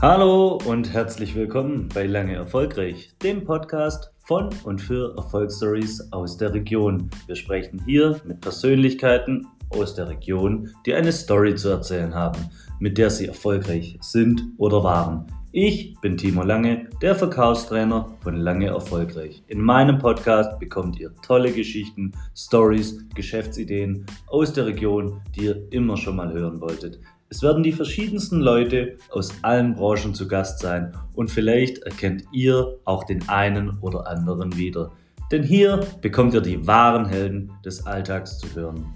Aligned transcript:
Hallo 0.00 0.60
und 0.64 0.92
herzlich 0.92 1.34
willkommen 1.34 1.88
bei 1.92 2.06
Lange 2.06 2.36
Erfolgreich, 2.36 3.10
dem 3.20 3.42
Podcast 3.42 4.12
von 4.20 4.48
und 4.62 4.80
für 4.80 5.16
Erfolgsstories 5.16 6.12
aus 6.12 6.36
der 6.36 6.54
Region. 6.54 7.10
Wir 7.26 7.34
sprechen 7.34 7.82
hier 7.84 8.20
mit 8.24 8.40
Persönlichkeiten 8.40 9.48
aus 9.70 9.96
der 9.96 10.08
Region, 10.08 10.70
die 10.86 10.94
eine 10.94 11.10
Story 11.10 11.56
zu 11.56 11.70
erzählen 11.70 12.14
haben, 12.14 12.38
mit 12.78 12.96
der 12.96 13.10
sie 13.10 13.26
erfolgreich 13.26 13.98
sind 14.00 14.40
oder 14.56 14.84
waren. 14.84 15.26
Ich 15.50 15.96
bin 16.00 16.16
Timo 16.16 16.44
Lange, 16.44 16.88
der 17.02 17.16
Verkaufstrainer 17.16 18.06
von 18.20 18.36
Lange 18.36 18.68
Erfolgreich. 18.68 19.42
In 19.48 19.60
meinem 19.60 19.98
Podcast 19.98 20.60
bekommt 20.60 21.00
ihr 21.00 21.12
tolle 21.26 21.50
Geschichten, 21.50 22.12
Stories, 22.36 23.04
Geschäftsideen 23.16 24.06
aus 24.28 24.52
der 24.52 24.66
Region, 24.66 25.20
die 25.34 25.46
ihr 25.46 25.66
immer 25.72 25.96
schon 25.96 26.14
mal 26.14 26.32
hören 26.32 26.60
wolltet. 26.60 27.00
Es 27.30 27.42
werden 27.42 27.62
die 27.62 27.72
verschiedensten 27.72 28.40
Leute 28.40 28.96
aus 29.10 29.34
allen 29.42 29.74
Branchen 29.74 30.14
zu 30.14 30.26
Gast 30.26 30.60
sein 30.60 30.96
und 31.14 31.30
vielleicht 31.30 31.76
erkennt 31.80 32.24
ihr 32.32 32.78
auch 32.86 33.04
den 33.04 33.28
einen 33.28 33.78
oder 33.82 34.06
anderen 34.06 34.56
wieder. 34.56 34.92
Denn 35.30 35.42
hier 35.42 35.86
bekommt 36.00 36.32
ihr 36.32 36.40
die 36.40 36.66
wahren 36.66 37.04
Helden 37.04 37.52
des 37.62 37.84
Alltags 37.84 38.38
zu 38.38 38.54
hören. 38.54 38.86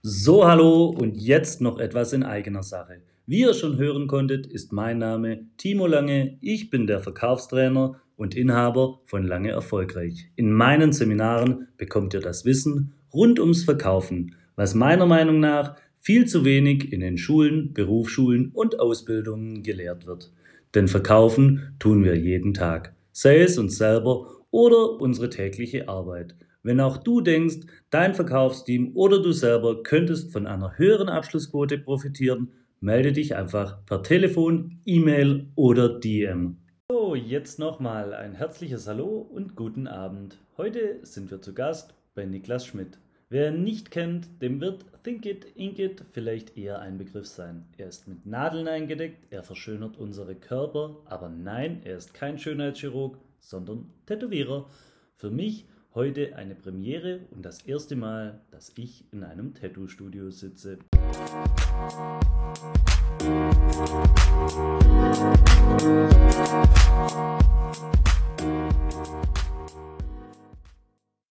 So, 0.00 0.48
hallo 0.48 0.86
und 0.86 1.14
jetzt 1.14 1.60
noch 1.60 1.78
etwas 1.78 2.14
in 2.14 2.22
eigener 2.22 2.62
Sache. 2.62 3.02
Wie 3.26 3.40
ihr 3.40 3.52
schon 3.52 3.76
hören 3.76 4.06
konntet, 4.06 4.46
ist 4.46 4.72
mein 4.72 4.96
Name 4.96 5.44
Timo 5.58 5.86
Lange. 5.86 6.38
Ich 6.40 6.70
bin 6.70 6.86
der 6.86 7.00
Verkaufstrainer 7.00 8.00
und 8.16 8.34
Inhaber 8.34 9.00
von 9.04 9.26
Lange 9.26 9.50
Erfolgreich. 9.50 10.30
In 10.36 10.50
meinen 10.50 10.94
Seminaren 10.94 11.68
bekommt 11.76 12.14
ihr 12.14 12.20
das 12.20 12.46
Wissen 12.46 12.94
rund 13.12 13.38
ums 13.38 13.64
Verkaufen 13.64 14.36
was 14.56 14.74
meiner 14.74 15.06
Meinung 15.06 15.40
nach 15.40 15.76
viel 15.98 16.26
zu 16.26 16.44
wenig 16.44 16.92
in 16.92 17.00
den 17.00 17.18
Schulen, 17.18 17.72
Berufsschulen 17.72 18.50
und 18.52 18.80
Ausbildungen 18.80 19.62
gelehrt 19.62 20.06
wird. 20.06 20.32
Denn 20.74 20.88
verkaufen 20.88 21.74
tun 21.78 22.04
wir 22.04 22.16
jeden 22.16 22.54
Tag, 22.54 22.94
sei 23.12 23.40
es 23.40 23.58
uns 23.58 23.76
selber 23.76 24.26
oder 24.50 25.00
unsere 25.00 25.30
tägliche 25.30 25.88
Arbeit. 25.88 26.34
Wenn 26.62 26.80
auch 26.80 26.98
du 26.98 27.20
denkst, 27.20 27.66
dein 27.90 28.14
Verkaufsteam 28.14 28.92
oder 28.94 29.22
du 29.22 29.32
selber 29.32 29.82
könntest 29.82 30.32
von 30.32 30.46
einer 30.46 30.76
höheren 30.76 31.08
Abschlussquote 31.08 31.78
profitieren, 31.78 32.52
melde 32.80 33.12
dich 33.12 33.36
einfach 33.36 33.84
per 33.86 34.02
Telefon, 34.02 34.80
E-Mail 34.84 35.46
oder 35.54 36.00
DM. 36.00 36.56
So, 36.90 37.14
jetzt 37.14 37.58
nochmal 37.58 38.12
ein 38.12 38.34
herzliches 38.34 38.86
Hallo 38.86 39.26
und 39.32 39.56
guten 39.56 39.86
Abend. 39.86 40.38
Heute 40.56 40.98
sind 41.02 41.30
wir 41.30 41.40
zu 41.40 41.54
Gast 41.54 41.94
bei 42.14 42.26
Niklas 42.26 42.66
Schmidt. 42.66 42.98
Wer 43.32 43.52
ihn 43.52 43.62
nicht 43.62 43.92
kennt, 43.92 44.42
dem 44.42 44.60
wird 44.60 44.84
Think 45.04 45.24
It, 45.24 45.46
Ink 45.54 45.78
It 45.78 46.02
vielleicht 46.10 46.58
eher 46.58 46.80
ein 46.80 46.98
Begriff 46.98 47.28
sein. 47.28 47.64
Er 47.76 47.86
ist 47.86 48.08
mit 48.08 48.26
Nadeln 48.26 48.66
eingedeckt, 48.66 49.32
er 49.32 49.44
verschönert 49.44 49.96
unsere 49.98 50.34
Körper, 50.34 50.96
aber 51.04 51.28
nein, 51.28 51.80
er 51.84 51.96
ist 51.96 52.12
kein 52.12 52.40
Schönheitschirurg, 52.40 53.18
sondern 53.38 53.88
Tätowierer. 54.06 54.68
Für 55.14 55.30
mich 55.30 55.68
heute 55.94 56.34
eine 56.34 56.56
Premiere 56.56 57.20
und 57.30 57.46
das 57.46 57.62
erste 57.62 57.94
Mal, 57.94 58.40
dass 58.50 58.72
ich 58.76 59.04
in 59.12 59.22
einem 59.22 59.54
Tattoo-Studio 59.54 60.30
sitze. 60.30 60.80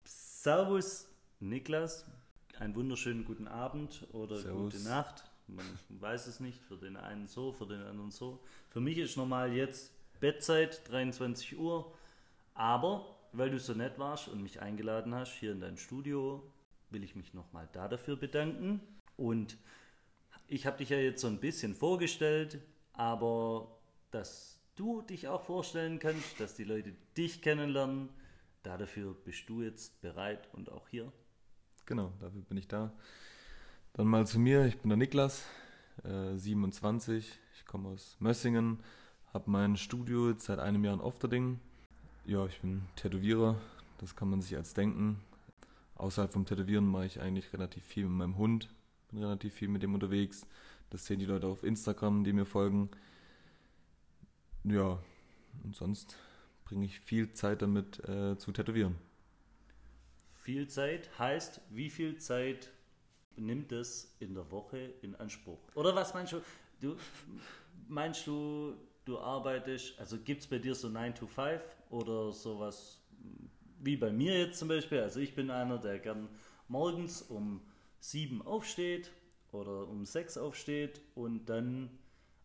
Servus 0.05 1.14
Niklas, 1.49 2.07
einen 2.59 2.75
wunderschönen 2.75 3.25
guten 3.25 3.49
Abend 3.49 4.07
oder 4.13 4.37
Servus. 4.37 4.75
gute 4.75 4.85
Nacht. 4.85 5.25
Man 5.47 5.67
weiß 6.01 6.27
es 6.27 6.41
nicht, 6.41 6.59
für 6.63 6.77
den 6.77 6.97
einen 6.97 7.27
so, 7.27 7.53
für 7.53 7.67
den 7.67 7.83
anderen 7.83 8.11
so. 8.11 8.41
Für 8.71 8.81
mich 8.81 8.99
ist 8.99 9.17
normal 9.17 9.53
jetzt 9.53 9.93
Bettzeit, 10.21 10.89
23 10.91 11.59
Uhr. 11.59 11.93
Aber 12.55 13.15
weil 13.33 13.51
du 13.51 13.59
so 13.59 13.75
nett 13.75 13.99
warst 13.99 14.29
und 14.29 14.43
mich 14.43 14.63
eingeladen 14.63 15.15
hast 15.15 15.33
hier 15.33 15.53
in 15.53 15.61
dein 15.61 15.77
Studio, 15.77 16.43
will 16.91 17.05
ich 17.05 17.17
mich 17.17 17.35
nochmal 17.35 17.69
da 17.73 17.89
dafür 17.89 18.17
bedanken. 18.17 18.81
Und 19.17 19.59
ich 20.47 20.67
habe 20.67 20.79
dich 20.79 20.89
ja 20.89 20.99
jetzt 20.99 21.21
so 21.21 21.27
ein 21.27 21.41
bisschen 21.41 21.75
vorgestellt, 21.75 22.59
aber 22.93 23.77
dass 24.11 24.61
du 24.77 25.03
dich 25.03 25.29
auch 25.29 25.43
vorstellen 25.43 25.99
kannst, 25.99 26.41
dass 26.41 26.55
die 26.55 26.65
Leute 26.65 26.95
dich 27.17 27.43
kennenlernen, 27.43 28.09
dafür 28.63 29.15
bist 29.15 29.49
du 29.49 29.63
jetzt 29.63 30.01
bereit 30.01 30.49
und 30.53 30.71
auch 30.71 30.89
hier. 30.89 31.13
Genau, 31.87 32.13
dafür 32.21 32.41
bin 32.43 32.57
ich 32.57 32.67
da. 32.67 32.93
Dann 33.93 34.07
mal 34.07 34.27
zu 34.27 34.39
mir, 34.39 34.65
ich 34.65 34.79
bin 34.79 34.89
der 34.89 34.97
Niklas, 34.97 35.45
äh, 36.03 36.35
27, 36.37 37.39
ich 37.55 37.67
komme 37.67 37.91
aus 37.91 38.17
Mössingen, 38.21 38.81
habe 39.33 39.51
mein 39.51 39.77
Studio 39.77 40.31
jetzt 40.31 40.47
seit 40.47 40.59
einem 40.59 40.83
Jahr 40.85 40.95
in 40.95 41.01
Ofterding. 41.01 41.61
Ja, 42.25 42.47
ich 42.47 42.61
bin 42.61 42.83
Tätowierer, 42.97 43.57
das 43.99 44.17
kann 44.17 44.31
man 44.31 44.41
sich 44.41 44.57
als 44.57 44.73
denken. 44.73 45.21
Außerhalb 45.97 46.33
vom 46.33 46.47
Tätowieren 46.47 46.87
mache 46.87 47.07
ich 47.07 47.21
eigentlich 47.21 47.53
relativ 47.53 47.85
viel 47.85 48.05
mit 48.05 48.17
meinem 48.17 48.39
Hund, 48.39 48.71
bin 49.11 49.23
relativ 49.23 49.53
viel 49.53 49.69
mit 49.69 49.83
dem 49.83 49.95
unterwegs. 49.95 50.47
Das 50.89 51.05
sehen 51.05 51.19
die 51.19 51.27
Leute 51.27 51.47
auf 51.47 51.65
Instagram, 51.65 52.25
die 52.25 52.33
mir 52.33 52.47
folgen. 52.47 52.89
Ja, 54.65 54.99
und 55.63 55.77
sonst 55.77 56.17
bringe 56.65 56.87
ich 56.87 57.01
viel 57.01 57.33
Zeit 57.35 57.61
damit 57.61 58.01
äh, 58.09 58.39
zu 58.39 58.53
tätowieren. 58.53 58.97
Viel 60.45 60.69
Zeit 60.69 61.09
heißt, 61.19 61.63
wie 61.71 61.89
viel 61.89 62.19
Zeit 62.19 62.71
nimmt 63.35 63.73
es 63.73 64.15
in 64.21 64.35
der 64.35 64.51
Woche 64.51 64.93
in 65.01 65.15
Anspruch? 65.15 65.59
Oder 65.75 65.95
was 65.97 66.13
meinst 66.13 66.35
du? 66.35 66.43
Du 66.83 66.97
meinst 67.89 68.27
du, 68.27 68.75
du 69.07 69.19
arbeitest, 69.19 69.99
also 69.99 70.19
gibt 70.19 70.43
es 70.43 70.47
bei 70.47 70.59
dir 70.59 70.75
so 70.75 70.91
9 70.91 71.15
to 71.15 71.27
5 71.27 71.63
oder 71.89 72.31
sowas 72.31 73.01
wie 73.81 73.97
bei 73.97 74.13
mir 74.13 74.39
jetzt 74.39 74.59
zum 74.59 74.69
Beispiel? 74.69 75.01
Also 75.01 75.19
ich 75.21 75.35
bin 75.35 75.51
einer, 75.51 75.79
der 75.79 75.99
gern 75.99 76.29
morgens 76.69 77.23
um 77.23 77.63
7 78.01 78.43
aufsteht 78.43 79.13
oder 79.51 79.89
um 79.89 80.05
6 80.05 80.37
aufsteht 80.37 81.01
und 81.15 81.47
dann 81.47 81.89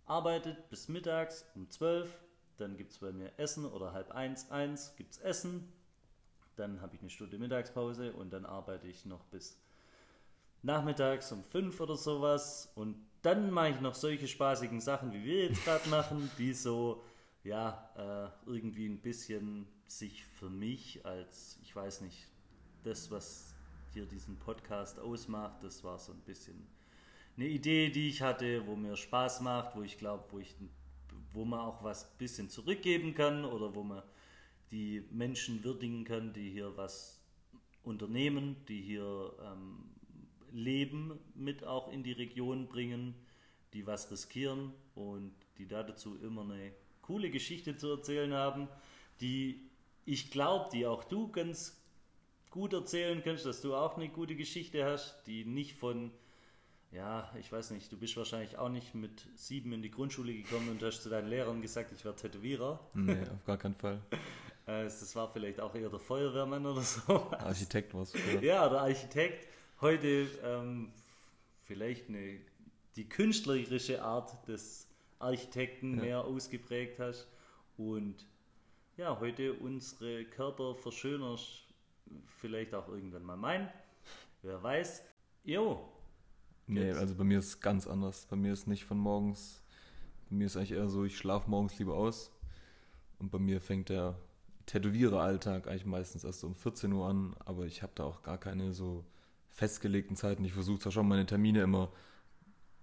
arbeitet 0.05 0.69
bis 0.69 0.87
mittags 0.87 1.43
um 1.53 1.69
12. 1.69 2.09
Dann 2.55 2.77
gibt 2.77 2.93
es 2.93 2.99
bei 2.99 3.11
mir 3.11 3.33
Essen 3.35 3.65
oder 3.65 3.91
halb 3.91 4.11
eins, 4.11 4.49
eins 4.51 4.95
gibt 4.95 5.11
es 5.11 5.17
Essen 5.17 5.67
dann 6.59 6.81
habe 6.81 6.95
ich 6.95 7.01
eine 7.01 7.09
Stunde 7.09 7.39
Mittagspause 7.39 8.13
und 8.13 8.31
dann 8.31 8.45
arbeite 8.45 8.87
ich 8.87 9.05
noch 9.05 9.23
bis 9.25 9.57
nachmittags 10.61 11.31
um 11.31 11.43
fünf 11.43 11.79
oder 11.79 11.95
sowas. 11.95 12.71
Und 12.75 12.97
dann 13.21 13.51
mache 13.51 13.69
ich 13.69 13.79
noch 13.79 13.95
solche 13.95 14.27
spaßigen 14.27 14.81
Sachen, 14.81 15.13
wie 15.13 15.23
wir 15.23 15.45
jetzt 15.45 15.63
gerade 15.63 15.87
machen, 15.89 16.29
die 16.37 16.53
so, 16.53 17.03
ja, 17.43 17.89
äh, 18.45 18.49
irgendwie 18.49 18.87
ein 18.87 19.01
bisschen 19.01 19.67
sich 19.87 20.25
für 20.25 20.49
mich 20.49 21.05
als, 21.05 21.57
ich 21.63 21.75
weiß 21.75 22.01
nicht, 22.01 22.27
das, 22.83 23.09
was 23.09 23.55
hier 23.93 24.05
diesen 24.05 24.37
Podcast 24.37 24.99
ausmacht, 24.99 25.63
das 25.63 25.83
war 25.83 25.97
so 25.97 26.11
ein 26.11 26.21
bisschen 26.21 26.67
eine 27.35 27.47
Idee, 27.47 27.89
die 27.89 28.09
ich 28.09 28.21
hatte, 28.21 28.67
wo 28.67 28.75
mir 28.75 28.95
Spaß 28.95 29.41
macht, 29.41 29.75
wo 29.75 29.81
ich 29.81 29.97
glaube, 29.97 30.25
wo 30.31 30.39
ich 30.39 30.55
wo 31.33 31.45
man 31.45 31.59
auch 31.59 31.83
was 31.83 32.09
bisschen 32.17 32.49
zurückgeben 32.49 33.13
kann 33.13 33.45
oder 33.45 33.73
wo 33.75 33.83
man 33.83 34.01
die 34.71 35.03
Menschen 35.11 35.63
würdigen 35.63 36.03
kann, 36.03 36.33
die 36.33 36.49
hier 36.49 36.75
was 36.77 37.21
unternehmen, 37.83 38.55
die 38.67 38.81
hier 38.81 39.33
ähm, 39.43 39.89
leben, 40.51 41.19
mit 41.35 41.63
auch 41.63 41.91
in 41.91 42.03
die 42.03 42.11
Region 42.11 42.67
bringen, 42.67 43.15
die 43.73 43.85
was 43.85 44.11
riskieren 44.11 44.73
und 44.95 45.33
die 45.57 45.67
dazu 45.67 46.17
immer 46.17 46.43
eine 46.43 46.71
coole 47.01 47.29
Geschichte 47.29 47.77
zu 47.77 47.89
erzählen 47.89 48.33
haben, 48.33 48.67
die 49.21 49.69
ich 50.05 50.31
glaube, 50.31 50.69
die 50.73 50.85
auch 50.87 51.03
du 51.03 51.31
ganz 51.31 51.79
gut 52.49 52.73
erzählen 52.73 53.21
kannst, 53.23 53.45
dass 53.45 53.61
du 53.61 53.75
auch 53.75 53.97
eine 53.97 54.09
gute 54.09 54.35
Geschichte 54.35 54.83
hast, 54.83 55.23
die 55.27 55.45
nicht 55.45 55.75
von, 55.75 56.11
ja, 56.91 57.31
ich 57.39 57.51
weiß 57.51 57.71
nicht, 57.71 57.91
du 57.91 57.97
bist 57.97 58.17
wahrscheinlich 58.17 58.57
auch 58.57 58.69
nicht 58.69 58.95
mit 58.95 59.27
sieben 59.35 59.71
in 59.71 59.83
die 59.83 59.91
Grundschule 59.91 60.33
gekommen 60.33 60.69
und 60.69 60.81
hast 60.81 61.03
zu 61.03 61.09
deinen 61.09 61.27
Lehrern 61.27 61.61
gesagt, 61.61 61.91
ich 61.91 62.03
werde 62.03 62.19
Tätowierer. 62.19 62.79
Nee, 62.95 63.21
auf 63.21 63.45
gar 63.45 63.57
keinen 63.57 63.75
Fall. 63.75 64.01
Äh, 64.69 64.83
das 64.83 65.15
war 65.15 65.27
vielleicht 65.31 65.59
auch 65.59 65.73
eher 65.73 65.89
der 65.89 65.99
Feuerwehrmann 65.99 66.65
oder 66.65 66.81
so. 66.81 67.13
Architekt 67.31 67.93
war 67.93 68.03
es 68.03 68.13
Ja, 68.41 68.69
der 68.69 68.81
Architekt. 68.81 69.47
Heute 69.81 70.27
ähm, 70.43 70.91
vielleicht 71.63 72.09
eine, 72.09 72.39
die 72.95 73.07
künstlerische 73.07 74.03
Art 74.03 74.47
des 74.47 74.87
Architekten 75.17 75.97
ja. 75.97 76.03
mehr 76.03 76.23
ausgeprägt 76.25 76.99
hast. 76.99 77.27
Und 77.77 78.25
ja, 78.97 79.19
heute 79.19 79.53
unsere 79.53 80.25
Körper 80.25 80.75
verschönerst, 80.75 81.63
vielleicht 82.39 82.75
auch 82.75 82.89
irgendwann 82.89 83.23
mal 83.23 83.37
mein. 83.37 83.71
Wer 84.43 84.61
weiß. 84.61 85.03
Jo. 85.45 85.89
Nee, 86.67 86.91
also 86.91 87.15
bei 87.15 87.23
mir 87.23 87.39
ist 87.39 87.47
es 87.47 87.59
ganz 87.59 87.87
anders. 87.87 88.27
Bei 88.29 88.35
mir 88.35 88.53
ist 88.53 88.67
nicht 88.67 88.85
von 88.85 88.99
morgens, 88.99 89.63
bei 90.29 90.35
mir 90.35 90.45
ist 90.45 90.57
eigentlich 90.57 90.73
eher 90.73 90.89
so, 90.89 91.05
ich 91.05 91.17
schlafe 91.17 91.49
morgens 91.49 91.79
lieber 91.79 91.95
aus. 91.95 92.31
Und 93.17 93.31
bei 93.31 93.39
mir 93.39 93.59
fängt 93.59 93.89
der 93.89 94.19
Tätowierer-Alltag 94.69 95.67
eigentlich 95.67 95.85
meistens 95.85 96.23
erst 96.23 96.43
um 96.43 96.53
14 96.53 96.93
Uhr 96.93 97.07
an, 97.07 97.35
aber 97.43 97.65
ich 97.65 97.81
habe 97.81 97.93
da 97.95 98.03
auch 98.03 98.21
gar 98.21 98.37
keine 98.37 98.73
so 98.73 99.03
festgelegten 99.49 100.15
Zeiten. 100.15 100.45
Ich 100.45 100.53
versuche 100.53 100.79
zwar 100.79 100.91
schon 100.91 101.07
meine 101.07 101.25
Termine 101.25 101.63
immer 101.63 101.91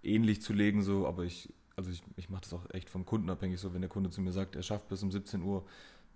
ähnlich 0.03 0.43
zu 0.43 0.53
legen, 0.53 0.83
so, 0.83 1.06
aber 1.06 1.23
ich, 1.23 1.55
also 1.77 1.93
ich, 1.93 2.03
ich 2.17 2.29
mache 2.29 2.43
das 2.43 2.53
auch 2.55 2.69
echt 2.71 2.91
vom 2.91 3.06
Kunden 3.06 3.31
abhängig, 3.31 3.61
so 3.61 3.73
wenn 3.73 3.83
der 3.83 3.88
Kunde 3.88 4.11
zu 4.11 4.21
mir 4.21 4.33
sagt, 4.33 4.56
er 4.56 4.65
schafft 4.65 4.88
bis 4.88 5.05
um 5.05 5.12
17 5.12 5.43
Uhr, 5.43 5.65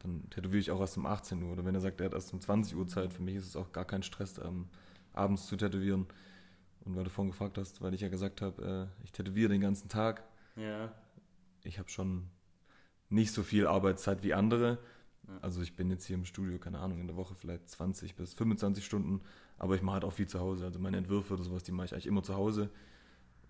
dann 0.00 0.28
tätowiere 0.30 0.58
ich 0.58 0.72
auch 0.72 0.80
erst 0.80 0.96
um 0.96 1.06
18 1.06 1.40
Uhr. 1.40 1.52
Oder 1.52 1.64
wenn 1.64 1.74
er 1.74 1.80
sagt, 1.80 2.00
er 2.00 2.06
hat 2.06 2.14
erst 2.14 2.32
um 2.32 2.40
20 2.40 2.74
Uhr 2.74 2.88
Zeit, 2.88 3.12
für 3.12 3.22
mich 3.22 3.36
ist 3.36 3.46
es 3.46 3.54
auch 3.54 3.70
gar 3.70 3.84
kein 3.84 4.02
Stress, 4.02 4.38
ähm, 4.38 4.66
abends 5.12 5.46
zu 5.46 5.56
tätowieren. 5.56 6.06
Und 6.84 6.96
weil 6.96 7.04
du 7.04 7.10
vorhin 7.10 7.30
gefragt 7.30 7.58
hast, 7.58 7.80
weil 7.80 7.94
ich 7.94 8.00
ja 8.00 8.08
gesagt 8.08 8.42
habe, 8.42 8.90
äh, 9.00 9.04
ich 9.04 9.12
tätowiere 9.12 9.50
den 9.50 9.60
ganzen 9.60 9.88
Tag. 9.88 10.24
Ja. 10.56 10.92
Ich 11.62 11.78
habe 11.78 11.90
schon 11.90 12.28
nicht 13.08 13.32
so 13.32 13.44
viel 13.44 13.68
Arbeitszeit 13.68 14.24
wie 14.24 14.34
andere. 14.34 14.78
Also 15.42 15.62
ich 15.62 15.74
bin 15.76 15.90
jetzt 15.90 16.04
hier 16.06 16.16
im 16.16 16.24
Studio, 16.24 16.58
keine 16.58 16.78
Ahnung, 16.78 17.00
in 17.00 17.06
der 17.06 17.16
Woche 17.16 17.34
vielleicht 17.34 17.68
20 17.68 18.14
bis 18.16 18.34
25 18.34 18.84
Stunden, 18.84 19.20
aber 19.58 19.74
ich 19.74 19.82
mache 19.82 19.94
halt 19.94 20.04
auch 20.04 20.12
viel 20.12 20.26
zu 20.26 20.40
Hause. 20.40 20.64
Also 20.64 20.78
meine 20.78 20.96
Entwürfe 20.96 21.34
oder 21.34 21.42
sowas, 21.42 21.62
die 21.62 21.72
mache 21.72 21.86
ich 21.86 21.92
eigentlich 21.92 22.06
immer 22.06 22.22
zu 22.22 22.34
Hause. 22.34 22.70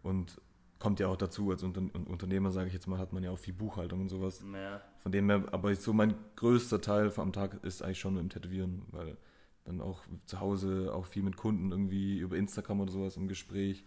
Und 0.02 0.40
kommt 0.78 0.98
ja 0.98 1.08
auch 1.08 1.16
dazu, 1.16 1.50
als 1.50 1.62
Unter 1.62 1.82
Unternehmer, 2.08 2.50
sage 2.50 2.68
ich 2.68 2.72
jetzt 2.72 2.86
mal, 2.86 2.98
hat 2.98 3.12
man 3.12 3.22
ja 3.22 3.30
auch 3.30 3.38
viel 3.38 3.54
Buchhaltung 3.54 4.00
und 4.00 4.08
sowas. 4.08 4.42
Ja. 4.52 4.80
Von 4.98 5.12
dem 5.12 5.28
her, 5.28 5.44
aber 5.52 5.74
so 5.74 5.92
mein 5.92 6.14
größter 6.36 6.80
Teil 6.80 7.12
am 7.16 7.32
Tag 7.32 7.62
ist 7.64 7.82
eigentlich 7.82 8.00
schon 8.00 8.16
im 8.16 8.30
Tätowieren, 8.30 8.82
weil 8.90 9.16
dann 9.64 9.80
auch 9.80 10.02
zu 10.24 10.40
Hause 10.40 10.92
auch 10.94 11.06
viel 11.06 11.22
mit 11.22 11.36
Kunden 11.36 11.70
irgendwie 11.70 12.18
über 12.18 12.36
Instagram 12.36 12.80
oder 12.80 12.92
sowas 12.92 13.16
im 13.16 13.28
Gespräch. 13.28 13.84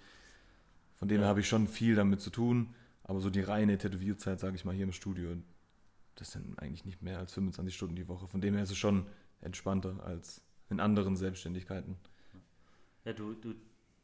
Von 0.98 1.07
dem 1.07 1.18
Ja. 1.18 1.24
her 1.24 1.30
habe 1.30 1.39
ich 1.39 1.48
schon 1.48 1.68
viel 1.68 1.96
damit 1.96 2.22
zu 2.22 2.30
tun, 2.30 2.75
aber 3.04 3.19
so 3.19 3.30
die 3.31 3.42
reine 3.42 3.78
Tätowierzeit, 3.78 4.39
sage 4.39 4.56
ich 4.56 4.63
mal, 4.63 4.75
hier 4.75 4.86
im 4.86 4.92
Studio, 4.92 5.31
das 6.15 6.31
sind 6.31 6.57
eigentlich 6.60 6.86
nicht 6.86 7.01
mehr 7.01 7.19
als 7.19 7.33
25 7.33 7.75
Stunden 7.75 7.95
die 7.95 8.07
Woche. 8.07 8.27
Von 8.27 8.42
dem 8.42 8.54
her 8.54 8.63
ist 8.63 8.71
es 8.71 8.77
schon 8.77 9.07
entspannter 9.42 10.04
als 10.04 10.42
in 10.69 10.80
anderen 10.80 11.15
Selbstständigkeiten. 11.15 11.98
Ja, 13.06 13.13
du, 13.13 13.33
du, 13.33 13.54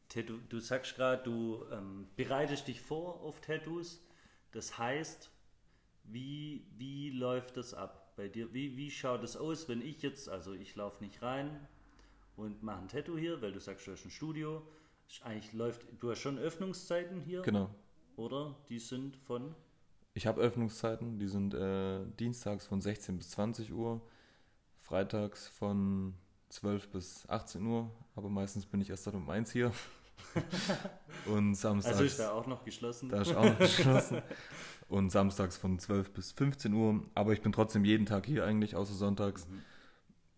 Tattoo, 0.08 0.38
du 0.48 0.60
sagst 0.60 0.96
gerade, 0.96 1.22
du 1.22 1.64
ähm, 1.72 2.06
bereitest 2.16 2.68
dich 2.68 2.80
vor 2.80 3.20
auf 3.20 3.40
Tattoos. 3.40 4.02
Das 4.52 4.76
heißt, 4.78 5.30
wie, 6.04 6.66
wie 6.76 7.10
läuft 7.10 7.56
das 7.56 7.72
ab 7.74 8.14
bei 8.16 8.28
dir? 8.28 8.52
Wie, 8.52 8.76
wie 8.76 8.90
schaut 8.90 9.22
es 9.22 9.36
aus, 9.36 9.68
wenn 9.68 9.80
ich 9.80 10.02
jetzt, 10.02 10.28
also 10.28 10.52
ich 10.52 10.74
laufe 10.76 11.02
nicht 11.02 11.22
rein 11.22 11.66
und 12.36 12.62
mache 12.62 12.80
ein 12.80 12.88
Tattoo 12.88 13.16
hier, 13.16 13.40
weil 13.40 13.52
du 13.52 13.60
sagst, 13.60 13.86
du 13.86 13.92
hast 13.92 14.04
ein 14.04 14.10
Studio. 14.10 14.66
Eigentlich 15.22 15.52
läuft, 15.52 15.86
du 16.00 16.10
hast 16.10 16.20
schon 16.20 16.38
Öffnungszeiten 16.38 17.20
hier, 17.20 17.42
Genau. 17.42 17.74
oder? 18.16 18.56
Die 18.68 18.78
sind 18.78 19.16
von, 19.16 19.54
Ich 20.20 20.26
habe 20.26 20.42
Öffnungszeiten, 20.42 21.18
die 21.18 21.28
sind 21.28 21.54
äh, 21.54 22.00
dienstags 22.18 22.66
von 22.66 22.82
16 22.82 23.16
bis 23.16 23.30
20 23.30 23.72
Uhr, 23.72 24.02
freitags 24.78 25.48
von 25.48 26.12
12 26.50 26.90
bis 26.90 27.26
18 27.26 27.64
Uhr, 27.64 27.90
aber 28.14 28.28
meistens 28.28 28.66
bin 28.66 28.82
ich 28.82 28.90
erst 28.90 29.06
dann 29.06 29.14
um 29.14 29.30
1 29.30 29.50
hier. 29.50 29.72
Und 31.24 31.54
samstags, 31.54 31.96
also 31.96 32.04
ist 32.04 32.20
da 32.20 32.32
auch 32.32 32.46
noch 32.46 32.66
geschlossen. 32.66 33.08
da 33.08 33.22
ist 33.22 33.34
auch 33.34 33.46
noch 33.46 33.58
geschlossen. 33.58 34.20
Und 34.90 35.08
samstags 35.08 35.56
von 35.56 35.78
12 35.78 36.10
bis 36.10 36.32
15 36.32 36.74
Uhr, 36.74 37.02
aber 37.14 37.32
ich 37.32 37.40
bin 37.40 37.52
trotzdem 37.52 37.86
jeden 37.86 38.04
Tag 38.04 38.26
hier 38.26 38.44
eigentlich, 38.44 38.76
außer 38.76 38.92
sonntags. 38.92 39.48
Mhm. 39.48 39.62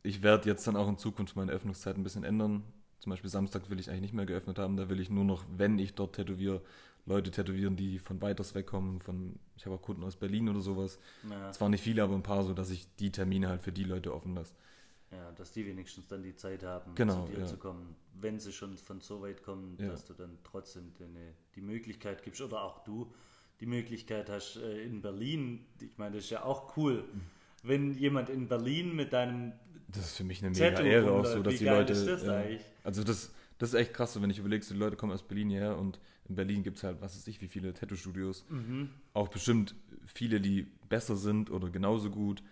Ich 0.05 0.23
werde 0.23 0.49
jetzt 0.49 0.65
dann 0.65 0.77
auch 0.77 0.89
in 0.89 0.97
Zukunft 0.97 1.35
meine 1.35 1.51
Öffnungszeit 1.51 1.97
ein 1.97 2.05
bisschen 2.05 2.23
ändern. 2.23 2.63
Zum 3.01 3.11
Beispiel 3.11 3.31
Samstag 3.31 3.69
will 3.69 3.81
ich 3.81 3.91
eigentlich 3.91 4.03
nicht 4.03 4.15
mehr 4.15 4.27
geöffnet 4.27 4.61
haben, 4.61 4.77
da 4.77 4.89
will 4.89 5.01
ich 5.01 5.11
nur 5.11 5.25
noch, 5.25 5.45
wenn 5.49 5.81
ich 5.81 5.95
dort 5.95 6.15
tätowiere, 6.15 6.63
Leute 7.05 7.31
tätowieren, 7.31 7.77
die 7.77 7.99
von 7.99 8.21
weiters 8.23 8.55
wegkommen. 8.55 9.01
Von, 9.01 9.39
ich 9.57 9.67
habe 9.67 9.75
auch 9.77 9.83
Kunden 9.83 10.05
aus 10.05 10.17
Berlin 10.17 10.49
oder 10.49 10.61
sowas. 10.61 10.99
Ja, 11.29 11.51
Zwar 11.53 11.69
nicht 11.69 11.83
viele, 11.83 12.03
aber 12.03 12.15
ein 12.15 12.23
paar, 12.23 12.45
so 12.45 12.55
dass 12.55 12.71
ich 12.71 12.87
die 12.97 13.11
Termine 13.11 13.49
halt 13.49 13.63
für 13.63 13.73
die 13.73 13.85
Leute 13.85 14.15
offen 14.15 14.35
lasse. 14.35 14.55
ja, 15.11 15.31
dass 15.33 15.53
die 15.53 15.67
wenigstens 15.67 16.07
dann 16.09 16.23
die 16.23 16.35
Zeit 16.37 16.63
haben, 16.63 16.95
Genau, 16.95 17.27
zu 17.27 17.33
dir 17.33 17.41
ja. 17.41 17.47
zu 17.47 17.57
kommen, 17.59 17.97
wenn 18.21 18.39
sie 18.39 18.53
schon 18.53 18.77
von 18.79 19.01
so 19.01 19.21
weit 19.21 19.43
kommen, 19.43 19.77
Ja. 19.81 19.89
dass 19.89 20.05
du 20.07 20.15
dann 20.15 20.39
trotzdem 20.45 20.93
deine, 20.99 21.35
die 21.55 21.61
Möglichkeit 21.61 22.23
gibst 22.23 22.41
oder 22.41 22.63
auch 22.63 22.83
du 22.85 23.13
die 23.61 23.67
Möglichkeit 23.67 24.31
hast 24.31 24.57
äh, 24.57 24.83
in 24.85 25.03
Berlin. 25.03 25.67
Ich 25.81 25.97
meine, 25.99 26.17
das 26.17 26.25
ist 26.25 26.31
ja 26.31 26.45
auch 26.45 26.77
cool, 26.77 27.05
Mhm. 27.13 27.21
wenn 27.65 27.93
jemand 27.95 28.31
in 28.31 28.49
Berlin 28.49 28.95
mit 28.97 29.13
deinem 29.13 29.53
Das 29.89 30.05
ist 30.07 30.17
für 30.17 30.25
mich 30.25 30.43
eine 30.43 30.51
mega 30.57 30.81
Ehre 30.81 31.11
auch 31.13 31.25
so, 31.27 31.43
dass 31.43 31.57
die 31.59 31.65
Leute. 31.67 31.93
ist 31.93 32.07
das 32.07 32.23
ja, 32.25 32.37
eigentlich? 32.37 32.63
also 32.85 33.05
das, 33.05 33.33
das 33.59 33.71
ist 33.71 33.75
echt 33.75 33.93
krass, 33.93 34.15
so, 34.15 34.23
wenn 34.23 34.31
ich 34.31 34.39
überlegst, 34.39 34.71
die 34.71 34.75
Leute 34.75 34.97
kommen 34.97 35.13
aus 35.13 35.23
Berlin 35.23 35.51
hierher 35.51 35.77
und 35.79 36.01
in 36.29 36.35
Berlin 36.37 36.63
gibt 36.63 36.79
es 36.79 36.85
halt, 36.85 37.01
was 37.01 37.17
weiß 37.17 37.27
ich, 37.27 37.41
wie 37.41 37.49
viele 37.49 37.75
Tattoo-Studios. 37.75 38.45
Mhm. 38.49 38.91
Auch 39.13 39.29
bestimmt 39.29 39.75
viele, 40.07 40.41
die 40.41 40.63
besser 40.89 41.17
sind 41.17 41.51
oder 41.51 41.69
genauso 41.71 42.11
gut. 42.11 42.43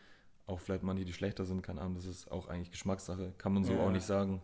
Auch 0.47 0.61
vielleicht 0.61 0.83
manche, 0.83 1.05
die 1.05 1.13
schlechter 1.13 1.45
sind, 1.45 1.63
keine 1.63 1.81
Ahnung, 1.81 1.95
das 1.95 2.07
ist 2.07 2.31
auch 2.31 2.49
eigentlich 2.49 2.71
Geschmackssache, 2.73 3.33
kann 3.39 3.53
man 3.53 3.65
so 3.65 3.75
Ja. 3.75 3.81
auch 3.81 3.91
nicht 3.93 4.05
sagen. 4.05 4.43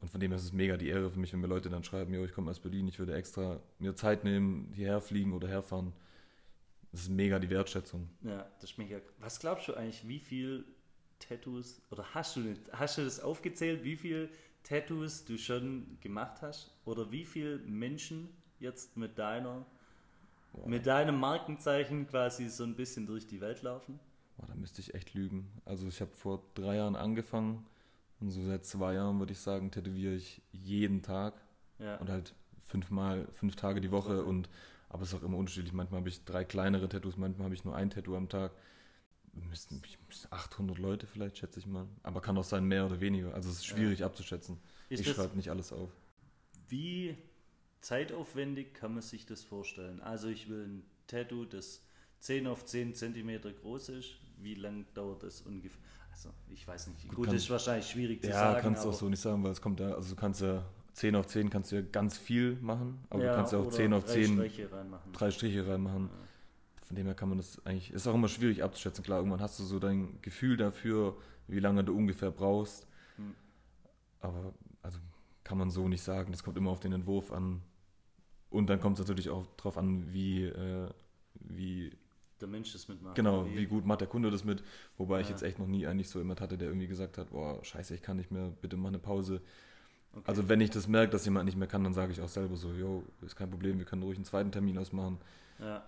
Und 0.00 0.08
von 0.10 0.20
dem 0.20 0.30
her 0.30 0.36
ist 0.36 0.44
es 0.44 0.52
mega 0.52 0.76
die 0.76 0.88
Ehre 0.88 1.10
für 1.10 1.18
mich, 1.18 1.32
wenn 1.32 1.40
mir 1.40 1.46
Leute 1.46 1.70
dann 1.70 1.84
schreiben, 1.84 2.12
jo, 2.14 2.24
ich 2.24 2.32
komme 2.32 2.50
aus 2.50 2.60
Berlin, 2.60 2.88
ich 2.88 2.98
würde 2.98 3.14
extra 3.14 3.60
mir 3.78 3.94
Zeit 3.94 4.24
nehmen, 4.24 4.72
hierher 4.74 5.00
fliegen 5.00 5.32
oder 5.32 5.48
herfahren. 5.48 5.92
Das 6.90 7.02
ist 7.02 7.08
mega 7.08 7.38
die 7.38 7.50
Wertschätzung. 7.50 8.08
Ja, 8.22 8.48
das 8.60 8.70
ist 8.72 8.78
mega. 8.78 9.00
Was 9.18 9.40
glaubst 9.40 9.68
du 9.68 9.74
eigentlich, 9.74 10.06
wie 10.06 10.18
viel 10.18 10.64
Tattoos, 11.18 11.80
oder 11.90 12.04
hast 12.14 12.36
du, 12.36 12.54
hast 12.72 12.98
du 12.98 13.04
das 13.04 13.20
aufgezählt, 13.20 13.84
wie 13.84 13.96
viel 13.96 14.28
Tattoos 14.64 15.24
du 15.24 15.38
schon 15.38 15.98
gemacht 16.00 16.42
hast? 16.42 16.72
Oder 16.84 17.10
wie 17.10 17.24
viele 17.24 17.58
Menschen 17.58 18.28
jetzt 18.62 18.96
mit 18.96 19.18
deiner, 19.18 19.66
mit 20.66 20.86
deinem 20.86 21.18
Markenzeichen 21.20 22.06
quasi 22.08 22.48
so 22.48 22.64
ein 22.64 22.74
bisschen 22.76 23.06
durch 23.06 23.26
die 23.26 23.40
Welt 23.40 23.62
laufen? 23.62 23.98
Boah, 24.38 24.46
da 24.46 24.54
müsste 24.54 24.80
ich 24.80 24.94
echt 24.94 25.12
lügen. 25.14 25.50
Also 25.64 25.86
ich 25.88 26.00
habe 26.00 26.10
vor 26.12 26.42
drei 26.54 26.76
Jahren 26.76 26.96
angefangen 26.96 27.66
und 28.20 28.30
so 28.30 28.42
seit 28.42 28.64
zwei 28.64 28.94
Jahren 28.94 29.18
würde 29.18 29.32
ich 29.32 29.40
sagen, 29.40 29.70
tätowiere 29.70 30.14
ich 30.14 30.40
jeden 30.52 31.02
Tag 31.02 31.34
Ja. 31.78 31.96
und 31.96 32.08
halt 32.08 32.34
fünfmal, 32.62 33.26
fünf 33.32 33.56
Tage 33.56 33.80
die 33.80 33.90
Woche 33.90 34.24
und 34.24 34.48
aber 34.88 35.02
es 35.02 35.08
ist 35.08 35.14
auch 35.18 35.22
immer 35.22 35.38
unterschiedlich. 35.38 35.72
Manchmal 35.72 36.00
habe 36.00 36.08
ich 36.10 36.22
drei 36.24 36.44
kleinere 36.44 36.86
Tattoos, 36.88 37.16
manchmal 37.16 37.46
habe 37.46 37.54
ich 37.54 37.64
nur 37.64 37.74
ein 37.74 37.88
Tattoo 37.90 38.14
am 38.14 38.28
Tag. 38.28 38.52
Müssten 39.32 39.80
müssten 40.06 40.28
800 40.30 40.76
Leute 40.78 41.06
vielleicht, 41.06 41.38
schätze 41.38 41.58
ich 41.58 41.66
mal. 41.66 41.86
Aber 42.02 42.20
kann 42.20 42.36
auch 42.36 42.44
sein 42.44 42.64
mehr 42.66 42.84
oder 42.84 43.00
weniger. 43.00 43.32
Also 43.34 43.48
es 43.48 43.56
ist 43.56 43.66
schwierig 43.66 44.04
abzuschätzen. 44.04 44.58
Ist 44.90 45.00
ich 45.00 45.08
schreibe 45.08 45.34
nicht 45.36 45.48
alles 45.48 45.72
auf. 45.72 45.90
Wie 46.68 47.16
zeitaufwendig 47.82 48.74
kann 48.74 48.94
man 48.94 49.02
sich 49.02 49.26
das 49.26 49.42
vorstellen? 49.44 50.00
Also 50.00 50.28
ich 50.28 50.48
will 50.48 50.64
ein 50.66 50.82
Tattoo, 51.06 51.44
das 51.44 51.82
10 52.20 52.46
auf 52.46 52.64
10 52.64 52.94
Zentimeter 52.94 53.52
groß 53.52 53.90
ist. 53.90 54.14
Wie 54.38 54.54
lang 54.54 54.86
dauert 54.94 55.22
das 55.22 55.42
ungefähr? 55.42 55.80
Also 56.10 56.30
ich 56.50 56.66
weiß 56.66 56.88
nicht. 56.88 57.08
Gut, 57.08 57.26
kann- 57.26 57.34
das 57.34 57.44
ist 57.44 57.50
wahrscheinlich 57.50 57.86
schwierig 57.88 58.22
zu 58.22 58.28
Ja, 58.30 58.34
sagen. 58.52 58.60
kannst 58.62 58.84
du 58.84 58.88
auch 58.90 58.94
so 58.94 59.08
nicht 59.08 59.20
sagen, 59.20 59.42
weil 59.44 59.52
es 59.52 59.60
kommt 59.60 59.80
ja, 59.80 59.94
also 59.94 60.14
du 60.14 60.20
kannst 60.20 60.40
ja 60.40 60.64
10 60.94 61.16
auf 61.16 61.26
10 61.26 61.48
kannst 61.50 61.72
du 61.72 61.76
ja 61.76 61.82
ganz 61.82 62.18
viel 62.18 62.56
machen, 62.60 63.04
aber 63.10 63.24
ja, 63.24 63.30
du 63.30 63.36
kannst 63.36 63.52
ja 63.52 63.58
auch 63.58 63.66
oder 63.66 63.76
10 63.76 63.92
auf 63.92 64.04
drei 64.04 64.12
10 64.14 64.34
Striche 64.34 64.72
reinmachen. 64.72 65.12
drei 65.12 65.30
Striche 65.30 65.66
reinmachen. 65.66 66.10
Von 66.84 66.96
dem 66.96 67.06
her 67.06 67.14
kann 67.14 67.30
man 67.30 67.38
das 67.38 67.64
eigentlich, 67.64 67.90
ist 67.92 68.06
auch 68.06 68.14
immer 68.14 68.28
schwierig 68.28 68.62
abzuschätzen. 68.62 69.02
Klar, 69.02 69.18
irgendwann 69.20 69.40
hast 69.40 69.58
du 69.58 69.64
so 69.64 69.78
dein 69.78 70.20
Gefühl 70.20 70.56
dafür, 70.58 71.16
wie 71.48 71.60
lange 71.60 71.82
du 71.82 71.96
ungefähr 71.96 72.30
brauchst. 72.30 72.86
Hm. 73.16 73.34
Aber 74.20 74.52
also 74.82 74.98
kann 75.44 75.56
man 75.56 75.70
so 75.70 75.88
nicht 75.88 76.02
sagen. 76.02 76.30
Das 76.32 76.42
kommt 76.42 76.58
immer 76.58 76.70
auf 76.70 76.80
den 76.80 76.92
Entwurf 76.92 77.32
an. 77.32 77.62
Und 78.52 78.68
dann 78.68 78.80
kommt 78.80 78.98
es 78.98 79.00
natürlich 79.00 79.30
auch 79.30 79.46
drauf 79.56 79.76
an, 79.78 80.12
wie, 80.12 80.44
äh, 80.44 80.88
wie, 81.34 81.90
Der 82.40 82.48
Mensch 82.48 82.72
das 82.72 82.88
mitmacht. 82.88 83.14
genau, 83.14 83.46
wie 83.46 83.66
gut 83.66 83.86
macht 83.86 84.00
der 84.02 84.08
Kunde 84.08 84.30
das 84.30 84.44
mit. 84.44 84.62
Wobei 84.98 85.20
ich 85.20 85.26
Ja. 85.28 85.32
jetzt 85.32 85.42
echt 85.42 85.58
noch 85.58 85.66
nie 85.66 85.86
eigentlich 85.86 86.08
so 86.08 86.18
jemand 86.18 86.40
hatte, 86.40 86.58
der 86.58 86.68
irgendwie 86.68 86.86
gesagt 86.88 87.16
hat, 87.18 87.30
boah, 87.30 87.64
scheiße, 87.64 87.94
ich 87.94 88.02
kann 88.02 88.16
nicht 88.18 88.30
mehr, 88.30 88.52
bitte 88.60 88.76
mach 88.76 88.88
eine 88.88 88.98
Pause. 88.98 89.40
Okay. 90.12 90.24
Also 90.26 90.48
wenn 90.48 90.60
ich 90.60 90.68
das 90.70 90.86
merke, 90.88 91.10
dass 91.12 91.24
jemand 91.24 91.46
nicht 91.46 91.56
mehr 91.56 91.68
kann, 91.68 91.82
dann 91.84 91.94
sage 91.94 92.12
ich 92.12 92.20
auch 92.20 92.28
selber 92.28 92.56
so, 92.56 92.72
yo, 92.74 93.02
ist 93.22 93.34
kein 93.36 93.48
Problem, 93.50 93.78
wir 93.78 93.86
können 93.86 94.02
ruhig 94.02 94.16
einen 94.18 94.26
zweiten 94.26 94.52
Termin 94.52 94.76
ausmachen. 94.78 95.18
ja. 95.58 95.82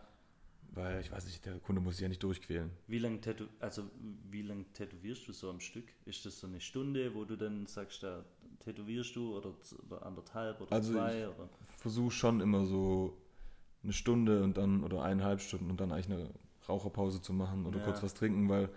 Weil 0.76 1.00
ich 1.02 1.12
weiß 1.12 1.24
nicht, 1.26 1.44
der 1.46 1.60
Kunde 1.60 1.80
muss 1.80 1.94
sich 1.94 2.02
ja 2.02 2.08
nicht 2.08 2.20
durchquälen. 2.24 2.68
Wie 2.88 2.98
lang 2.98 3.20
tätow 3.20 3.46
also 3.60 3.84
wie 4.28 4.42
lang 4.42 4.64
tätowierst 4.72 5.28
du 5.28 5.32
so 5.32 5.48
am 5.48 5.60
Stück? 5.60 5.84
Ist 6.04 6.26
das 6.26 6.40
so 6.40 6.48
eine 6.48 6.60
Stunde, 6.60 7.14
wo 7.14 7.24
du 7.24 7.36
dann 7.36 7.66
sagst, 7.66 8.02
da 8.02 8.24
tätowierst 8.58 9.14
du 9.14 9.36
oder, 9.36 9.54
oder 9.86 10.04
anderthalb 10.04 10.60
oder 10.60 10.72
Also 10.72 10.94
zwei? 10.94 11.28
Oder? 11.28 11.48
Versuche 11.84 12.12
schon 12.12 12.40
immer 12.40 12.64
so 12.64 13.14
eine 13.82 13.92
Stunde 13.92 14.42
und 14.42 14.56
dann 14.56 14.82
oder 14.82 15.02
eineinhalb 15.02 15.42
Stunden 15.42 15.70
und 15.70 15.78
dann 15.78 15.92
eigentlich 15.92 16.10
eine 16.10 16.30
Raucherpause 16.66 17.20
zu 17.20 17.34
machen 17.34 17.66
oder 17.66 17.78
Ja. 17.78 17.84
kurz 17.84 18.02
was 18.02 18.14
trinken, 18.14 18.48
weil 18.48 18.70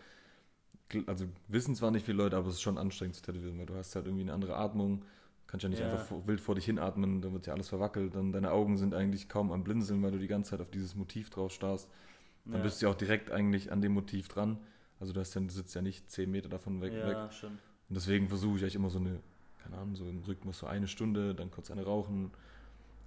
also 1.05 1.25
wissen 1.47 1.73
zwar 1.73 1.91
nicht 1.91 2.05
viele 2.05 2.17
Leute, 2.17 2.35
aber 2.35 2.49
es 2.49 2.55
ist 2.55 2.61
schon 2.61 2.77
anstrengend 2.77 3.15
zu 3.15 3.21
tätowieren, 3.21 3.57
weil 3.59 3.65
du 3.65 3.75
hast 3.75 3.95
halt 3.95 4.07
irgendwie 4.07 4.23
eine 4.23 4.33
andere 4.33 4.57
Atmung, 4.57 5.05
kannst 5.47 5.63
ja 5.63 5.69
nicht 5.69 5.79
Ja. 5.79 5.85
einfach 5.85 6.11
wild 6.27 6.41
vor 6.41 6.55
dich 6.55 6.65
hinatmen, 6.65 7.21
dann 7.21 7.31
wird 7.31 7.47
ja 7.47 7.53
alles 7.53 7.69
verwackelt, 7.69 8.13
dann 8.13 8.33
deine 8.33 8.51
Augen 8.51 8.75
sind 8.77 8.93
eigentlich 8.93 9.29
kaum 9.29 9.53
am 9.53 9.63
Blinzeln, 9.63 10.03
weil 10.03 10.11
du 10.11 10.19
die 10.19 10.27
ganze 10.27 10.51
Zeit 10.51 10.61
auf 10.61 10.69
dieses 10.69 10.95
Motiv 10.95 11.29
drauf 11.29 11.53
starrst. 11.53 11.89
Dann 12.51 12.55
ja. 12.59 12.63
bist 12.63 12.81
du 12.81 12.87
ja 12.87 12.91
auch 12.91 12.97
direkt 12.97 13.31
eigentlich 13.31 13.71
an 13.71 13.81
dem 13.81 13.93
Motiv 13.93 14.27
dran. 14.27 14.57
Also 14.99 15.13
du, 15.13 15.21
hast 15.21 15.33
ja, 15.33 15.41
du 15.41 15.49
sitzt 15.49 15.75
ja 15.75 15.81
nicht 15.81 16.11
zehn 16.11 16.29
Meter 16.29 16.49
davon 16.49 16.81
weg. 16.81 16.91
weg. 16.91 17.15
ja, 17.15 17.31
schon. 17.31 17.51
Und 17.51 17.95
deswegen 17.95 18.27
versuche 18.27 18.57
ich 18.57 18.63
eigentlich 18.63 18.75
immer 18.75 18.89
so 18.89 18.99
eine, 18.99 19.21
keine 19.63 19.77
Ahnung, 19.77 19.95
so 19.95 20.09
im 20.09 20.23
Rhythmus 20.23 20.59
so 20.59 20.67
eine 20.67 20.87
Stunde, 20.87 21.33
dann 21.35 21.51
kurz 21.51 21.71
eine 21.71 21.85
rauchen. 21.85 22.31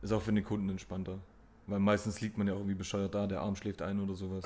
Ist 0.02 0.12
auch 0.12 0.23
für 0.23 0.33
den 0.33 0.45
Kunden 0.45 0.69
entspannter. 0.69 1.19
Weil 1.66 1.78
meistens 1.78 2.21
liegt 2.21 2.38
man 2.38 2.47
ja 2.47 2.54
auch 2.54 2.59
irgendwie 2.59 2.75
bescheuert 2.75 3.14
da, 3.14 3.26
der 3.26 3.40
Arm 3.40 3.54
schläft 3.54 3.83
ein 3.83 4.00
oder 4.00 4.14
sowas. 4.14 4.45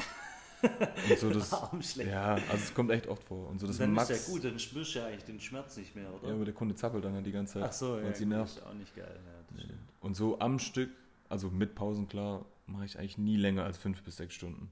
Und 0.63 1.19
so 1.19 1.31
das, 1.33 1.53
Armschläge. 1.53 2.11
ja, 2.11 2.35
also 2.35 2.55
es 2.55 2.75
kommt 2.75 2.91
echt 2.91 3.07
oft 3.07 3.23
vor. 3.25 3.49
Und 3.49 3.61
so 3.61 3.67
das 3.67 3.79
dann 3.79 3.93
Max, 3.93 4.11
ist 4.11 4.29
ja 4.29 4.35
gut, 4.35 4.45
dann 4.45 4.59
spürst 4.59 4.95
du 4.95 4.99
ja 4.99 5.07
eigentlich 5.07 5.25
den 5.25 5.41
Schmerz 5.41 5.77
nicht 5.77 5.95
mehr, 5.95 6.13
oder? 6.13 6.29
ja, 6.29 6.35
aber 6.35 6.45
der 6.45 6.55
Kunde 6.55 6.75
zappelt 6.75 7.05
dann 7.05 7.15
halt 7.15 7.25
die 7.27 7.33
ganze 7.33 7.55
Zeit, 7.55 7.65
Ach 7.65 7.73
so, 7.73 7.99
ja, 7.99 8.13
sie 8.15 8.27
nervt. 8.27 8.57
ist 8.57 8.67
auch 8.67 8.75
nicht 8.75 8.95
geil. 8.95 9.19
Ja, 9.25 9.63
stimmt. 9.63 9.79
Und 10.01 10.17
so 10.17 10.39
am 10.39 10.59
Stück 10.59 10.91
also 11.29 11.51
mit 11.51 11.75
Pausen 11.75 12.09
klar, 12.09 12.45
mache 12.67 12.85
ich 12.85 12.99
eigentlich 12.99 13.19
nie 13.19 13.37
länger 13.37 13.65
als 13.65 13.79
fünf 13.79 14.03
bis 14.03 14.17
sechs 14.17 14.35
Stunden. 14.35 14.71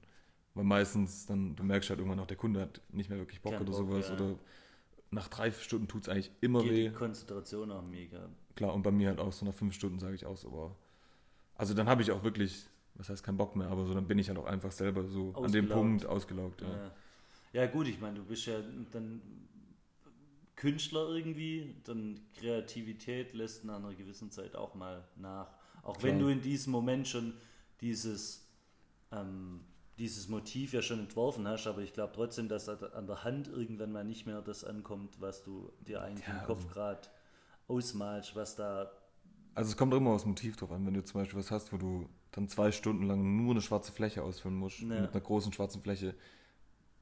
Weil 0.53 0.63
meistens 0.63 1.25
dann, 1.25 1.55
du 1.55 1.63
merkst 1.63 1.89
halt 1.89 1.99
irgendwann 1.99 2.19
auch, 2.19 2.27
der 2.27 2.37
Kunde 2.37 2.61
hat 2.61 2.81
nicht 2.91 3.09
mehr 3.09 3.19
wirklich 3.19 3.41
Bock 3.41 3.53
Kein 3.53 3.61
oder 3.63 3.71
Bock, 3.71 3.89
sowas. 3.89 4.07
ja. 4.09 4.15
Oder 4.15 4.35
nach 5.13 5.27
drei 5.27 5.51
Stunden 5.51 5.87
tut 5.87 6.03
es 6.03 6.09
eigentlich 6.09 6.31
immer 6.41 6.61
Geht 6.61 6.71
weh. 6.71 6.89
die 6.89 6.93
Konzentration 6.93 7.71
auch 7.71 7.83
mega. 7.83 8.29
Klar, 8.55 8.73
und 8.73 8.83
bei 8.83 8.91
mir 8.91 9.09
halt 9.09 9.19
auch 9.19 9.31
so 9.31 9.45
nach 9.45 9.53
fünf 9.53 9.73
Stunden 9.73 9.99
sage 9.99 10.15
ich 10.15 10.25
auch 10.25 10.37
so, 10.37 10.49
boah. 10.51 10.75
Also 11.55 11.73
dann 11.73 11.87
habe 11.87 12.01
ich 12.01 12.11
auch 12.11 12.23
wirklich, 12.23 12.65
was 12.95 13.09
heißt 13.09 13.23
kein 13.23 13.37
Bock 13.37 13.55
mehr, 13.55 13.67
aber 13.67 13.85
so 13.85 13.93
dann 13.93 14.07
bin 14.07 14.19
ich 14.19 14.27
halt 14.27 14.37
auch 14.37 14.45
einfach 14.45 14.71
selber 14.71 15.07
so 15.07 15.33
an 15.35 15.51
dem 15.51 15.65
Ausgelaugt. 15.65 15.69
Punkt 15.69 16.05
ausgelaugt. 16.05 16.61
Ja. 16.61 16.67
Ja. 16.67 16.91
ja 17.53 17.65
gut, 17.67 17.87
ich 17.87 17.99
meine, 17.99 18.15
du 18.15 18.25
bist 18.25 18.45
ja 18.45 18.55
dann 18.91 19.21
Künstler 20.55 21.09
irgendwie, 21.09 21.75
dann 21.83 22.19
Kreativität 22.35 23.33
lässt 23.33 23.65
nach 23.65 23.77
einer 23.77 23.93
gewissen 23.93 24.31
Zeit 24.31 24.55
auch 24.55 24.75
mal 24.75 25.03
nach. 25.15 25.53
Auch 25.81 26.01
wenn 26.01 26.17
Klar. 26.17 26.29
du 26.29 26.33
in 26.33 26.41
diesem 26.41 26.71
Moment 26.71 27.07
schon 27.07 27.33
dieses, 27.81 28.47
ähm, 29.11 29.61
dieses 29.97 30.27
Motiv 30.27 30.73
ja 30.73 30.81
schon 30.81 30.99
entworfen 30.99 31.47
hast, 31.47 31.67
aber 31.67 31.81
ich 31.81 31.93
glaube 31.93 32.13
trotzdem, 32.15 32.47
dass 32.49 32.67
an 32.69 33.07
der 33.07 33.23
Hand 33.23 33.47
irgendwann 33.47 33.91
mal 33.91 34.03
nicht 34.03 34.25
mehr 34.25 34.41
das 34.41 34.63
ankommt, 34.63 35.21
was 35.21 35.43
du 35.43 35.71
dir 35.87 36.01
eigentlich 36.01 36.27
Ja, 36.27 36.39
im 36.39 36.43
Kopf 36.45 36.67
gerade 36.71 37.07
ausmalst, 37.67 38.35
was 38.35 38.55
da 38.55 38.91
Also 39.55 39.69
es 39.71 39.77
kommt 39.77 39.93
immer 39.93 40.11
aufs 40.11 40.25
Motiv 40.25 40.55
drauf 40.57 40.71
an, 40.71 40.85
wenn 40.85 40.93
du 40.95 41.03
zum 41.03 41.21
Beispiel 41.21 41.39
was 41.39 41.51
hast, 41.51 41.71
wo 41.73 41.77
du 41.77 42.09
dann 42.31 42.49
zwei 42.49 42.71
Stunden 42.71 43.03
lang 43.05 43.37
nur 43.37 43.51
eine 43.51 43.61
schwarze 43.61 43.91
Fläche 43.91 44.23
ausfüllen 44.23 44.57
musst, 44.57 44.79
Ja. 44.79 45.01
mit 45.01 45.11
einer 45.11 45.21
großen 45.21 45.53
schwarzen 45.53 45.81
Fläche. 45.83 46.15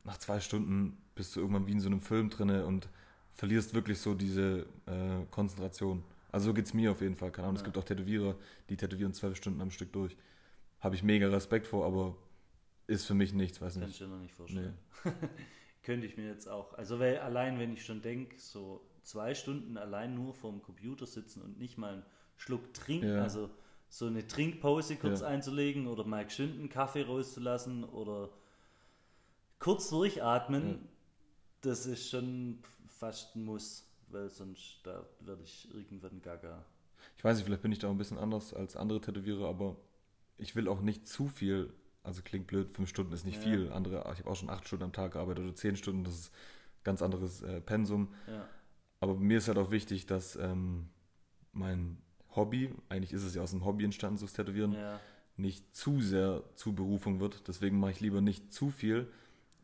Nach 0.03 0.17
zwei 0.17 0.39
Stunden 0.39 0.97
bist 1.15 1.35
du 1.35 1.39
irgendwann 1.39 1.67
wie 1.67 1.71
in 1.73 1.79
so 1.79 1.87
einem 1.87 2.01
Film 2.01 2.29
drinne 2.29 2.65
und 2.65 2.89
verlierst 3.33 3.73
wirklich 3.73 3.99
so 3.99 4.13
diese 4.15 4.65
äh, 4.87 5.25
Konzentration. 5.31 6.03
Also 6.31 6.47
so 6.47 6.53
geht 6.53 6.65
es 6.65 6.73
mir 6.73 6.91
auf 6.91 7.01
jeden 7.01 7.15
Fall. 7.15 7.31
Keine 7.31 7.47
Ahnung, 7.47 7.55
es 7.57 7.61
Ja. 7.61 7.65
gibt 7.65 7.77
auch 7.77 7.83
Tätowierer, 7.83 8.35
die 8.69 8.77
tätowieren 8.77 9.13
zwölf 9.13 9.37
Stunden 9.37 9.61
am 9.61 9.71
Stück 9.71 9.93
durch. 9.93 10.15
Habe 10.81 10.95
ich 10.95 11.03
mega 11.03 11.27
Respekt 11.29 11.67
vor, 11.67 11.85
aber 11.85 12.15
ist 12.91 13.05
für 13.05 13.13
mich 13.13 13.33
nichts, 13.33 13.61
weiß 13.61 13.73
Kann 13.75 13.83
nicht. 13.83 13.91
ich 13.93 13.97
dir 13.99 14.07
noch 14.07 14.19
nicht 14.19 14.33
vorstellen. 14.33 14.77
Könnte 15.83 16.05
ich 16.05 16.17
mir 16.17 16.27
jetzt 16.27 16.47
auch. 16.47 16.73
Also 16.77 16.99
weil 16.99 17.17
allein, 17.19 17.57
wenn 17.59 17.73
ich 17.73 17.83
schon 17.85 18.01
denke, 18.01 18.37
so 18.39 18.81
zwei 19.01 19.33
Stunden 19.33 19.77
allein 19.77 20.13
nur 20.13 20.33
vorm 20.33 20.61
Computer 20.61 21.07
sitzen 21.07 21.41
und 21.41 21.57
nicht 21.57 21.77
mal 21.77 21.93
einen 21.93 22.05
Schluck 22.37 22.73
trinken, 22.73 23.07
Ja. 23.07 23.23
also 23.23 23.49
so 23.89 24.05
eine 24.05 24.27
Trinkpause 24.27 24.95
kurz 24.95 25.21
Ja. 25.21 25.27
einzulegen 25.27 25.87
oder 25.87 26.05
mal 26.05 26.23
geschwind 26.25 26.59
einen 26.59 26.69
Kaffee 26.69 27.01
rauszulassen 27.03 27.83
oder 27.83 28.29
kurz 29.59 29.89
durchatmen, 29.89 30.67
Ja. 30.69 30.77
das 31.61 31.85
ist 31.85 32.09
schon 32.09 32.59
fast 32.87 33.35
ein 33.35 33.43
Muss, 33.43 33.87
weil 34.09 34.29
sonst 34.29 34.79
da 34.83 35.05
werde 35.21 35.43
ich 35.43 35.67
irgendwann 35.73 36.21
gaga. 36.21 36.63
Ich 37.17 37.23
weiß 37.23 37.37
nicht, 37.37 37.45
vielleicht 37.45 37.61
bin 37.63 37.71
ich 37.71 37.79
da 37.79 37.87
auch 37.87 37.91
ein 37.91 37.97
bisschen 37.97 38.17
anders 38.19 38.53
als 38.53 38.75
andere 38.75 39.01
Tätowierer, 39.01 39.47
aber 39.47 39.75
ich 40.37 40.55
will 40.55 40.67
auch 40.67 40.81
nicht 40.81 41.07
zu 41.07 41.27
viel. 41.27 41.73
Also 42.03 42.21
klingt 42.23 42.47
blöd, 42.47 42.71
fünf 42.75 42.89
Stunden 42.89 43.13
ist 43.13 43.25
nicht 43.25 43.37
Ja. 43.37 43.41
viel. 43.43 43.71
Andere, 43.71 43.99
ich 44.13 44.19
habe 44.19 44.29
auch 44.29 44.35
schon 44.35 44.49
acht 44.49 44.65
Stunden 44.67 44.85
am 44.85 44.93
Tag 44.93 45.13
gearbeitet 45.13 45.43
oder 45.45 45.55
zehn 45.55 45.75
Stunden, 45.75 46.03
das 46.03 46.15
ist 46.15 46.31
ganz 46.83 47.01
anderes 47.01 47.41
äh, 47.43 47.61
Pensum. 47.61 48.09
Ja, 48.27 48.47
Aber 48.99 49.15
mir 49.15 49.37
ist 49.39 49.47
halt 49.47 49.57
auch 49.57 49.71
wichtig, 49.71 50.05
dass 50.05 50.35
ähm, 50.35 50.89
mein 51.53 51.97
Hobby, 52.35 52.71
eigentlich 52.89 53.13
ist 53.13 53.23
es 53.23 53.35
ja 53.35 53.41
aus 53.41 53.51
dem 53.51 53.65
Hobby 53.65 53.83
entstanden, 53.85 54.17
so 54.17 54.25
das 54.25 54.33
Tätowieren, 54.33 54.73
ja, 54.73 54.99
nicht 55.37 55.75
zu 55.75 56.01
sehr 56.01 56.43
zu 56.55 56.73
Berufung 56.73 57.19
wird. 57.19 57.47
Deswegen 57.47 57.79
mache 57.79 57.91
ich 57.91 57.99
lieber 57.99 58.21
nicht 58.21 58.53
zu 58.53 58.69
viel 58.69 59.07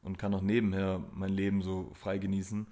und 0.01 0.17
kann 0.17 0.33
auch 0.33 0.41
nebenher 0.41 1.03
mein 1.13 1.31
Leben 1.31 1.61
so 1.61 1.91
frei 1.93 2.17
genießen, 2.17 2.67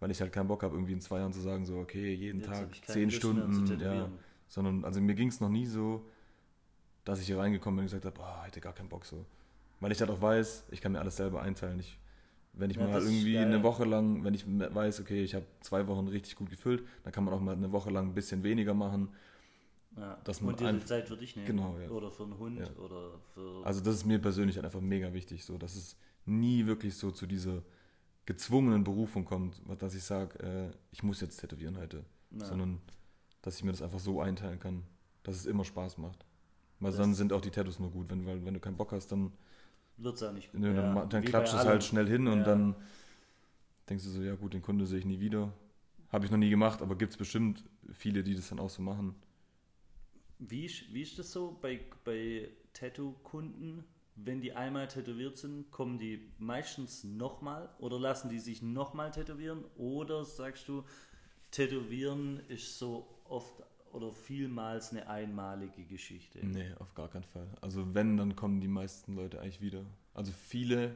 weil 0.00 0.10
ich 0.10 0.20
halt 0.20 0.32
keinen 0.32 0.48
Bock 0.48 0.62
habe, 0.62 0.74
irgendwie 0.74 0.92
in 0.92 1.00
zwei 1.00 1.18
Jahren 1.20 1.32
zu 1.32 1.40
sagen, 1.40 1.64
so, 1.66 1.78
okay, 1.78 2.14
jeden 2.14 2.40
Jetzt 2.40 2.48
Tag 2.48 2.68
zehn 2.86 3.10
Stunden, 3.10 3.80
ja, 3.80 4.10
sondern, 4.48 4.84
also 4.84 5.00
mir 5.00 5.14
ging 5.14 5.28
es 5.28 5.40
noch 5.40 5.48
nie 5.48 5.66
so, 5.66 6.06
dass 7.06 7.20
ich 7.20 7.26
hier 7.26 7.38
reingekommen 7.38 7.76
bin 7.78 7.82
und 7.84 7.86
gesagt 7.86 8.04
habe, 8.04 8.16
boah, 8.16 8.42
hätte 8.44 8.60
gar 8.60 8.74
keinen 8.74 8.90
Bock 8.90 9.06
so. 9.06 9.24
Weil 9.80 9.92
ich 9.92 10.00
halt 10.00 10.10
auch 10.10 10.20
weiß, 10.20 10.64
ich 10.70 10.80
kann 10.82 10.92
mir 10.92 10.98
alles 11.00 11.16
selber 11.16 11.40
einteilen. 11.40 11.78
Ich, 11.80 11.98
wenn 12.52 12.68
ich 12.70 12.76
Ja, 12.76 12.86
mal 12.86 13.00
irgendwie 13.00 13.38
eine 13.38 13.62
Woche 13.62 13.84
lang, 13.84 14.24
wenn 14.24 14.34
ich 14.34 14.44
weiß, 14.46 15.00
okay, 15.00 15.22
ich 15.22 15.34
habe 15.34 15.46
zwei 15.60 15.86
Wochen 15.86 16.08
richtig 16.08 16.34
gut 16.36 16.50
gefüllt, 16.50 16.84
dann 17.04 17.12
kann 17.12 17.24
man 17.24 17.32
auch 17.32 17.40
mal 17.40 17.54
eine 17.54 17.70
Woche 17.72 17.90
lang 17.90 18.08
ein 18.08 18.14
bisschen 18.14 18.42
weniger 18.42 18.74
machen. 18.74 19.08
Ja. 19.96 20.18
Dass 20.24 20.40
man 20.42 20.50
und 20.50 20.60
dir 20.60 20.64
die 20.64 20.70
einfach- 20.70 20.86
Zeit 20.86 21.08
für 21.08 21.16
dich 21.16 21.36
nehmen. 21.36 21.46
Genau, 21.46 21.78
ja. 21.78 21.88
Oder 21.90 22.10
für 22.10 22.24
einen 22.24 22.36
Hund 22.38 22.58
Ja. 22.58 22.82
oder 22.82 23.12
für. 23.34 23.64
Also 23.64 23.80
das 23.80 23.94
ist 23.94 24.04
mir 24.04 24.18
persönlich 24.18 24.56
halt 24.56 24.66
einfach 24.66 24.80
mega 24.82 25.12
wichtig, 25.14 25.44
so 25.44 25.56
dass 25.56 25.74
es 25.76 25.96
nie 26.26 26.66
wirklich 26.66 26.94
so 26.96 27.10
zu 27.12 27.26
dieser 27.26 27.62
gezwungenen 28.26 28.82
Berufung 28.82 29.24
kommt, 29.24 29.62
dass 29.80 29.94
ich 29.94 30.02
sage, 30.02 30.38
äh, 30.40 30.76
ich 30.90 31.02
muss 31.04 31.20
jetzt 31.20 31.36
tätowieren 31.38 31.78
heute, 31.78 32.04
sondern 32.32 32.80
dass 33.42 33.56
ich 33.56 33.62
mir 33.64 33.70
das 33.70 33.80
einfach 33.82 34.00
so 34.00 34.20
einteilen 34.20 34.58
kann, 34.58 34.82
dass 35.22 35.36
es 35.36 35.46
immer 35.46 35.64
Spaß 35.64 35.96
macht. 35.98 36.25
Weil 36.80 36.90
Das- 36.90 36.98
dann 37.00 37.14
sind 37.14 37.32
auch 37.32 37.40
die 37.40 37.50
Tattoos 37.50 37.78
nur 37.78 37.90
gut, 37.90 38.10
wenn, 38.10 38.26
weil 38.26 38.44
wenn 38.44 38.54
du 38.54 38.60
keinen 38.60 38.76
Bock 38.76 38.92
hast, 38.92 39.08
dann, 39.12 39.32
Wird's 39.98 40.22
auch 40.22 40.32
nicht 40.32 40.52
nö, 40.52 40.68
ja, 40.68 40.74
dann, 40.82 40.94
ma- 40.94 41.06
dann 41.06 41.24
klatscht 41.24 41.54
es 41.54 41.64
halt 41.64 41.82
schnell 41.82 42.06
hin 42.06 42.28
und 42.28 42.40
Ja. 42.40 42.44
dann 42.44 42.74
denkst 43.88 44.04
du 44.04 44.10
so, 44.10 44.22
ja 44.22 44.34
gut, 44.34 44.52
den 44.52 44.60
Kunde 44.62 44.86
sehe 44.86 44.98
ich 44.98 45.06
nie 45.06 45.20
wieder. 45.20 45.52
Habe 46.10 46.24
ich 46.26 46.30
noch 46.30 46.38
nie 46.38 46.50
gemacht, 46.50 46.82
aber 46.82 46.96
gibt 46.96 47.12
es 47.12 47.16
bestimmt 47.16 47.64
viele, 47.92 48.22
die 48.22 48.34
das 48.34 48.48
dann 48.50 48.60
auch 48.60 48.68
so 48.70 48.82
machen. 48.82 49.14
Wie, 50.38 50.66
ist- 50.66 50.92
wie 50.92 51.02
ist 51.02 51.18
das 51.18 51.32
so 51.32 51.56
bei, 51.62 51.80
bei 52.04 52.50
Tattoo-Kunden? 52.74 53.84
Wenn 54.18 54.40
die 54.40 54.52
einmal 54.52 54.88
tätowiert 54.88 55.36
sind, 55.36 55.70
kommen 55.70 55.98
die 55.98 56.30
meistens 56.38 57.04
nochmal 57.04 57.68
oder 57.78 57.98
lassen 57.98 58.28
die 58.30 58.38
sich 58.38 58.62
nochmal 58.62 59.10
tätowieren? 59.10 59.64
Oder 59.76 60.24
sagst 60.24 60.68
du, 60.68 60.84
Tätowieren 61.50 62.40
ist 62.48 62.78
so 62.78 63.06
oft 63.24 63.62
oder 63.96 64.12
vielmals 64.12 64.92
eine 64.92 65.08
einmalige 65.08 65.82
Geschichte? 65.84 66.44
Nee, 66.46 66.70
auf 66.78 66.94
gar 66.94 67.08
keinen 67.08 67.24
Fall. 67.24 67.46
Also 67.60 67.94
wenn, 67.94 68.16
dann 68.16 68.36
kommen 68.36 68.60
die 68.60 68.68
meisten 68.68 69.14
Leute 69.14 69.40
eigentlich 69.40 69.60
wieder. 69.60 69.82
Also 70.14 70.32
viele 70.32 70.94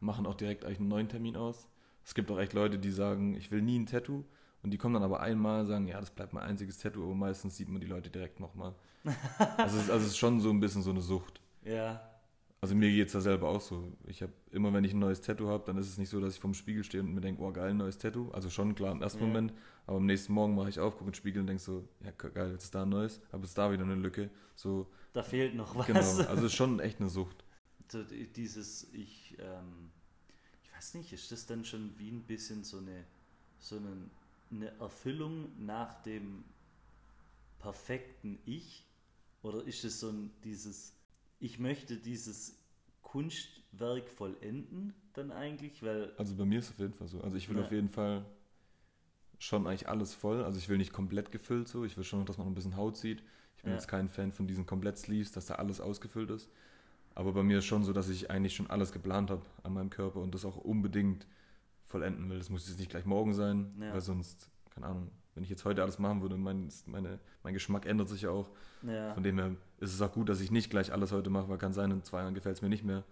machen 0.00 0.26
auch 0.26 0.34
direkt 0.34 0.64
eigentlich 0.64 0.78
einen 0.80 0.88
neuen 0.88 1.08
Termin 1.08 1.36
aus. 1.36 1.68
Es 2.04 2.14
gibt 2.14 2.30
auch 2.30 2.38
echt 2.38 2.52
Leute, 2.52 2.78
die 2.78 2.90
sagen, 2.90 3.34
ich 3.34 3.50
will 3.50 3.62
nie 3.62 3.78
ein 3.78 3.86
Tattoo. 3.86 4.24
Und 4.62 4.70
die 4.70 4.78
kommen 4.78 4.94
dann 4.94 5.02
aber 5.02 5.20
einmal 5.20 5.60
und 5.62 5.66
sagen, 5.66 5.86
ja, 5.86 6.00
das 6.00 6.10
bleibt 6.10 6.32
mein 6.32 6.42
einziges 6.44 6.78
Tattoo, 6.78 7.02
aber 7.04 7.14
meistens 7.14 7.56
sieht 7.56 7.68
man 7.68 7.80
die 7.80 7.86
Leute 7.86 8.10
direkt 8.10 8.40
nochmal. 8.40 8.74
Also, 9.58 9.76
es 9.78 9.84
ist- 9.84 9.90
also 9.90 10.04
es 10.06 10.12
ist 10.12 10.18
schon 10.18 10.40
so 10.40 10.50
ein 10.50 10.60
bisschen 10.60 10.82
so 10.82 10.90
eine 10.90 11.00
Sucht. 11.00 11.40
Ja, 11.64 12.00
Also 12.60 12.74
mir 12.74 12.90
geht 12.90 13.08
es 13.08 13.12
da 13.12 13.20
selber 13.20 13.48
auch 13.48 13.60
so. 13.60 13.92
Ich 14.06 14.22
habe 14.22 14.32
immer, 14.50 14.72
wenn 14.72 14.82
ich 14.82 14.92
ein 14.94 14.98
neues 14.98 15.20
Tattoo 15.20 15.48
habe, 15.48 15.64
dann 15.66 15.76
ist 15.76 15.88
es 15.88 15.98
nicht 15.98 16.08
so, 16.08 16.20
dass 16.20 16.34
ich 16.34 16.40
vorm 16.40 16.54
Spiegel 16.54 16.84
stehe 16.84 17.02
und 17.02 17.12
mir 17.14 17.20
denke, 17.20 17.42
oh 17.42 17.52
geil, 17.52 17.70
ein 17.70 17.76
neues 17.76 17.98
Tattoo. 17.98 18.30
Also 18.30 18.48
schon 18.50 18.74
klar 18.74 18.92
im 18.92 19.02
ersten 19.02 19.20
Ja. 19.20 19.26
Moment, 19.26 19.52
aber 19.86 19.98
am 19.98 20.06
nächsten 20.06 20.32
Morgen 20.32 20.54
mache 20.54 20.70
ich 20.70 20.80
auf, 20.80 20.94
gucke 20.94 21.04
in 21.04 21.10
den 21.10 21.14
Spiegel 21.14 21.40
und 21.40 21.46
denke 21.48 21.62
so, 21.62 21.86
ja 22.02 22.10
geil, 22.12 22.52
jetzt 22.52 22.64
ist 22.64 22.74
da 22.74 22.82
ein 22.82 22.88
neues, 22.88 23.20
aber 23.30 23.42
jetzt 23.42 23.50
ist 23.50 23.58
da 23.58 23.70
wieder 23.70 23.84
eine 23.84 23.94
Lücke. 23.94 24.30
So, 24.54 24.90
da 25.12 25.22
fehlt 25.22 25.54
noch 25.54 25.76
was. 25.76 25.86
genau. 25.86 26.00
Also 26.00 26.32
es 26.38 26.42
ist 26.44 26.54
schon 26.54 26.80
echt 26.80 26.98
eine 27.00 27.10
Sucht. 27.10 27.44
Dieses, 28.34 28.92
ich, 28.92 29.36
ähm, 29.38 29.90
ich 30.64 30.74
weiß 30.74 30.94
nicht, 30.94 31.12
ist 31.12 31.30
das 31.30 31.46
dann 31.46 31.64
schon 31.64 31.96
wie 31.98 32.10
ein 32.10 32.22
bisschen 32.24 32.64
so 32.64 32.78
eine, 32.78 33.04
so 33.58 33.76
eine, 33.76 34.10
eine 34.50 34.68
Erfüllung 34.80 35.50
nach 35.64 36.02
dem 36.02 36.42
perfekten 37.58 38.38
Ich? 38.44 38.84
Oder 39.42 39.62
ist 39.64 39.84
es 39.84 40.00
so 40.00 40.08
ein, 40.08 40.32
dieses, 40.42 40.95
ich 41.38 41.58
möchte 41.58 41.96
dieses 41.96 42.58
Kunstwerk 43.02 44.08
vollenden 44.08 44.94
dann 45.12 45.30
eigentlich? 45.30 45.82
Weil, 45.82 46.12
Also 46.16 46.34
bei 46.34 46.44
mir 46.44 46.58
ist 46.58 46.66
es 46.66 46.70
auf 46.72 46.78
jeden 46.80 46.94
Fall 46.94 47.08
so. 47.08 47.20
Also 47.20 47.36
ich 47.36 47.48
will 47.48 47.56
Ja. 47.58 47.64
auf 47.64 47.72
jeden 47.72 47.88
Fall 47.88 48.24
schon 49.38 49.66
eigentlich 49.66 49.88
alles 49.88 50.14
voll. 50.14 50.42
Also 50.44 50.58
ich 50.58 50.68
will 50.68 50.78
nicht 50.78 50.92
komplett 50.92 51.30
gefüllt 51.32 51.68
so. 51.68 51.84
Ich 51.84 51.96
will 51.96 52.04
schon 52.04 52.24
dass 52.26 52.38
man 52.38 52.46
noch 52.46 52.50
ein 52.52 52.54
bisschen 52.54 52.76
Haut 52.76 52.96
sieht. 52.96 53.22
Ich 53.56 53.62
bin 53.62 53.70
Ja. 53.72 53.76
jetzt 53.76 53.88
kein 53.88 54.08
Fan 54.08 54.32
von 54.32 54.46
diesen 54.46 54.66
Komplett-Sleeves, 54.66 55.32
dass 55.32 55.46
da 55.46 55.54
alles 55.56 55.80
ausgefüllt 55.80 56.30
ist. 56.30 56.50
Aber 57.14 57.32
bei 57.32 57.42
mir 57.42 57.58
ist 57.58 57.64
schon 57.64 57.84
so, 57.84 57.92
dass 57.92 58.08
ich 58.10 58.30
eigentlich 58.30 58.54
schon 58.54 58.68
alles 58.68 58.92
geplant 58.92 59.30
habe 59.30 59.42
an 59.62 59.72
meinem 59.72 59.88
Körper 59.90 60.20
und 60.20 60.34
das 60.34 60.44
auch 60.44 60.56
unbedingt 60.56 61.26
vollenden 61.86 62.28
will. 62.28 62.38
Das 62.38 62.50
muss 62.50 62.68
jetzt 62.68 62.78
nicht 62.78 62.90
gleich 62.90 63.06
morgen 63.06 63.32
sein, 63.32 63.74
Ja. 63.80 63.92
weil 63.94 64.00
sonst, 64.02 64.50
keine 64.70 64.86
Ahnung, 64.86 65.10
wenn 65.36 65.44
ich 65.44 65.50
jetzt 65.50 65.64
heute 65.66 65.82
alles 65.82 65.98
machen 65.98 66.22
würde, 66.22 66.36
mein, 66.36 66.72
meine, 66.86 67.20
mein 67.42 67.52
Geschmack 67.54 67.84
ändert 67.86 68.08
sich 68.08 68.22
ja 68.22 68.30
auch. 68.30 68.48
ja, 68.82 69.12
Von 69.14 69.22
dem 69.22 69.38
her 69.38 69.54
ist 69.78 69.92
es 69.92 70.00
auch 70.00 70.10
gut, 70.10 70.28
dass 70.30 70.40
ich 70.40 70.50
nicht 70.50 70.70
gleich 70.70 70.92
alles 70.92 71.12
heute 71.12 71.28
mache, 71.30 71.48
weil 71.48 71.58
kann 71.58 71.74
sein, 71.74 71.90
in 71.90 72.02
zwei 72.02 72.20
Jahren 72.22 72.34
gefällt 72.34 72.56
es 72.56 72.62
mir 72.62 72.70
nicht 72.70 72.84
mehr. 72.84 73.04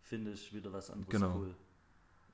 finde 0.00 0.30
ich 0.30 0.54
wieder 0.54 0.72
was 0.72 0.88
anderes 0.90 1.10
Genau. 1.10 1.36
cool. 1.36 1.54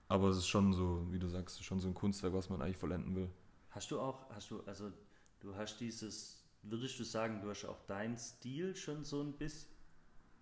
Aber 0.08 0.28
es 0.28 0.36
ist 0.36 0.46
schon 0.46 0.72
so, 0.74 1.06
wie 1.10 1.18
du 1.18 1.26
sagst, 1.26 1.64
schon 1.64 1.80
so 1.80 1.88
ein 1.88 1.94
Kunstwerk, 1.94 2.34
was 2.34 2.50
man 2.50 2.60
eigentlich 2.62 2.76
vollenden 2.76 3.16
will. 3.16 3.30
Hast 3.70 3.90
du 3.90 3.98
auch, 3.98 4.28
hast 4.30 4.50
du, 4.50 4.62
also 4.66 4.92
du 5.40 5.54
hast 5.54 5.78
dieses, 5.78 6.44
würdest 6.62 6.98
du 6.98 7.04
sagen, 7.04 7.40
du 7.42 7.48
hast 7.48 7.64
auch 7.64 7.80
deinen 7.86 8.18
Stil 8.18 8.76
schon 8.76 9.04
so 9.04 9.22
ein 9.22 9.32
bis, 9.32 9.68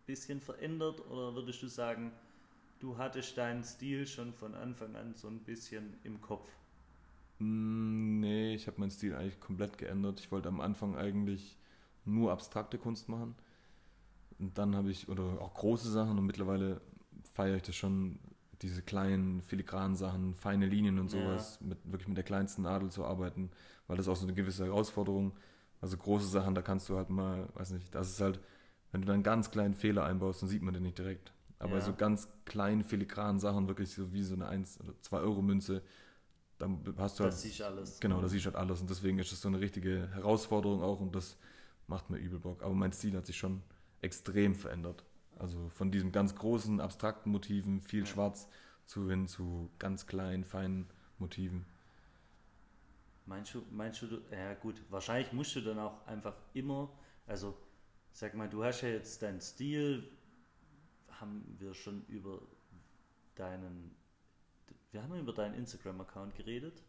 bisschen 0.06 0.40
verändert 0.40 1.00
oder 1.08 1.34
würdest 1.34 1.62
du 1.62 1.68
sagen, 1.68 2.12
du 2.80 2.98
hattest 2.98 3.36
deinen 3.38 3.62
Stil 3.62 4.06
schon 4.08 4.32
von 4.32 4.54
Anfang 4.54 4.96
an 4.96 5.14
so 5.14 5.28
ein 5.28 5.40
bisschen 5.40 5.96
im 6.04 6.20
Kopf? 6.20 6.48
Mm, 7.38 8.20
Nee, 8.20 8.54
ich 8.54 8.66
habe 8.66 8.80
meinen 8.80 8.90
Stil 8.90 9.14
eigentlich 9.14 9.40
komplett 9.40 9.78
geändert. 9.78 10.20
Ich 10.20 10.30
wollte 10.32 10.48
am 10.48 10.60
Anfang 10.60 10.96
eigentlich 10.96 11.56
nur 12.04 12.32
abstrakte 12.32 12.78
Kunst 12.78 13.08
machen. 13.08 13.34
Und 14.38 14.58
dann 14.58 14.76
habe 14.76 14.90
ich, 14.90 15.08
oder 15.08 15.40
auch 15.40 15.54
große 15.54 15.90
Sachen, 15.90 16.18
und 16.18 16.26
mittlerweile 16.26 16.80
feiere 17.32 17.56
ich 17.56 17.62
das 17.62 17.76
schon, 17.76 18.18
diese 18.62 18.82
kleinen 18.82 19.42
filigranen 19.42 19.96
Sachen, 19.96 20.34
feine 20.34 20.66
Linien 20.66 20.98
und 20.98 21.06
Ja. 21.06 21.10
sowas, 21.10 21.60
mit, 21.60 21.78
wirklich 21.84 22.08
mit 22.08 22.16
der 22.16 22.24
kleinsten 22.24 22.62
Nadel 22.62 22.90
zu 22.90 23.04
arbeiten, 23.04 23.50
weil 23.86 23.96
das 23.96 24.08
auch 24.08 24.16
so 24.16 24.24
eine 24.26 24.34
gewisse 24.34 24.64
Herausforderung, 24.64 25.32
Also 25.82 25.98
große 25.98 26.26
Sachen, 26.28 26.54
da 26.54 26.62
kannst 26.62 26.88
du 26.88 26.96
halt 26.96 27.10
mal, 27.10 27.48
weiß 27.54 27.72
nicht, 27.72 27.94
das 27.94 28.08
ist 28.10 28.20
halt, 28.22 28.40
wenn 28.92 29.02
du 29.02 29.06
dann 29.06 29.14
einen 29.16 29.22
ganz 29.22 29.50
kleinen 29.50 29.74
Fehler 29.74 30.04
einbaust, 30.04 30.40
dann 30.40 30.48
sieht 30.48 30.62
man 30.62 30.72
den 30.72 30.82
nicht 30.84 30.96
direkt. 30.98 31.32
Aber 31.58 31.76
Ja. 31.76 31.82
so 31.82 31.92
ganz 31.94 32.28
kleinen, 32.46 32.82
filigranen 32.82 33.38
Sachen, 33.40 33.68
wirklich 33.68 33.90
so 33.90 34.10
wie 34.14 34.22
so 34.22 34.34
eine 34.34 34.48
1 34.48 34.80
oder 34.80 34.94
2 35.02 35.18
Euro 35.18 35.42
Münze, 35.42 35.82
dann 36.58 36.82
hast 36.98 37.18
du 37.18 37.24
halt, 37.24 37.34
Das 37.34 37.42
siehst 37.42 37.60
du 37.60 37.66
alles. 37.66 38.00
genau, 38.00 38.20
da 38.20 38.28
siehst 38.28 38.46
du 38.46 38.50
halt 38.50 38.56
alles 38.56 38.80
und 38.80 38.90
deswegen 38.90 39.18
ist 39.18 39.32
es 39.32 39.40
so 39.40 39.48
eine 39.48 39.60
richtige 39.60 40.08
Herausforderung 40.14 40.82
auch 40.82 41.00
und 41.00 41.14
das 41.14 41.36
macht 41.86 42.10
mir 42.10 42.18
übel 42.18 42.38
Bock. 42.40 42.62
Aber 42.62 42.74
mein 42.74 42.92
Stil 42.92 43.16
hat 43.16 43.26
sich 43.26 43.36
schon 43.38 43.62
extrem 44.00 44.54
verändert. 44.54 45.04
Also 45.38 45.68
von 45.70 45.90
diesen 45.90 46.12
ganz 46.12 46.34
großen, 46.34 46.80
abstrakten 46.80 47.30
Motiven, 47.32 47.80
viel 47.82 48.00
Ja. 48.00 48.06
schwarz, 48.06 48.48
zu 48.86 49.10
hin 49.10 49.26
zu 49.28 49.70
ganz 49.78 50.06
kleinen, 50.06 50.44
feinen 50.44 50.86
Motiven. 51.18 51.66
Meinst 53.26 53.54
du, 53.54 53.62
meinst 53.70 54.02
du, 54.02 54.06
ja 54.30 54.54
gut, 54.54 54.80
wahrscheinlich 54.88 55.32
musst 55.32 55.56
du 55.56 55.60
dann 55.60 55.78
auch 55.80 56.06
einfach 56.06 56.34
immer, 56.54 56.88
also 57.26 57.56
sag 58.12 58.34
mal, 58.34 58.48
du 58.48 58.62
hast 58.64 58.82
ja 58.82 58.88
jetzt 58.88 59.20
deinen 59.22 59.40
Stil, 59.40 60.08
haben 61.08 61.56
wir 61.58 61.74
schon 61.74 62.04
über 62.06 62.40
deinen, 63.36 63.96
wir 64.96 65.02
haben 65.02 65.18
über 65.18 65.34
deinen 65.34 65.54
Instagram-Account 65.54 66.36
geredet, 66.36 66.82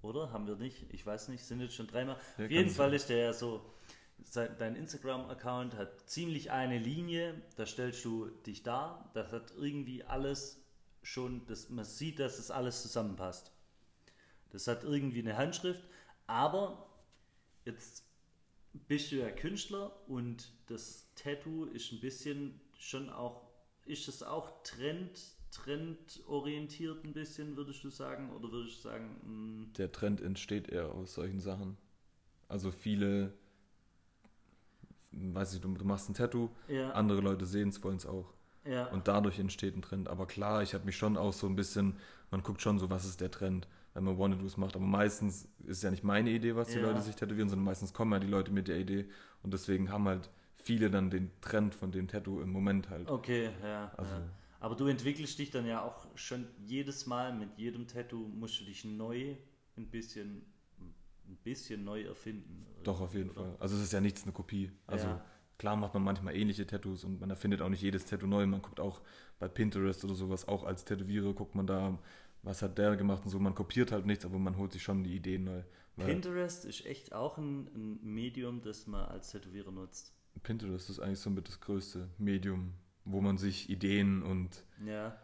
oder? 0.00 0.32
Haben 0.32 0.46
wir 0.46 0.56
nicht? 0.56 0.86
Ich 0.94 1.04
weiß 1.04 1.28
nicht, 1.28 1.44
sind 1.44 1.60
jetzt 1.60 1.74
schon 1.74 1.86
dreimal. 1.86 2.16
Ja, 2.38 2.46
Auf 2.46 2.50
jeden 2.50 2.70
Fall 2.70 2.88
sein. 2.88 2.96
ist 2.96 3.08
der 3.10 3.18
ja 3.18 3.32
so, 3.34 3.74
dein 4.32 4.74
Instagram-Account 4.76 5.74
hat 5.74 6.08
ziemlich 6.08 6.52
eine 6.52 6.78
Linie, 6.78 7.42
da 7.56 7.66
stellst 7.66 8.02
du 8.02 8.30
dich 8.46 8.62
dar, 8.62 9.10
das 9.12 9.30
hat 9.30 9.52
irgendwie 9.58 10.04
alles 10.04 10.64
schon, 11.02 11.44
das, 11.44 11.68
man 11.68 11.84
sieht, 11.84 12.18
dass 12.18 12.38
das 12.38 12.50
alles 12.50 12.80
zusammenpasst. 12.80 13.52
Das 14.48 14.66
hat 14.66 14.82
irgendwie 14.82 15.20
eine 15.20 15.36
Handschrift, 15.36 15.84
aber 16.26 16.88
jetzt 17.66 18.06
bist 18.72 19.12
du 19.12 19.16
ja 19.16 19.30
Künstler 19.30 19.94
und 20.08 20.50
das 20.64 21.12
Tattoo 21.14 21.66
ist 21.66 21.92
ein 21.92 22.00
bisschen 22.00 22.58
schon 22.78 23.10
auch, 23.10 23.50
ist 23.84 24.08
es 24.08 24.22
auch 24.22 24.62
Trend, 24.62 25.20
trendorientiert 25.54 27.04
ein 27.04 27.12
bisschen, 27.12 27.56
würdest 27.56 27.82
du 27.84 27.90
sagen? 27.90 28.30
Oder 28.34 28.50
würdest 28.50 28.78
du 28.84 28.88
sagen, 28.88 29.16
hm, 29.22 29.72
Der 29.78 29.92
Trend 29.92 30.20
entsteht 30.20 30.68
eher 30.68 30.92
aus 30.92 31.14
solchen 31.14 31.40
Sachen. 31.40 31.76
Also 32.48 32.70
viele, 32.70 33.32
weiß 35.12 35.54
ich, 35.54 35.60
du, 35.60 35.68
machst 35.68 36.08
ein 36.10 36.14
Tattoo, 36.14 36.50
ja, 36.68 36.90
andere 36.90 37.20
Leute 37.20 37.46
sehen 37.46 37.68
es, 37.68 37.82
wollen 37.82 37.96
es 37.96 38.06
auch. 38.06 38.32
ja, 38.64 38.86
Und 38.88 39.08
dadurch 39.08 39.38
entsteht 39.38 39.76
ein 39.76 39.82
Trend. 39.82 40.08
Aber 40.08 40.26
klar, 40.26 40.62
ich 40.62 40.74
habe 40.74 40.84
mich 40.84 40.96
schon 40.96 41.16
auch 41.16 41.32
so 41.32 41.46
ein 41.46 41.56
bisschen, 41.56 41.96
man 42.30 42.42
guckt 42.42 42.60
schon 42.60 42.78
so, 42.78 42.90
was 42.90 43.04
ist 43.04 43.20
der 43.20 43.30
Trend, 43.30 43.68
wenn 43.94 44.04
man 44.04 44.18
Wannadoos 44.18 44.56
macht. 44.56 44.74
Aber 44.76 44.84
meistens 44.84 45.48
ist 45.64 45.82
ja 45.82 45.90
nicht 45.90 46.04
meine 46.04 46.30
Idee, 46.30 46.56
was 46.56 46.68
die 46.68 46.78
Ja. 46.78 46.86
Leute 46.88 47.00
sich 47.02 47.14
tätowieren, 47.16 47.48
sondern 47.48 47.64
meistens 47.64 47.92
kommen 47.92 48.12
ja 48.12 48.18
die 48.18 48.26
Leute 48.26 48.50
mit 48.52 48.66
der 48.68 48.78
Idee. 48.78 49.06
Und 49.42 49.54
deswegen 49.54 49.90
haben 49.90 50.06
halt 50.08 50.30
viele 50.56 50.90
dann 50.90 51.10
den 51.10 51.30
Trend 51.40 51.74
von 51.74 51.92
dem 51.92 52.08
Tattoo 52.08 52.40
im 52.40 52.50
Moment 52.50 52.90
halt. 52.90 53.08
okay, 53.08 53.50
ja. 53.62 53.92
Also- 53.96 54.14
ja. 54.14 54.22
Aber 54.64 54.76
du 54.76 54.86
entwickelst 54.86 55.38
dich 55.38 55.50
dann 55.50 55.66
ja 55.66 55.82
auch 55.84 56.06
schon 56.14 56.46
jedes 56.64 57.04
Mal 57.04 57.34
mit 57.34 57.58
jedem 57.58 57.86
Tattoo 57.86 58.26
musst 58.28 58.58
du 58.62 58.64
dich 58.64 58.82
neu 58.82 59.36
ein 59.76 59.90
bisschen, 59.90 60.40
ein 61.28 61.36
bisschen 61.44 61.84
neu 61.84 62.04
erfinden. 62.04 62.64
Doch, 62.82 63.02
auf 63.02 63.12
jeden 63.12 63.28
Oder? 63.28 63.42
Fall. 63.42 63.56
Also 63.60 63.76
es 63.76 63.82
ist 63.82 63.92
ja 63.92 64.00
nichts 64.00 64.22
eine 64.22 64.32
Kopie. 64.32 64.70
Also 64.86 65.08
Ja. 65.08 65.22
klar 65.58 65.76
macht 65.76 65.92
man 65.92 66.02
manchmal 66.02 66.34
ähnliche 66.34 66.66
Tattoos 66.66 67.04
und 67.04 67.20
man 67.20 67.28
erfindet 67.28 67.60
auch 67.60 67.68
nicht 67.68 67.82
jedes 67.82 68.06
Tattoo 68.06 68.26
neu. 68.26 68.46
Man 68.46 68.62
guckt 68.62 68.80
auch 68.80 69.02
bei 69.38 69.48
Pinterest 69.48 70.02
oder 70.02 70.14
sowas, 70.14 70.48
auch 70.48 70.64
als 70.64 70.86
Tätowierer 70.86 71.34
guckt 71.34 71.54
man 71.54 71.66
da, 71.66 71.98
was 72.42 72.62
hat 72.62 72.78
der 72.78 72.96
gemacht 72.96 73.22
und 73.26 73.30
so. 73.30 73.38
Man 73.38 73.54
kopiert 73.54 73.92
halt 73.92 74.06
nichts, 74.06 74.24
aber 74.24 74.38
man 74.38 74.56
holt 74.56 74.72
sich 74.72 74.82
schon 74.82 75.04
die 75.04 75.14
Ideen 75.14 75.44
neu. 75.44 75.62
Pinterest 75.98 76.64
ist 76.64 76.86
echt 76.86 77.12
auch 77.12 77.36
ein, 77.36 77.66
ein 77.74 78.14
Medium, 78.14 78.62
das 78.62 78.86
man 78.86 79.04
als 79.04 79.30
Tätowierer 79.30 79.72
nutzt. 79.72 80.14
Pinterest 80.42 80.88
ist 80.88 81.00
eigentlich 81.00 81.20
so 81.20 81.28
mit 81.28 81.48
das 81.48 81.60
größte 81.60 82.08
Medium, 82.16 82.72
wo 83.04 83.20
man 83.20 83.36
sich 83.38 83.68
Ideen 83.70 84.22
und 84.22 84.64
Ja. 84.84 85.16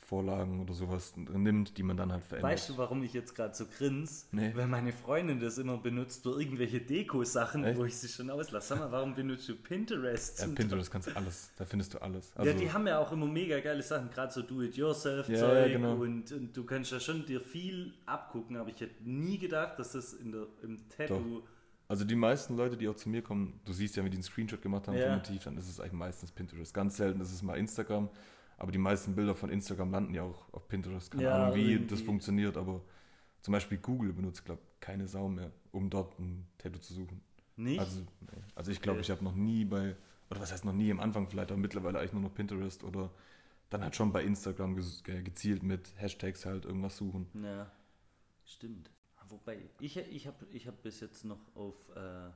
Vorlagen 0.00 0.62
oder 0.62 0.72
sowas 0.72 1.12
nimmt, 1.16 1.76
die 1.76 1.82
man 1.82 1.98
dann 1.98 2.10
halt 2.10 2.24
verändert. 2.24 2.52
Weißt 2.52 2.70
du, 2.70 2.78
warum 2.78 3.02
ich 3.02 3.12
jetzt 3.12 3.34
gerade 3.34 3.54
so 3.54 3.66
grins? 3.66 4.26
Nee. 4.32 4.52
Weil 4.54 4.66
meine 4.66 4.90
Freundin 4.94 5.38
das 5.38 5.58
immer 5.58 5.76
benutzt 5.76 6.22
für 6.22 6.40
irgendwelche 6.40 6.80
Deko-Sachen, 6.80 7.76
wo 7.76 7.84
ich 7.84 7.94
sie 7.94 8.08
schon 8.08 8.30
auslasse. 8.30 8.68
Sag 8.68 8.78
mal, 8.78 8.90
warum 8.90 9.14
benutzt 9.14 9.46
du 9.50 9.56
Pinterest? 9.56 10.40
ja, 10.40 10.46
Pinterest 10.46 10.90
kannst 10.90 11.08
du 11.08 11.16
alles, 11.16 11.50
da 11.58 11.66
findest 11.66 11.92
du 11.92 11.98
alles. 11.98 12.32
ja, 12.42 12.54
die 12.54 12.72
haben 12.72 12.86
ja 12.86 12.98
auch 13.00 13.12
immer 13.12 13.26
mega 13.26 13.60
geile 13.60 13.82
Sachen, 13.82 14.08
gerade 14.08 14.32
so 14.32 14.40
Do-it-yourself-Zeug 14.40 15.36
Ja, 15.36 15.66
ja, 15.66 15.68
genau. 15.68 15.96
und, 15.96 16.32
und 16.32 16.56
du 16.56 16.64
kannst 16.64 16.90
ja 16.90 17.00
schon 17.00 17.26
dir 17.26 17.42
viel 17.42 17.92
abgucken, 18.06 18.56
aber 18.56 18.70
ich 18.70 18.80
hätte 18.80 19.04
nie 19.06 19.36
gedacht, 19.36 19.78
dass 19.78 19.92
das 19.92 20.14
in 20.14 20.32
der, 20.32 20.46
im 20.62 20.88
Tattoo. 20.88 21.42
Also 21.88 22.04
die 22.04 22.16
meisten 22.16 22.56
Leute, 22.56 22.76
die 22.76 22.86
auch 22.88 22.96
zu 22.96 23.08
mir 23.08 23.22
kommen, 23.22 23.60
du 23.64 23.72
siehst 23.72 23.96
ja, 23.96 24.04
wie 24.04 24.10
die 24.10 24.16
einen 24.16 24.22
Screenshot 24.22 24.60
gemacht 24.60 24.88
haben 24.88 24.96
Ja. 24.96 25.02
vom 25.04 25.14
Motiv, 25.14 25.44
dann 25.44 25.56
ist 25.56 25.68
es 25.68 25.80
eigentlich 25.80 25.92
meistens 25.94 26.30
Pinterest. 26.32 26.74
Ganz 26.74 26.96
selten 26.98 27.20
ist 27.20 27.32
es 27.32 27.42
mal 27.42 27.56
Instagram, 27.56 28.10
aber 28.58 28.72
die 28.72 28.78
meisten 28.78 29.14
Bilder 29.14 29.34
von 29.34 29.48
Instagram 29.50 29.90
landen 29.90 30.14
ja 30.14 30.22
auch 30.22 30.52
auf 30.52 30.68
Pinterest. 30.68 31.10
Keine 31.10 31.24
Ja, 31.24 31.34
Ahnung, 31.34 31.54
wie 31.54 31.72
irgendwie. 31.72 31.86
das 31.94 32.02
funktioniert, 32.02 32.56
aber 32.58 32.82
zum 33.40 33.52
Beispiel 33.52 33.78
Google 33.78 34.12
benutzt, 34.12 34.44
glaube 34.44 34.60
ich, 34.62 34.80
keine 34.80 35.08
Sau 35.08 35.28
mehr, 35.28 35.50
um 35.72 35.88
dort 35.88 36.18
ein 36.18 36.46
Tattoo 36.58 36.78
zu 36.78 36.92
suchen. 36.92 37.22
Nicht? 37.56 37.80
Also, 37.80 38.02
also 38.54 38.70
ich 38.70 38.82
glaube, 38.82 38.98
Okay. 38.98 39.06
ich 39.06 39.10
habe 39.10 39.24
noch 39.24 39.34
nie 39.34 39.64
bei, 39.64 39.96
oder 40.30 40.40
was 40.40 40.52
heißt 40.52 40.64
noch 40.66 40.72
nie 40.74 40.90
am 40.92 41.00
Anfang 41.00 41.28
vielleicht, 41.28 41.50
aber 41.50 41.60
mittlerweile 41.60 41.98
eigentlich 42.00 42.12
nur 42.12 42.22
noch 42.22 42.34
Pinterest 42.34 42.84
oder 42.84 43.10
dann 43.70 43.82
halt 43.82 43.96
schon 43.96 44.12
bei 44.12 44.22
Instagram 44.24 44.76
gezielt 45.04 45.62
mit 45.62 45.92
Hashtags 45.96 46.44
halt 46.46 46.64
irgendwas 46.66 46.96
suchen. 46.98 47.28
Ja, 47.32 47.70
stimmt. 48.44 48.90
Wobei, 49.28 49.58
ich, 49.80 49.96
ich 49.96 50.26
habe 50.26 50.46
ich 50.52 50.66
hab 50.66 50.82
bis 50.82 51.00
jetzt 51.00 51.24
noch 51.24 51.40
auf 51.54 51.74
äh, 51.94 52.30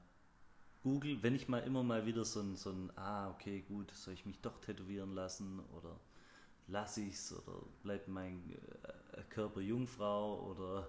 Google, 0.82 1.22
wenn 1.22 1.34
ich 1.34 1.48
mal 1.48 1.60
immer 1.60 1.82
mal 1.82 2.06
wieder 2.06 2.24
so 2.24 2.40
ein, 2.40 2.56
so 2.56 2.70
ein, 2.70 2.90
ah, 2.96 3.30
okay, 3.30 3.62
gut, 3.62 3.90
soll 3.92 4.14
ich 4.14 4.26
mich 4.26 4.40
doch 4.40 4.58
tätowieren 4.60 5.14
lassen 5.14 5.60
oder 5.76 5.98
lasse 6.68 7.02
ich's 7.02 7.32
oder 7.32 7.62
bleibt 7.82 8.08
mein 8.08 8.50
äh, 9.12 9.22
Körper 9.30 9.60
Jungfrau 9.60 10.50
oder 10.50 10.88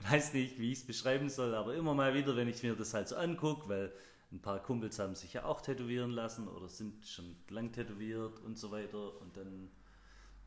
weiß 0.10 0.32
nicht, 0.32 0.58
wie 0.58 0.72
ich 0.72 0.78
es 0.78 0.86
beschreiben 0.86 1.28
soll, 1.28 1.54
aber 1.54 1.74
immer 1.74 1.94
mal 1.94 2.14
wieder, 2.14 2.36
wenn 2.36 2.48
ich 2.48 2.62
mir 2.62 2.74
das 2.74 2.94
halt 2.94 3.08
so 3.08 3.16
angucke, 3.16 3.68
weil 3.68 3.92
ein 4.32 4.40
paar 4.40 4.62
Kumpels 4.62 4.98
haben 4.98 5.14
sich 5.14 5.34
ja 5.34 5.44
auch 5.44 5.60
tätowieren 5.60 6.10
lassen 6.10 6.48
oder 6.48 6.68
sind 6.68 7.06
schon 7.06 7.36
lang 7.48 7.72
tätowiert 7.72 8.40
und 8.40 8.58
so 8.58 8.70
weiter 8.70 9.20
und 9.20 9.36
dann 9.36 9.70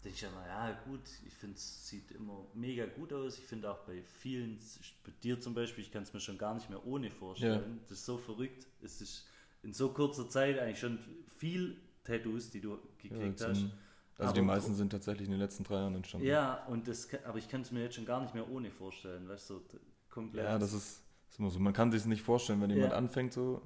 denke 0.04 0.16
ich 0.18 0.24
immer, 0.24 0.46
ja 0.48 0.72
gut, 0.86 1.02
ich 1.28 1.34
finde 1.34 1.56
es 1.56 1.88
sieht 1.88 2.12
immer 2.12 2.46
mega 2.54 2.86
gut 2.86 3.12
aus. 3.14 3.38
Ich 3.38 3.46
finde 3.46 3.70
auch 3.72 3.80
bei 3.80 4.02
vielen, 4.04 4.58
bei 5.06 5.12
dir 5.24 5.40
zum 5.40 5.54
Beispiel, 5.54 5.84
ich 5.84 5.92
kann 5.92 6.04
es 6.04 6.14
mir 6.14 6.20
schon 6.22 6.38
gar 6.38 6.54
nicht 6.54 6.70
mehr 6.70 6.86
ohne 6.86 7.12
vorstellen. 7.12 7.80
Das 7.90 8.00
ist 8.00 8.06
so 8.06 8.18
verrückt. 8.18 8.66
Es 8.82 9.02
ist 9.02 9.26
in 9.64 9.74
so 9.74 9.90
kurzer 9.90 10.30
Zeit 10.30 10.58
eigentlich 10.60 10.80
schon 10.80 11.00
viel 11.38 11.76
Tattoos, 12.06 12.50
die 12.50 12.62
du 12.62 12.72
Ja, 12.72 12.78
gekriegt 13.02 13.22
jetzt 13.24 13.42
hast. 13.46 13.64
also 13.64 13.72
Aber- 14.18 14.34
die 14.34 14.42
meisten 14.42 14.74
sind 14.74 14.90
tatsächlich 14.90 15.26
in 15.28 15.32
den 15.32 15.40
letzten 15.42 15.64
drei 15.66 15.76
Jahren 15.76 15.96
entstanden. 15.96 16.26
Ja, 16.28 16.66
und 16.68 16.88
das, 16.88 17.10
aber 17.26 17.38
ich 17.38 17.50
kann 17.50 17.62
es 17.62 17.72
mir 17.72 17.84
jetzt 17.84 17.96
schon 17.96 18.06
gar 18.06 18.22
nicht 18.22 18.34
mehr 18.34 18.50
ohne 18.50 18.72
vorstellen, 18.72 19.28
weißt 19.28 19.50
du, 19.50 19.62
komplett. 20.10 20.46
Ja, 20.46 20.58
das 20.58 20.72
ist, 20.74 21.02
ist 21.30 21.40
immer 21.40 21.50
so. 21.50 21.60
Man 21.60 21.74
kann 21.74 21.92
sich 21.92 22.06
nicht 22.06 22.22
vorstellen, 22.22 22.62
wenn 22.62 22.70
jemand 22.70 22.92
Ja. 22.94 22.98
anfängt 22.98 23.34
so, 23.34 23.62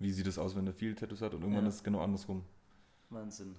wie 0.00 0.10
sieht 0.10 0.26
es 0.26 0.38
aus, 0.38 0.56
wenn 0.56 0.66
er 0.66 0.72
viel 0.72 0.96
Tattoos 0.96 1.22
hat 1.22 1.34
und 1.34 1.42
irgendwann 1.42 1.62
Ja. 1.64 1.68
ist 1.68 1.76
es 1.76 1.84
genau 1.84 2.00
andersrum. 2.00 2.44
Wahnsinn. 3.10 3.54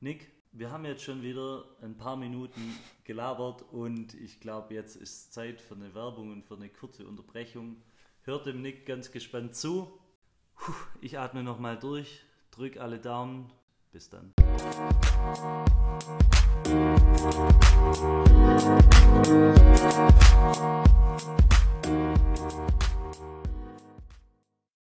Nick, 0.00 0.30
wir 0.52 0.70
haben 0.70 0.84
jetzt 0.84 1.02
schon 1.04 1.22
wieder 1.22 1.64
ein 1.80 1.96
paar 1.96 2.16
Minuten 2.16 2.76
gelabert 3.04 3.62
und 3.70 4.14
ich 4.14 4.40
glaube, 4.40 4.74
jetzt 4.74 4.96
ist 4.96 5.32
Zeit 5.32 5.60
für 5.60 5.74
eine 5.74 5.94
Werbung 5.94 6.32
und 6.32 6.44
für 6.44 6.54
eine 6.54 6.68
kurze 6.68 7.06
Unterbrechung. 7.06 7.76
Hört 8.22 8.46
dem 8.46 8.60
Nick 8.60 8.84
ganz 8.84 9.12
gespannt 9.12 9.54
zu. 9.54 9.88
Puh, 10.56 10.72
ich 11.00 11.18
atme 11.18 11.42
nochmal 11.42 11.78
durch, 11.78 12.24
drück 12.50 12.78
alle 12.78 12.98
Daumen. 12.98 13.52
Bis 13.92 14.08
dann. 14.08 14.32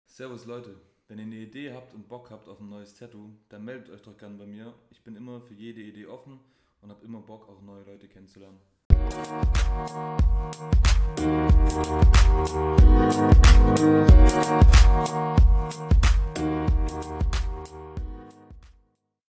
Servus 0.06 0.44
Leute, 0.46 0.80
wenn 1.08 1.18
ihr 1.18 1.24
eine 1.24 1.36
Idee 1.36 1.72
habt 1.72 1.94
und 1.94 2.06
Bock 2.06 2.30
habt 2.30 2.48
auf 2.48 2.60
ein 2.60 2.68
neues 2.68 2.94
Tattoo, 2.94 3.30
dann 3.48 3.64
meldet 3.64 3.88
euch 3.88 4.02
doch 4.02 4.16
gerne 4.18 4.36
bei 4.36 4.44
mir. 4.44 4.74
Ich 4.90 5.00
bin 5.02 5.16
immer 5.16 5.40
für 5.40 5.54
jede 5.54 5.80
Idee 5.80 6.06
offen 6.06 6.38
und 6.82 6.90
habe 6.90 7.02
immer 7.02 7.20
Bock, 7.20 7.48
auch 7.48 7.62
neue 7.62 7.82
Leute 7.84 8.08
kennenzulernen. 8.08 8.60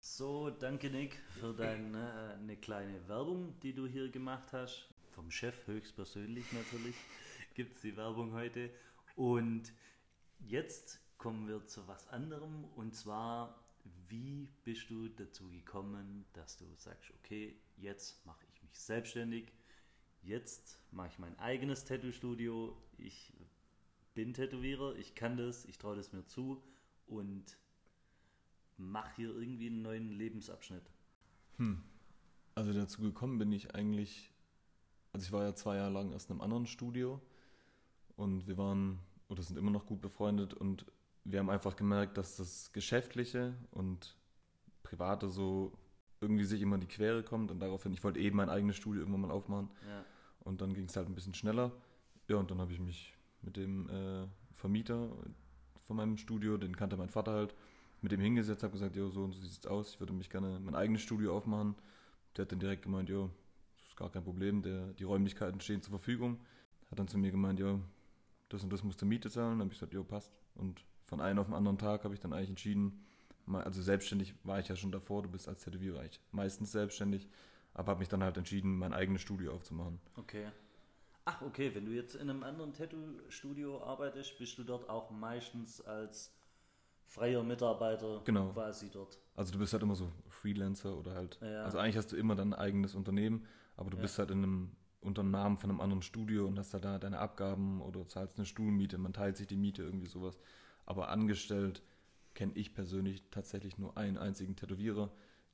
So, 0.01 0.49
danke 0.49 0.89
Nick 0.89 1.15
für 1.39 1.53
deine 1.53 2.35
eine 2.37 2.57
kleine 2.57 3.07
Werbung, 3.07 3.57
die 3.61 3.73
du 3.73 3.87
hier 3.87 4.09
gemacht 4.09 4.51
hast. 4.51 4.89
Vom 5.11 5.31
Chef 5.31 5.67
höchstpersönlich 5.67 6.51
natürlich 6.51 6.95
gibt 7.53 7.75
es 7.75 7.81
die 7.81 7.95
Werbung 7.95 8.33
heute. 8.33 8.69
Und 9.15 9.71
jetzt 10.39 10.99
kommen 11.21 11.47
wir 11.47 11.67
zu 11.67 11.87
was 11.87 12.07
anderem 12.07 12.65
und 12.75 12.95
zwar, 12.95 13.63
wie 14.09 14.49
bist 14.63 14.89
du 14.89 15.07
dazu 15.07 15.47
gekommen, 15.49 16.25
dass 16.33 16.57
du 16.57 16.65
sagst, 16.77 17.11
okay, 17.19 17.55
jetzt 17.77 18.25
mache 18.25 18.43
ich 18.51 18.63
mich 18.63 18.79
selbstständig, 18.79 19.51
jetzt 20.23 20.79
mache 20.89 21.09
ich 21.09 21.19
mein 21.19 21.37
eigenes 21.37 21.85
Tattoo-Studio, 21.85 22.75
ich 22.97 23.33
bin 24.15 24.33
Tätowierer, 24.33 24.95
ich 24.95 25.13
kann 25.13 25.37
das, 25.37 25.65
ich 25.65 25.77
traue 25.77 25.95
das 25.95 26.11
mir 26.11 26.25
zu 26.25 26.63
und 27.05 27.55
mache 28.77 29.15
hier 29.17 29.29
irgendwie 29.29 29.67
einen 29.67 29.83
neuen 29.83 30.09
Lebensabschnitt. 30.09 30.89
Hm. 31.57 31.83
Also 32.55 32.73
dazu 32.73 32.99
gekommen 32.99 33.37
bin 33.37 33.51
ich 33.51 33.75
eigentlich, 33.75 34.33
also 35.13 35.23
ich 35.23 35.31
war 35.31 35.43
ja 35.43 35.53
zwei 35.53 35.75
Jahre 35.75 35.91
lang 35.91 36.13
erst 36.13 36.31
in 36.31 36.33
einem 36.33 36.41
anderen 36.41 36.65
Studio 36.65 37.21
und 38.15 38.47
wir 38.47 38.57
waren 38.57 38.97
oder 39.29 39.43
sind 39.43 39.57
immer 39.57 39.71
noch 39.71 39.85
gut 39.85 40.01
befreundet 40.01 40.55
und 40.55 40.87
wir 41.23 41.39
haben 41.39 41.49
einfach 41.49 41.75
gemerkt, 41.75 42.17
dass 42.17 42.35
das 42.37 42.71
Geschäftliche 42.73 43.53
und 43.71 44.15
Private 44.83 45.29
so 45.29 45.71
irgendwie 46.19 46.43
sich 46.43 46.61
immer 46.61 46.75
in 46.75 46.81
die 46.81 46.87
Quere 46.87 47.23
kommt 47.23 47.51
und 47.51 47.59
daraufhin, 47.59 47.93
ich 47.93 48.03
wollte 48.03 48.19
eben 48.19 48.37
mein 48.37 48.49
eigenes 48.49 48.75
Studio 48.75 49.01
irgendwann 49.01 49.21
mal 49.21 49.31
aufmachen 49.31 49.69
Ja. 49.87 50.03
und 50.41 50.61
dann 50.61 50.73
ging 50.73 50.85
es 50.85 50.95
halt 50.95 51.07
ein 51.07 51.15
bisschen 51.15 51.33
schneller. 51.33 51.71
Ja, 52.27 52.37
und 52.37 52.51
dann 52.51 52.59
habe 52.59 52.71
ich 52.71 52.79
mich 52.79 53.15
mit 53.41 53.57
dem 53.57 53.89
äh, 53.89 54.27
Vermieter 54.53 55.09
von 55.87 55.95
meinem 55.95 56.17
Studio, 56.17 56.57
den 56.57 56.75
kannte 56.75 56.95
mein 56.97 57.09
Vater 57.09 57.31
halt, 57.33 57.55
mit 58.01 58.11
dem 58.11 58.19
hingesetzt, 58.19 58.63
habe 58.63 58.73
gesagt, 58.73 58.95
jo, 58.95 59.09
so 59.09 59.23
und 59.23 59.33
so 59.33 59.41
sieht 59.41 59.59
es 59.59 59.67
aus, 59.67 59.93
ich 59.93 59.99
würde 59.99 60.13
mich 60.13 60.29
gerne 60.29 60.59
mein 60.59 60.75
eigenes 60.75 61.01
Studio 61.01 61.35
aufmachen. 61.35 61.75
Der 62.35 62.43
hat 62.45 62.51
dann 62.51 62.59
direkt 62.59 62.83
gemeint, 62.83 63.09
jo, 63.09 63.29
das 63.77 63.89
ist 63.89 63.97
gar 63.97 64.09
kein 64.09 64.23
Problem, 64.23 64.61
der, 64.63 64.93
die 64.93 65.03
Räumlichkeiten 65.03 65.59
stehen 65.59 65.81
zur 65.81 65.91
Verfügung. 65.91 66.39
Hat 66.89 66.97
dann 66.99 67.07
zu 67.07 67.17
mir 67.17 67.31
gemeint, 67.31 67.59
jo, 67.59 67.79
das 68.49 68.63
und 68.63 68.71
das 68.73 68.83
musst 68.83 69.01
du 69.01 69.05
Miete 69.05 69.29
zahlen. 69.29 69.51
Dann 69.51 69.61
habe 69.61 69.73
ich 69.73 69.79
gesagt, 69.79 69.93
jo, 69.93 70.03
passt. 70.03 70.31
Und 70.55 70.83
von 71.11 71.19
einem 71.19 71.39
auf 71.39 71.47
den 71.47 71.55
anderen 71.55 71.77
Tag 71.77 72.05
habe 72.05 72.13
ich 72.13 72.21
dann 72.21 72.31
eigentlich 72.31 72.51
entschieden, 72.51 73.03
also 73.51 73.81
selbstständig 73.81 74.33
war 74.45 74.59
ich 74.59 74.69
ja 74.69 74.77
schon 74.77 74.93
davor, 74.93 75.23
du 75.23 75.29
bist 75.29 75.49
als 75.49 75.61
Tätowierer 75.61 75.99
eigentlich 75.99 76.21
meistens 76.31 76.71
selbstständig, 76.71 77.27
aber 77.73 77.91
habe 77.91 77.99
mich 77.99 78.07
dann 78.07 78.23
halt 78.23 78.37
entschieden, 78.37 78.77
mein 78.77 78.93
eigenes 78.93 79.21
Studio 79.21 79.51
aufzumachen. 79.53 79.99
Okay. 80.15 80.47
Ach, 81.25 81.41
okay, 81.41 81.75
wenn 81.75 81.85
du 81.85 81.91
jetzt 81.91 82.15
in 82.15 82.29
einem 82.29 82.43
anderen 82.43 82.71
Tattoo-Studio 82.71 83.83
arbeitest, 83.83 84.37
bist 84.39 84.57
du 84.57 84.63
dort 84.63 84.89
auch 84.89 85.11
meistens 85.11 85.81
als 85.81 86.33
freier 87.07 87.43
Mitarbeiter 87.43 88.21
Genau. 88.23 88.53
quasi 88.53 88.89
dort. 88.89 89.19
Also 89.35 89.51
du 89.51 89.59
bist 89.59 89.73
halt 89.73 89.83
immer 89.83 89.95
so 89.95 90.09
Freelancer 90.29 90.97
oder 90.97 91.13
halt, 91.13 91.39
Ja. 91.41 91.65
also 91.65 91.77
eigentlich 91.77 91.97
hast 91.97 92.13
du 92.13 92.15
immer 92.15 92.35
dein 92.35 92.53
eigenes 92.53 92.95
Unternehmen, 92.95 93.45
aber 93.75 93.89
du 93.89 93.97
Ja. 93.97 94.03
bist 94.03 94.17
halt 94.17 94.31
in 94.31 94.43
einem 94.43 94.71
unter 95.01 95.23
dem 95.23 95.31
Namen 95.31 95.57
von 95.57 95.71
einem 95.71 95.81
anderen 95.81 96.03
Studio 96.03 96.45
und 96.47 96.57
hast 96.59 96.73
halt 96.73 96.85
da 96.85 96.99
deine 96.99 97.17
Abgaben 97.19 97.81
oder 97.81 98.07
zahlst 98.07 98.37
eine 98.37 98.45
Stuhlmiete, 98.45 98.97
man 98.99 99.11
teilt 99.13 99.35
sich 99.35 99.47
die 99.47 99.57
Miete, 99.57 99.81
irgendwie 99.81 100.07
sowas. 100.07 100.39
Aber 100.85 101.09
angestellt 101.09 101.81
kenne 102.33 102.53
ich 102.55 102.73
persönlich 102.73 103.23
tatsächlich 103.31 103.77
nur 103.77 103.97
einen 103.97 104.17
einzigen 104.17 104.55
Tätowierer, 104.55 105.11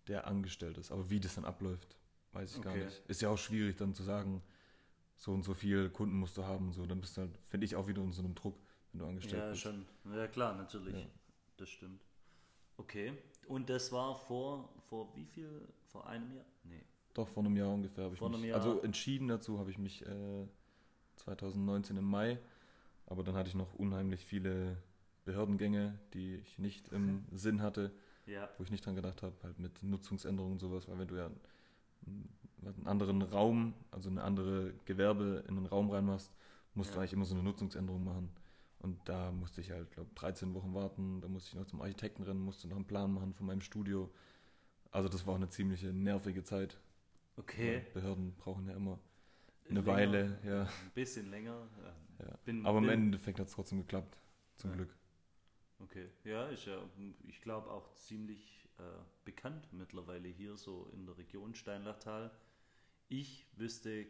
der 0.08 0.28
angestellt 0.28 0.78
ist. 0.78 0.92
Aber 0.92 1.10
wie 1.10 1.20
das 1.20 1.36
dann 1.36 1.46
abläuft, 1.46 1.98
weiß 2.34 2.56
ich 2.56 2.62
gar 2.62 2.74
Okay. 2.74 2.86
nicht. 2.86 3.02
Ist 3.08 3.22
ja 3.22 3.30
auch 3.30 3.38
schwierig 3.38 3.78
dann 3.78 3.94
zu 3.94 4.04
sagen, 4.04 4.42
so 5.16 5.32
und 5.34 5.44
so 5.44 5.54
viel 5.54 5.90
Kunden 5.90 6.18
musst 6.18 6.38
du 6.38 6.44
haben, 6.46 6.72
so 6.72 6.86
dann 6.86 7.02
bist 7.02 7.18
du 7.18 7.22
halt, 7.22 7.38
finde 7.46 7.66
ich 7.66 7.76
auch 7.76 7.88
wieder 7.88 8.02
in 8.04 8.12
so 8.14 8.22
einem 8.22 8.36
Druck, 8.36 8.60
wenn 8.92 9.00
du 9.00 9.06
angestellt 9.08 9.42
Ja, 9.44 9.50
bist. 9.50 9.62
schon. 9.62 9.86
Ja, 10.14 10.28
klar, 10.28 10.56
natürlich. 10.56 10.96
Ja. 10.96 11.06
Das 11.58 11.70
stimmt. 11.70 12.02
Okay. 12.78 13.14
Und 13.48 13.70
das 13.70 13.92
war 13.92 14.16
vor, 14.16 14.70
vor 14.88 15.16
wie 15.16 15.26
viel? 15.26 15.68
Vor 15.88 16.06
einem 16.08 16.32
Jahr? 16.36 16.46
Nee. 16.64 16.84
Doch, 17.16 17.28
vor 17.28 17.44
einem 17.44 17.56
Jahr 17.58 17.70
ungefähr 17.74 18.04
habe 18.04 18.14
ich 18.14 18.20
Vor 18.20 18.30
mich, 18.30 18.38
einem 18.38 18.46
Jahr. 18.50 18.60
also 18.60 18.82
entschieden 18.82 19.28
dazu 19.28 19.58
habe 19.58 19.72
ich 19.72 19.80
mich 19.80 20.06
äh, 20.06 20.46
2019 21.16 21.98
im 21.98 22.04
Mai, 22.06 22.38
aber 23.08 23.24
dann 23.24 23.34
hatte 23.36 23.50
ich 23.50 23.56
noch 23.56 23.74
unheimlich 23.74 24.24
viele 24.24 24.78
Behördengänge, 25.28 26.00
die 26.14 26.36
ich 26.38 26.58
nicht 26.58 26.88
im 26.90 27.26
Sinn 27.32 27.62
hatte, 27.62 27.92
Ja. 28.26 28.50
wo 28.58 28.64
ich 28.64 28.72
nicht 28.72 28.86
dran 28.86 28.96
gedacht 28.96 29.22
habe, 29.22 29.36
halt 29.44 29.60
mit 29.60 29.84
Nutzungsänderungen 29.84 30.54
und 30.54 30.60
sowas, 30.60 30.88
weil 30.88 30.98
wenn 31.00 31.08
du 31.08 31.16
ja 31.16 31.30
einen, 32.06 32.88
anderen 32.88 33.22
Raum, 33.22 33.74
also 33.92 34.10
eine 34.10 34.24
andere 34.24 34.74
Gewerbe 34.86 35.44
in 35.48 35.58
einen 35.58 35.66
Raum 35.68 35.90
reinmachst, 35.92 36.32
musst 36.74 36.92
du 36.92 36.96
Ja. 36.96 37.02
eigentlich 37.02 37.14
immer 37.14 37.26
so 37.26 37.36
eine 37.36 37.44
Nutzungsänderung 37.44 38.04
machen. 38.04 38.30
Und 38.80 38.98
da 39.10 39.32
musste 39.32 39.62
ich 39.62 39.72
halt, 39.72 39.90
glaube 39.92 40.10
13 40.16 40.54
Wochen 40.54 40.74
warten, 40.74 41.20
da 41.22 41.28
musste 41.28 41.50
ich 41.50 41.56
noch 41.56 41.66
zum 41.66 41.82
Architekten 41.82 42.24
rennen, 42.24 42.40
musste 42.40 42.68
noch 42.68 42.76
einen 42.76 42.86
Plan 42.86 43.12
machen 43.14 43.34
von 43.34 43.46
meinem 43.48 43.62
Studio. 43.62 44.10
Also 44.92 45.10
das 45.10 45.26
war 45.26 45.34
auch 45.34 45.38
eine 45.38 45.50
ziemliche 45.50 45.88
nervige 45.94 46.44
Zeit. 46.44 46.80
Okay. 47.38 47.86
Behörden 47.94 48.34
brauchen 48.38 48.68
ja 48.68 48.74
immer 48.76 49.00
eine 49.70 49.80
Länger, 49.82 49.88
Weile, 49.88 50.40
ja. 50.46 50.62
Ein 50.64 50.92
bisschen 50.94 51.30
länger. 51.30 51.68
Ja. 52.20 52.38
Bin, 52.46 52.66
Aber 52.66 52.78
im 52.78 52.86
bin, 52.86 52.94
Endeffekt 52.94 53.40
hat 53.40 53.48
es 53.48 53.54
trotzdem 53.54 53.80
geklappt, 53.80 54.18
zum 54.56 54.70
Ja. 54.72 54.76
Glück. 54.78 54.96
Okay. 55.80 56.10
Ja, 56.24 56.48
ist 56.48 56.66
ja, 56.66 56.78
ich 57.28 57.42
glaube, 57.42 57.70
auch 57.72 57.94
ziemlich 57.94 58.68
äh, 58.80 58.84
bekannt 59.26 59.68
mittlerweile 59.72 60.28
hier 60.28 60.58
so 60.58 60.90
in 60.94 61.06
der 61.06 61.18
Region 61.18 61.54
Steinlachtal. 61.56 62.32
Ich 63.10 63.46
wüsste, 63.56 64.08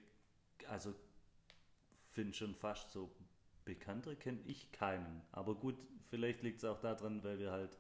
also 0.70 0.94
finde 2.10 2.34
schon 2.34 2.56
fast 2.56 2.92
so 2.92 3.12
bekannter 3.66 4.16
kenne 4.16 4.40
ich 4.46 4.72
keinen. 4.72 5.22
Aber 5.32 5.56
gut, 5.56 5.76
vielleicht 6.10 6.42
liegt 6.42 6.60
es 6.60 6.66
auch 6.66 6.80
daran, 6.80 7.24
weil 7.24 7.40
wir 7.40 7.52
halt 7.52 7.78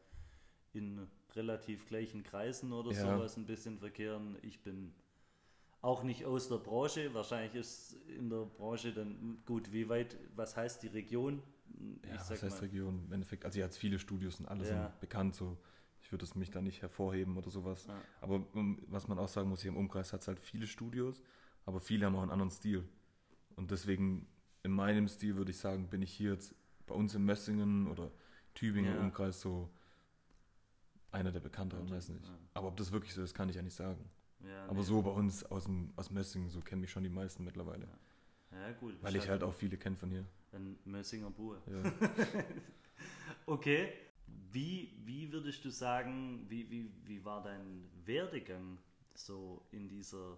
in 0.74 1.08
relativ 1.36 1.88
gleichen 1.88 2.24
Kreisen 2.24 2.74
oder 2.74 2.92
Ja. 2.92 3.16
sowas 3.16 3.38
ein 3.38 3.46
bisschen 3.46 3.80
verkehren. 3.80 4.38
Ich 4.42 4.62
bin 4.62 4.94
auch 5.82 6.04
nicht 6.04 6.26
aus 6.26 6.50
der 6.50 6.58
Branche. 6.58 7.14
Wahrscheinlich 7.14 7.56
ist 7.56 7.94
in 8.08 8.30
der 8.30 8.46
Branche 8.46 8.94
dann 8.94 9.42
gut, 9.46 9.72
wie 9.72 9.90
weit, 9.90 10.18
was 10.36 10.56
heißt 10.58 10.84
die 10.84 10.88
Region? 10.88 11.42
Ja, 12.06 12.16
was 12.30 12.42
heißt 12.44 12.62
Region? 12.62 13.04
Im 13.06 13.14
Endeffekt, 13.14 13.46
also 13.46 13.60
jetzt 13.60 13.78
viele 13.78 14.00
Studios 14.00 14.40
und 14.40 14.48
alle 14.48 14.62
Ja. 14.64 14.88
sind 14.88 15.00
bekannt, 15.00 15.36
so 15.36 15.58
ich 16.02 16.12
würde 16.12 16.24
es 16.24 16.36
mich 16.36 16.52
da 16.52 16.62
nicht 16.62 16.82
hervorheben 16.82 17.38
oder 17.38 17.50
sowas. 17.50 17.88
Ja. 17.88 18.00
Aber 18.22 18.46
um, 18.54 18.80
was 18.88 19.08
man 19.08 19.20
auch 19.20 19.28
sagen 19.28 19.50
muss, 19.50 19.62
hier 19.62 19.72
im 19.72 19.78
Umkreis 19.78 20.14
hat 20.14 20.22
es 20.22 20.28
halt 20.28 20.40
viele 20.40 20.68
Studios, 20.68 21.22
aber 21.66 21.80
viele 21.80 22.06
haben 22.06 22.16
auch 22.16 22.22
einen 22.22 22.32
anderen 22.32 22.52
Stil. 22.52 22.88
Und 23.56 23.72
deswegen, 23.72 24.28
in 24.64 24.72
meinem 24.72 25.08
Stil 25.08 25.36
würde 25.36 25.52
ich 25.52 25.58
sagen, 25.58 25.90
bin 25.90 26.02
ich 26.02 26.14
hier 26.14 26.32
jetzt 26.34 26.56
bei 26.86 26.96
uns 26.96 27.14
in 27.16 27.26
Messingen 27.26 27.88
oder 27.88 28.12
Tübingen 28.54 28.94
Ja. 28.94 29.02
Umkreis 29.02 29.42
so 29.42 29.70
einer 31.12 31.32
der 31.32 31.40
bekannteren, 31.40 31.88
Ja, 31.88 31.96
weiß 31.96 32.10
nicht. 32.10 32.32
Aber 32.54 32.68
ob 32.68 32.78
das 32.78 32.92
wirklich 32.92 33.14
so 33.14 33.22
ist, 33.24 33.34
kann 33.34 33.50
ich 33.50 33.56
ja 33.56 33.62
nicht 33.62 33.76
sagen. 33.76 34.10
Ja, 34.40 34.66
Aber 34.66 34.76
nee. 34.76 34.84
so 34.84 35.02
bei 35.02 35.10
uns 35.10 35.44
aus, 35.46 35.66
dem, 35.66 35.92
aus 35.96 36.12
Messingen, 36.12 36.50
so 36.50 36.62
kennen 36.62 36.82
mich 36.82 36.92
schon 36.92 37.04
die 37.04 37.10
meisten 37.10 37.44
mittlerweile. 37.44 37.88
Ja, 38.52 38.72
gut. 38.74 39.02
Weil 39.02 39.16
ich 39.16 39.28
halt 39.28 39.44
auch 39.44 39.54
viele 39.54 39.78
kenne 39.78 39.96
von 39.98 40.10
hier. 40.12 40.26
Ein 40.54 40.78
Mössinger 40.86 41.30
Bue. 41.30 41.62
Ja. 41.68 41.94
Okay. 43.46 43.94
Wie, 44.52 44.94
wie 45.06 45.32
würdest 45.32 45.64
du 45.64 45.70
sagen, 45.70 46.46
wie, 46.50 46.70
wie, 46.70 46.92
wie 47.06 47.24
war 47.24 47.42
dein 47.42 47.90
Werdegang 48.06 48.78
so 49.14 49.66
in 49.72 49.88
dieser 49.88 50.38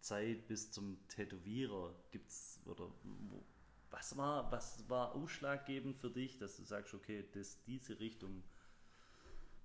Zeit 0.00 0.46
bis 0.46 0.70
zum 0.70 0.96
Tätowierer? 1.08 1.94
Gibt's 2.10 2.60
oder 2.66 2.88
wo, 3.02 3.44
was 3.90 4.16
war, 4.16 4.50
was 4.52 4.88
war 4.88 5.14
ausschlaggebend 5.14 5.96
für 5.96 6.10
dich, 6.10 6.38
dass 6.38 6.56
du 6.56 6.62
sagst, 6.62 6.94
okay, 6.94 7.24
das, 7.32 7.62
diese 7.64 7.98
Richtung 7.98 8.42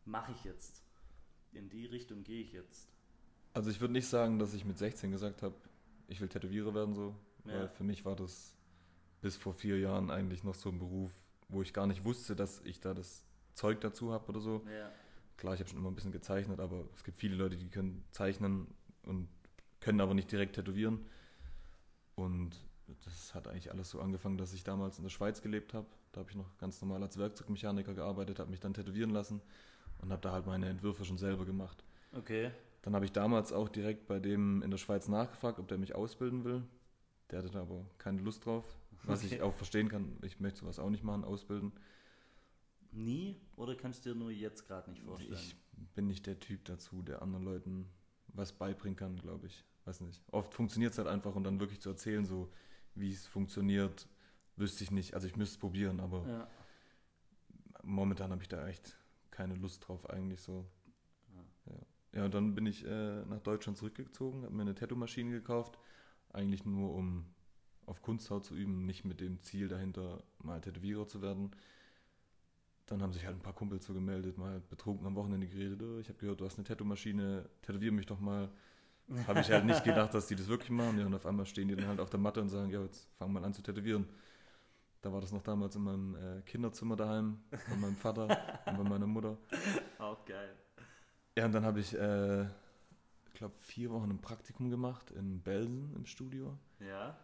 mache 0.06 0.32
ich 0.32 0.44
jetzt. 0.44 0.84
In 1.54 1.70
die 1.70 1.86
Richtung 1.86 2.24
gehe 2.24 2.42
ich 2.42 2.54
jetzt. 2.54 2.88
Also 3.54 3.70
ich 3.70 3.80
würde 3.80 3.94
nicht 3.94 4.08
sagen, 4.08 4.40
dass 4.40 4.54
ich 4.54 4.66
mit 4.66 4.78
16 4.78 5.12
gesagt 5.12 5.44
habe, 5.44 5.56
ich 6.08 6.20
will 6.20 6.30
Tätowierer 6.30 6.74
werden 6.74 6.96
so. 6.96 7.16
Ja. 7.46 7.60
Weil 7.60 7.70
für 7.70 7.84
mich 7.84 8.06
war 8.06 8.16
das 8.16 8.56
bis 9.22 9.38
vor 9.38 9.54
vier 9.54 9.80
Jahren 9.80 10.10
eigentlich 10.10 10.44
noch 10.44 10.56
so 10.56 10.70
ein 10.70 10.80
Beruf, 10.80 11.12
wo 11.48 11.62
ich 11.62 11.74
gar 11.74 11.88
nicht 11.88 12.04
wusste, 12.04 12.36
dass 12.36 12.62
ich 12.66 12.80
da 12.80 12.94
das 12.94 13.24
Zeug 13.54 13.80
dazu 13.82 14.12
habe 14.12 14.28
oder 14.30 14.40
so. 14.40 14.66
Ja. 14.68 14.92
Klar, 15.38 15.54
ich 15.54 15.60
habe 15.60 15.70
schon 15.70 15.80
immer 15.80 15.90
ein 15.90 15.96
bisschen 15.96 16.12
gezeichnet, 16.12 16.60
aber 16.60 16.86
es 16.96 17.04
gibt 17.04 17.18
viele 17.18 17.36
Leute, 17.36 17.58
die 17.58 17.70
können 17.70 18.04
zeichnen 18.12 18.68
und 19.04 19.28
können 19.80 20.02
aber 20.02 20.14
nicht 20.14 20.32
direkt 20.32 20.56
tätowieren. 20.56 21.06
Und 22.16 22.56
das 23.06 23.34
hat 23.34 23.48
eigentlich 23.48 23.72
alles 23.72 23.90
so 23.90 24.02
angefangen, 24.02 24.38
dass 24.38 24.54
ich 24.54 24.64
damals 24.64 24.98
in 24.98 25.04
der 25.04 25.10
Schweiz 25.10 25.42
gelebt 25.42 25.74
habe. 25.74 25.88
Da 26.12 26.20
habe 26.20 26.30
ich 26.30 26.36
noch 26.36 26.58
ganz 26.58 26.82
normal 26.82 27.02
als 27.02 27.18
Werkzeugmechaniker 27.18 27.94
gearbeitet, 27.94 28.40
habe 28.40 28.52
mich 28.52 28.60
dann 28.60 28.74
tätowieren 28.74 29.12
lassen 29.12 29.42
und 30.00 30.12
habe 30.12 30.22
da 30.22 30.32
halt 30.32 30.46
meine 30.46 30.68
Entwürfe 30.68 31.06
schon 31.06 31.18
selber 31.18 31.46
gemacht. 31.46 31.84
Okay. 32.14 32.52
Dann 32.82 32.96
habe 32.96 33.06
ich 33.06 33.12
damals 33.12 33.54
auch 33.54 33.70
direkt 33.70 34.08
bei 34.08 34.20
dem 34.20 34.62
in 34.62 34.72
der 34.72 34.78
Schweiz 34.78 35.08
nachgefragt, 35.08 35.60
ob 35.60 35.68
der 35.68 35.78
mich 35.78 35.96
ausbilden 35.96 36.44
will. 36.44 36.64
Der 37.32 37.40
hatte 37.40 37.50
da 37.50 37.62
aber 37.62 37.86
keine 37.98 38.22
Lust 38.22 38.46
drauf, 38.46 38.66
was 39.04 39.24
Okay. 39.24 39.36
ich 39.36 39.42
auch 39.42 39.54
verstehen 39.54 39.90
kann. 39.90 40.18
Ich 40.22 40.40
möchte 40.40 40.60
sowas 40.60 40.80
auch 40.80 40.90
nicht 40.90 41.04
machen, 41.04 41.24
ausbilden. 41.24 41.72
Nie 42.92 43.40
oder 43.56 43.76
kannst 43.76 44.06
du 44.06 44.10
dir 44.14 44.16
nur 44.16 44.32
jetzt 44.32 44.68
gerade 44.68 44.90
nicht 44.92 45.02
vorstellen? 45.02 45.40
Ich 45.40 45.56
bin 45.96 46.08
nicht 46.08 46.28
der 46.28 46.40
Typ 46.40 46.66
dazu, 46.66 47.02
der 47.02 47.22
anderen 47.22 47.46
Leuten 47.46 47.90
was 48.28 48.52
beibringen 48.52 48.98
kann, 48.98 49.16
glaube 49.16 49.48
ich. 49.48 49.64
Weiß 49.86 50.02
nicht. 50.02 50.22
Oft 50.32 50.54
funktioniert 50.54 50.92
es 50.92 50.98
halt 50.98 51.08
einfach 51.08 51.36
und 51.36 51.44
dann 51.44 51.60
wirklich 51.60 51.82
zu 51.82 51.90
erzählen, 51.90 52.26
so 52.26 52.52
wie 52.94 53.12
es 53.12 53.26
funktioniert, 53.26 54.08
wüsste 54.58 54.84
ich 54.84 54.92
nicht. 54.92 55.14
Also 55.14 55.28
ich 55.28 55.36
müsste 55.36 55.56
es 55.56 55.60
probieren, 55.60 56.00
aber 56.00 56.28
ja. 56.28 56.48
momentan 57.84 58.32
habe 58.32 58.42
ich 58.42 58.50
da 58.50 58.68
echt 58.68 58.98
keine 59.32 59.56
Lust 59.56 59.88
drauf 59.88 60.10
eigentlich 60.10 60.42
so. 60.42 60.66
Ja. 61.34 61.74
Ja, 61.74 62.20
ja 62.20 62.26
und 62.26 62.34
dann 62.34 62.54
bin 62.54 62.66
ich 62.66 62.86
äh, 62.86 63.26
nach 63.26 63.40
Deutschland 63.40 63.78
zurückgezogen, 63.78 64.44
habe 64.44 64.54
mir 64.54 64.64
eine 64.64 64.76
Tattoo-Maschine 64.76 65.32
gekauft, 65.32 65.80
eigentlich 66.34 66.66
nur 66.66 66.94
um 66.94 67.26
auf 67.86 68.02
Kunsthaut 68.02 68.46
zu 68.46 68.56
üben, 68.56 68.86
nicht 68.86 69.06
mit 69.06 69.20
dem 69.20 69.40
Ziel 69.42 69.68
dahinter, 69.68 70.24
mal 70.40 70.62
Tätowierer 70.62 71.08
zu 71.08 71.22
werden. 71.22 71.52
Dann 72.86 73.02
haben 73.02 73.14
sich 73.14 73.26
halt 73.26 73.36
ein 73.36 73.42
paar 73.42 73.54
Kumpels 73.54 73.86
so 73.86 73.94
gemeldet, 73.94 74.38
mal 74.38 74.62
betrunken 74.70 75.06
am 75.08 75.16
Wochenende 75.16 75.48
geredet, 75.48 75.82
oh, 75.82 76.00
ich 76.00 76.10
habe 76.10 76.20
gehört, 76.20 76.42
du 76.42 76.46
hast 76.46 76.58
eine 76.58 76.66
Tattoo-Maschine, 76.66 77.50
tätowier 77.62 77.92
mich 77.92 78.06
doch 78.06 78.20
mal. 78.20 78.50
Habe 79.28 79.42
ich 79.42 79.52
halt 79.52 79.66
nicht 79.66 79.84
gedacht, 79.84 80.14
dass 80.14 80.28
die 80.28 80.36
das 80.36 80.48
wirklich 80.48 80.70
machen. 80.70 80.98
Ja, 80.98 81.06
und 81.06 81.14
auf 81.14 81.26
einmal 81.26 81.46
stehen 81.46 81.68
die 81.68 81.76
dann 81.76 81.88
halt 81.88 82.00
auf 82.00 82.10
der 82.10 82.20
Matte 82.20 82.42
und 82.42 82.50
sagen, 82.50 82.70
ja, 82.70 82.82
jetzt 82.82 83.10
fang 83.18 83.34
mal 83.34 83.44
an 83.44 83.54
zu 83.54 83.62
tätowieren. 83.62 84.08
Da 85.02 85.12
war 85.12 85.20
das 85.20 85.32
noch 85.32 85.42
damals 85.42 85.76
in 85.76 85.82
meinem 85.82 86.16
äh, 86.16 86.42
Kinderzimmer 86.44 86.96
daheim, 86.96 87.40
bei 87.50 87.76
meinem 87.76 87.96
Vater 87.98 88.24
und 88.68 88.78
bei 88.78 88.84
meiner 88.84 89.08
Mutter. 89.08 89.38
Auch 89.98 90.24
geil. 90.26 90.56
Ja, 91.38 91.46
und 91.46 91.54
dann 91.54 91.66
habe 91.66 91.80
ich, 91.80 91.98
äh, 91.98 92.44
ich 92.44 92.48
glaube, 93.42 93.56
vier 93.58 93.90
Wochen 93.90 94.12
ein 94.12 94.22
Praktikum 94.22 94.70
gemacht 94.70 95.10
in 95.10 95.42
Belsen 95.42 95.96
im 95.96 96.06
Studio. 96.06 96.58
Ja. 96.80 97.18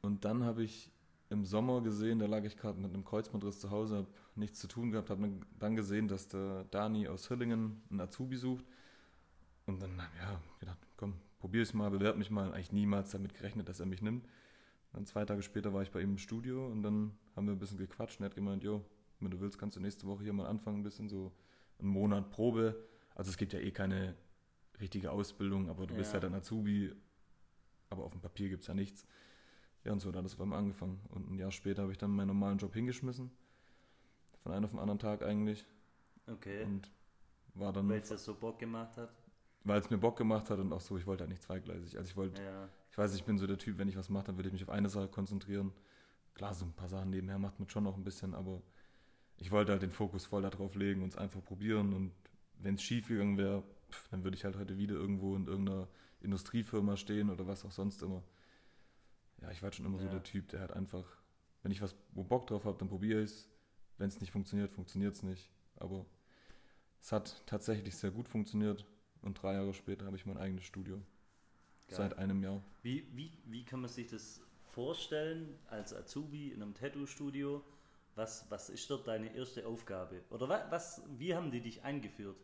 Und 0.00 0.24
dann 0.24 0.44
habe 0.44 0.62
ich 0.62 0.92
im 1.28 1.44
Sommer 1.44 1.82
gesehen, 1.82 2.20
da 2.20 2.26
lag 2.26 2.44
ich 2.44 2.56
gerade 2.56 2.80
mit 2.80 2.94
einem 2.94 3.04
Kreuzbandriss 3.04 3.58
zu 3.58 3.72
Hause, 3.72 3.96
habe 3.96 4.08
nichts 4.36 4.60
zu 4.60 4.68
tun 4.68 4.92
gehabt, 4.92 5.10
habe 5.10 5.40
dann 5.58 5.74
gesehen, 5.74 6.06
dass 6.06 6.28
der 6.28 6.64
Dani 6.70 7.08
aus 7.08 7.26
Hillingen 7.26 7.82
einen 7.90 8.00
Azubi 8.00 8.36
sucht. 8.36 8.64
Und 9.66 9.82
dann, 9.82 9.98
ja, 10.20 10.40
gedacht, 10.60 10.78
komm, 10.96 11.14
probier 11.40 11.62
es 11.62 11.74
mal, 11.74 11.90
bewerb 11.90 12.16
mich 12.16 12.30
mal. 12.30 12.52
Eigentlich 12.52 12.70
niemals 12.70 13.10
damit 13.10 13.34
gerechnet, 13.34 13.68
dass 13.68 13.80
er 13.80 13.86
mich 13.86 14.02
nimmt. 14.02 14.28
Dann 14.92 15.04
zwei 15.04 15.24
Tage 15.24 15.42
später 15.42 15.74
war 15.74 15.82
ich 15.82 15.90
bei 15.90 16.00
ihm 16.00 16.12
im 16.12 16.18
Studio 16.18 16.64
und 16.68 16.82
dann 16.82 17.18
haben 17.34 17.46
wir 17.46 17.54
ein 17.54 17.58
bisschen 17.58 17.78
gequatscht 17.78 18.20
und 18.20 18.24
er 18.24 18.30
hat 18.30 18.36
gemeint, 18.36 18.62
jo, 18.62 18.84
wenn 19.18 19.32
du 19.32 19.40
willst, 19.40 19.58
kannst 19.58 19.76
du 19.76 19.80
nächste 19.80 20.06
Woche 20.06 20.22
hier 20.22 20.32
mal 20.32 20.46
anfangen, 20.46 20.78
ein 20.78 20.84
bisschen 20.84 21.08
so 21.08 21.32
einen 21.80 21.88
Monat 21.88 22.30
Probe. 22.30 22.76
Also 23.16 23.30
es 23.30 23.36
gibt 23.36 23.52
ja 23.52 23.58
eh 23.58 23.72
keine 23.72 24.14
richtige 24.80 25.10
Ausbildung, 25.10 25.68
aber 25.68 25.86
du 25.86 25.94
ja. 25.94 25.98
bist 25.98 26.12
halt 26.12 26.24
ein 26.24 26.34
Azubi, 26.34 26.92
aber 27.90 28.04
auf 28.04 28.12
dem 28.12 28.20
Papier 28.20 28.48
gibt 28.48 28.62
es 28.62 28.68
ja 28.68 28.74
nichts. 28.74 29.06
Ja, 29.84 29.92
und 29.92 30.00
so 30.00 30.12
hat 30.12 30.24
das 30.24 30.36
bei 30.36 30.46
mir 30.46 30.56
angefangen. 30.56 31.00
Und 31.10 31.30
ein 31.30 31.38
Jahr 31.38 31.50
später 31.50 31.82
habe 31.82 31.92
ich 31.92 31.98
dann 31.98 32.10
meinen 32.10 32.28
normalen 32.28 32.58
Job 32.58 32.72
hingeschmissen. 32.72 33.30
Von 34.42 34.52
einem 34.52 34.64
auf 34.64 34.70
den 34.70 34.80
anderen 34.80 34.98
Tag 34.98 35.22
eigentlich. 35.22 35.66
Okay. 36.26 36.64
Und 36.64 36.90
war 37.54 37.72
dann. 37.72 37.88
Weil 37.88 38.00
es 38.00 38.08
das 38.08 38.24
so 38.24 38.34
Bock 38.34 38.58
gemacht 38.58 38.96
hat? 38.96 39.12
Weil 39.64 39.80
es 39.80 39.90
mir 39.90 39.98
Bock 39.98 40.16
gemacht 40.16 40.50
hat 40.50 40.58
und 40.58 40.72
auch 40.72 40.80
so, 40.80 40.98
ich 40.98 41.06
wollte 41.06 41.22
halt 41.22 41.30
nicht 41.30 41.42
zweigleisig. 41.42 41.96
Also 41.96 42.10
ich 42.10 42.16
wollte, 42.16 42.42
ja. 42.42 42.68
ich 42.90 42.98
weiß, 42.98 43.14
ich 43.14 43.24
bin 43.24 43.38
so 43.38 43.46
der 43.46 43.58
Typ, 43.58 43.78
wenn 43.78 43.88
ich 43.88 43.96
was 43.96 44.10
mache, 44.10 44.24
dann 44.24 44.36
würde 44.36 44.48
ich 44.48 44.52
mich 44.52 44.62
auf 44.62 44.68
eine 44.68 44.90
Sache 44.90 45.08
konzentrieren. 45.08 45.72
Klar, 46.34 46.52
so 46.52 46.66
ein 46.66 46.72
paar 46.72 46.88
Sachen 46.88 47.10
nebenher 47.10 47.38
macht 47.38 47.58
man 47.58 47.68
schon 47.68 47.84
noch 47.84 47.96
ein 47.96 48.04
bisschen, 48.04 48.34
aber 48.34 48.60
ich 49.38 49.50
wollte 49.50 49.72
halt 49.72 49.82
den 49.82 49.92
Fokus 49.92 50.26
voll 50.26 50.42
darauf 50.42 50.74
legen 50.74 51.02
und 51.02 51.08
es 51.10 51.16
einfach 51.16 51.42
probieren. 51.42 51.92
Und 51.94 52.12
wenn 52.58 52.74
es 52.74 52.82
schief 52.82 53.08
gegangen 53.08 53.38
wäre, 53.38 53.62
dann 54.10 54.24
würde 54.24 54.36
ich 54.36 54.44
halt 54.44 54.56
heute 54.56 54.76
wieder 54.76 54.94
irgendwo 54.94 55.36
in 55.36 55.46
irgendeiner 55.46 55.88
Industriefirma 56.20 56.96
stehen 56.96 57.30
oder 57.30 57.46
was 57.46 57.64
auch 57.64 57.70
sonst 57.70 58.02
immer. 58.02 58.22
Ja, 59.42 59.50
ich 59.50 59.62
war 59.62 59.72
schon 59.72 59.86
immer 59.86 59.98
ja. 59.98 60.04
so 60.04 60.10
der 60.10 60.22
Typ, 60.22 60.48
der 60.48 60.60
halt 60.60 60.72
einfach, 60.72 61.04
wenn 61.62 61.72
ich 61.72 61.82
was, 61.82 61.94
wo 62.12 62.24
Bock 62.24 62.46
drauf 62.46 62.64
habe, 62.64 62.78
dann 62.78 62.88
probiere 62.88 63.22
ich 63.22 63.30
es. 63.30 63.50
Wenn 63.98 64.08
es 64.08 64.20
nicht 64.20 64.32
funktioniert, 64.32 64.72
funktioniert 64.72 65.14
es 65.14 65.22
nicht. 65.22 65.50
Aber 65.76 66.06
es 67.00 67.12
hat 67.12 67.42
tatsächlich 67.46 67.96
sehr 67.96 68.10
gut 68.10 68.28
funktioniert 68.28 68.86
und 69.22 69.40
drei 69.40 69.54
Jahre 69.54 69.74
später 69.74 70.06
habe 70.06 70.16
ich 70.16 70.26
mein 70.26 70.38
eigenes 70.38 70.64
Studio. 70.64 70.96
Geil. 71.88 71.96
Seit 71.96 72.18
einem 72.18 72.42
Jahr. 72.42 72.62
Wie, 72.82 73.06
wie, 73.14 73.30
wie 73.44 73.64
kann 73.64 73.80
man 73.80 73.90
sich 73.90 74.06
das 74.08 74.40
vorstellen 74.72 75.58
als 75.68 75.94
Azubi 75.94 76.48
in 76.48 76.62
einem 76.62 76.74
Tattoo-Studio? 76.74 77.62
Was, 78.14 78.46
was 78.50 78.70
ist 78.70 78.88
dort 78.90 79.06
deine 79.06 79.34
erste 79.34 79.66
Aufgabe? 79.66 80.22
Oder 80.30 80.48
was, 80.48 80.70
was, 80.70 81.02
wie 81.18 81.34
haben 81.34 81.50
die 81.50 81.60
dich 81.60 81.82
eingeführt? 81.82 82.36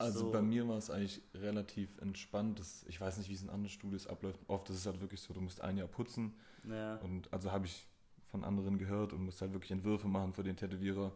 Also 0.00 0.20
so. 0.20 0.30
bei 0.30 0.40
mir 0.40 0.66
war 0.66 0.78
es 0.78 0.90
eigentlich 0.90 1.22
relativ 1.34 1.98
entspannt. 1.98 2.58
Das, 2.58 2.84
ich 2.88 3.00
weiß 3.00 3.18
nicht, 3.18 3.28
wie 3.28 3.34
es 3.34 3.42
in 3.42 3.50
anderen 3.50 3.68
Studios 3.68 4.06
abläuft. 4.06 4.40
Oft 4.48 4.70
ist 4.70 4.76
es 4.76 4.86
halt 4.86 5.00
wirklich 5.00 5.20
so, 5.20 5.34
du 5.34 5.40
musst 5.40 5.60
ein 5.60 5.76
Jahr 5.76 5.88
putzen. 5.88 6.34
Ja. 6.68 6.96
Und 6.96 7.32
also 7.32 7.52
habe 7.52 7.66
ich 7.66 7.86
von 8.30 8.44
anderen 8.44 8.78
gehört 8.78 9.12
und 9.12 9.24
musst 9.24 9.42
halt 9.42 9.52
wirklich 9.52 9.72
Entwürfe 9.72 10.08
machen 10.08 10.32
für 10.32 10.42
den 10.42 10.56
Tätowierer. 10.56 11.12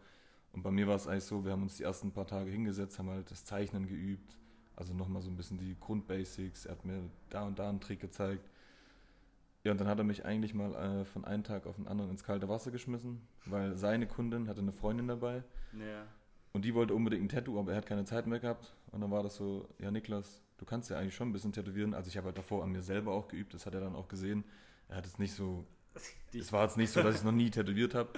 Und 0.52 0.62
bei 0.62 0.70
mir 0.70 0.86
war 0.86 0.96
es 0.96 1.06
eigentlich 1.06 1.24
so, 1.24 1.44
wir 1.44 1.52
haben 1.52 1.62
uns 1.62 1.78
die 1.78 1.82
ersten 1.82 2.12
paar 2.12 2.26
Tage 2.26 2.50
hingesetzt, 2.50 2.98
haben 2.98 3.08
halt 3.08 3.30
das 3.30 3.44
Zeichnen 3.44 3.86
geübt, 3.86 4.36
also 4.76 4.94
nochmal 4.94 5.22
so 5.22 5.30
ein 5.30 5.36
bisschen 5.36 5.58
die 5.58 5.76
Grundbasics. 5.80 6.66
Er 6.66 6.72
hat 6.72 6.84
mir 6.84 7.10
da 7.30 7.46
und 7.46 7.58
da 7.58 7.68
einen 7.68 7.80
Trick 7.80 8.00
gezeigt. 8.00 8.48
Ja, 9.64 9.72
und 9.72 9.80
dann 9.80 9.88
hat 9.88 9.98
er 9.98 10.04
mich 10.04 10.26
eigentlich 10.26 10.52
mal 10.52 10.74
äh, 10.74 11.04
von 11.06 11.24
einem 11.24 11.42
Tag 11.42 11.66
auf 11.66 11.76
den 11.76 11.88
anderen 11.88 12.10
ins 12.10 12.22
kalte 12.22 12.48
Wasser 12.50 12.70
geschmissen, 12.70 13.26
weil 13.46 13.78
seine 13.78 14.06
Kundin 14.06 14.46
hatte 14.46 14.60
eine 14.60 14.72
Freundin 14.72 15.08
dabei. 15.08 15.42
Ja. 15.72 16.06
Und 16.54 16.64
die 16.64 16.72
wollte 16.72 16.94
unbedingt 16.94 17.24
ein 17.24 17.28
Tattoo, 17.28 17.58
aber 17.58 17.72
er 17.72 17.78
hat 17.78 17.86
keine 17.86 18.04
Zeit 18.04 18.28
mehr 18.28 18.38
gehabt. 18.38 18.72
Und 18.92 19.00
dann 19.00 19.10
war 19.10 19.24
das 19.24 19.34
so, 19.34 19.68
ja 19.80 19.90
Niklas, 19.90 20.40
du 20.56 20.64
kannst 20.64 20.88
ja 20.88 20.98
eigentlich 20.98 21.14
schon 21.14 21.28
ein 21.28 21.32
bisschen 21.32 21.52
tätowieren. 21.52 21.94
Also 21.94 22.08
ich 22.08 22.16
habe 22.16 22.26
halt 22.26 22.38
davor 22.38 22.62
an 22.62 22.70
mir 22.70 22.82
selber 22.82 23.12
auch 23.12 23.26
geübt, 23.26 23.54
das 23.54 23.66
hat 23.66 23.74
er 23.74 23.80
dann 23.80 23.96
auch 23.96 24.06
gesehen. 24.06 24.44
Er 24.88 24.96
hat 24.96 25.06
es 25.06 25.18
nicht 25.18 25.34
so, 25.34 25.66
es 26.32 26.52
war 26.52 26.62
jetzt 26.62 26.76
nicht 26.76 26.90
so, 26.90 27.02
dass 27.02 27.16
ich 27.16 27.24
noch 27.24 27.32
nie 27.32 27.50
tätowiert 27.50 27.94
habe. 27.94 28.10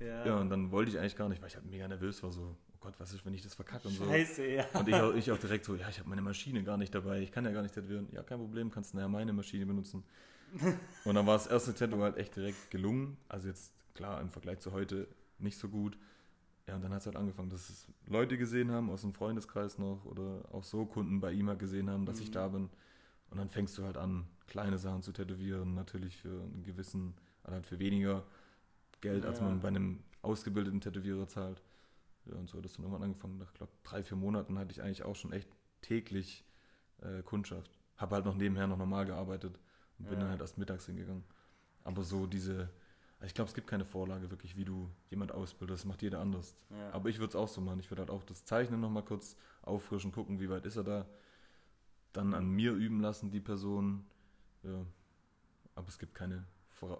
Ja. 0.00 0.26
ja, 0.26 0.36
und 0.36 0.50
dann 0.50 0.72
wollte 0.72 0.90
ich 0.90 0.98
eigentlich 0.98 1.16
gar 1.16 1.28
nicht, 1.28 1.40
weil 1.40 1.48
ich 1.48 1.54
halt 1.54 1.64
mega 1.64 1.86
nervös 1.86 2.22
war, 2.24 2.32
so, 2.32 2.56
Gott, 2.80 2.94
was 2.98 3.12
ist, 3.12 3.24
wenn 3.24 3.34
ich 3.34 3.42
das 3.42 3.54
verkacke 3.54 3.88
und 3.88 3.94
so. 3.94 4.04
Scheiße, 4.04 4.46
ja. 4.46 4.66
Und 4.74 4.88
ich, 4.88 4.94
auch, 4.94 5.14
ich 5.14 5.30
auch 5.30 5.38
direkt 5.38 5.64
so, 5.64 5.74
ja, 5.74 5.88
ich 5.88 5.98
habe 5.98 6.08
meine 6.08 6.22
Maschine 6.22 6.62
gar 6.64 6.76
nicht 6.76 6.94
dabei, 6.94 7.20
ich 7.20 7.32
kann 7.32 7.44
ja 7.44 7.52
gar 7.52 7.62
nicht 7.62 7.74
tätowieren. 7.74 8.08
Ja, 8.12 8.22
kein 8.22 8.38
Problem, 8.38 8.70
kannst 8.70 8.92
du 8.92 8.96
nachher 8.96 9.08
meine 9.08 9.32
Maschine 9.32 9.64
benutzen. 9.64 10.04
und 11.04 11.14
dann 11.14 11.26
war 11.26 11.36
das 11.36 11.46
erste 11.46 11.74
Tattoo 11.74 12.00
halt 12.02 12.16
echt 12.16 12.36
direkt 12.36 12.70
gelungen. 12.70 13.16
Also 13.28 13.48
jetzt, 13.48 13.72
klar, 13.94 14.20
im 14.20 14.30
Vergleich 14.30 14.58
zu 14.58 14.72
heute 14.72 15.08
nicht 15.38 15.58
so 15.58 15.68
gut. 15.68 15.96
Ja, 16.66 16.74
und 16.74 16.82
dann 16.82 16.92
hat 16.92 17.00
es 17.00 17.06
halt 17.06 17.16
angefangen, 17.16 17.50
dass 17.50 17.70
es 17.70 17.86
Leute 18.06 18.36
gesehen 18.36 18.72
haben 18.72 18.90
aus 18.90 19.02
dem 19.02 19.12
Freundeskreis 19.12 19.78
noch 19.78 20.04
oder 20.04 20.42
auch 20.52 20.64
so 20.64 20.84
Kunden 20.84 21.20
bei 21.20 21.32
ihm 21.32 21.48
halt 21.48 21.60
gesehen 21.60 21.88
haben, 21.88 22.06
dass 22.06 22.16
mhm. 22.16 22.22
ich 22.22 22.30
da 22.32 22.48
bin. 22.48 22.70
Und 23.30 23.38
dann 23.38 23.48
fängst 23.48 23.76
du 23.78 23.84
halt 23.84 23.96
an, 23.96 24.26
kleine 24.46 24.78
Sachen 24.78 25.02
zu 25.02 25.12
tätowieren, 25.12 25.74
natürlich 25.74 26.16
für 26.16 26.42
einen 26.42 26.62
gewissen, 26.64 27.14
halt 27.44 27.66
für 27.66 27.78
weniger 27.78 28.24
Geld, 29.00 29.24
ja. 29.24 29.30
als 29.30 29.40
man 29.40 29.60
bei 29.60 29.68
einem 29.68 30.00
ausgebildeten 30.22 30.80
Tätowierer 30.80 31.28
zahlt. 31.28 31.62
Ja, 32.24 32.34
und 32.34 32.48
so 32.48 32.58
hat 32.58 32.64
das 32.64 32.74
dann 32.74 32.84
irgendwann 32.84 33.04
angefangen. 33.04 33.38
Nach, 33.38 33.52
glaube 33.54 33.72
drei, 33.84 34.02
vier 34.02 34.16
Monaten 34.16 34.58
hatte 34.58 34.72
ich 34.72 34.82
eigentlich 34.82 35.04
auch 35.04 35.14
schon 35.14 35.32
echt 35.32 35.48
täglich 35.82 36.44
äh, 37.02 37.22
Kundschaft. 37.22 37.70
Habe 37.96 38.16
halt 38.16 38.24
noch 38.24 38.34
nebenher 38.34 38.66
noch 38.66 38.78
normal 38.78 39.06
gearbeitet 39.06 39.58
und 39.98 40.08
bin 40.08 40.14
ja. 40.14 40.20
dann 40.20 40.30
halt 40.30 40.40
erst 40.40 40.58
mittags 40.58 40.86
hingegangen. 40.86 41.24
Aber 41.84 42.02
so 42.02 42.26
diese, 42.26 42.68
ich 43.26 43.34
glaube, 43.34 43.48
es 43.48 43.54
gibt 43.54 43.66
keine 43.66 43.84
Vorlage 43.84 44.30
wirklich, 44.30 44.56
wie 44.56 44.64
du 44.64 44.90
jemand 45.10 45.32
ausbildest. 45.32 45.82
Das 45.82 45.86
macht 45.86 46.02
jeder 46.02 46.20
anders. 46.20 46.56
Ja. 46.70 46.90
Aber 46.92 47.08
ich 47.08 47.18
würde 47.18 47.30
es 47.30 47.36
auch 47.36 47.48
so 47.48 47.60
machen. 47.60 47.80
Ich 47.80 47.90
würde 47.90 48.00
halt 48.00 48.10
auch 48.10 48.24
das 48.24 48.44
Zeichnen 48.44 48.80
nochmal 48.80 49.04
kurz 49.04 49.36
auffrischen, 49.62 50.12
gucken, 50.12 50.40
wie 50.40 50.48
weit 50.48 50.64
ist 50.66 50.76
er 50.76 50.84
da. 50.84 51.08
Dann 52.12 52.34
an 52.34 52.48
mir 52.48 52.72
üben 52.72 53.00
lassen, 53.00 53.30
die 53.30 53.40
Person. 53.40 54.06
Ja. 54.62 54.86
Aber 55.74 55.88
es 55.88 55.98
gibt 55.98 56.14
keine, 56.14 56.46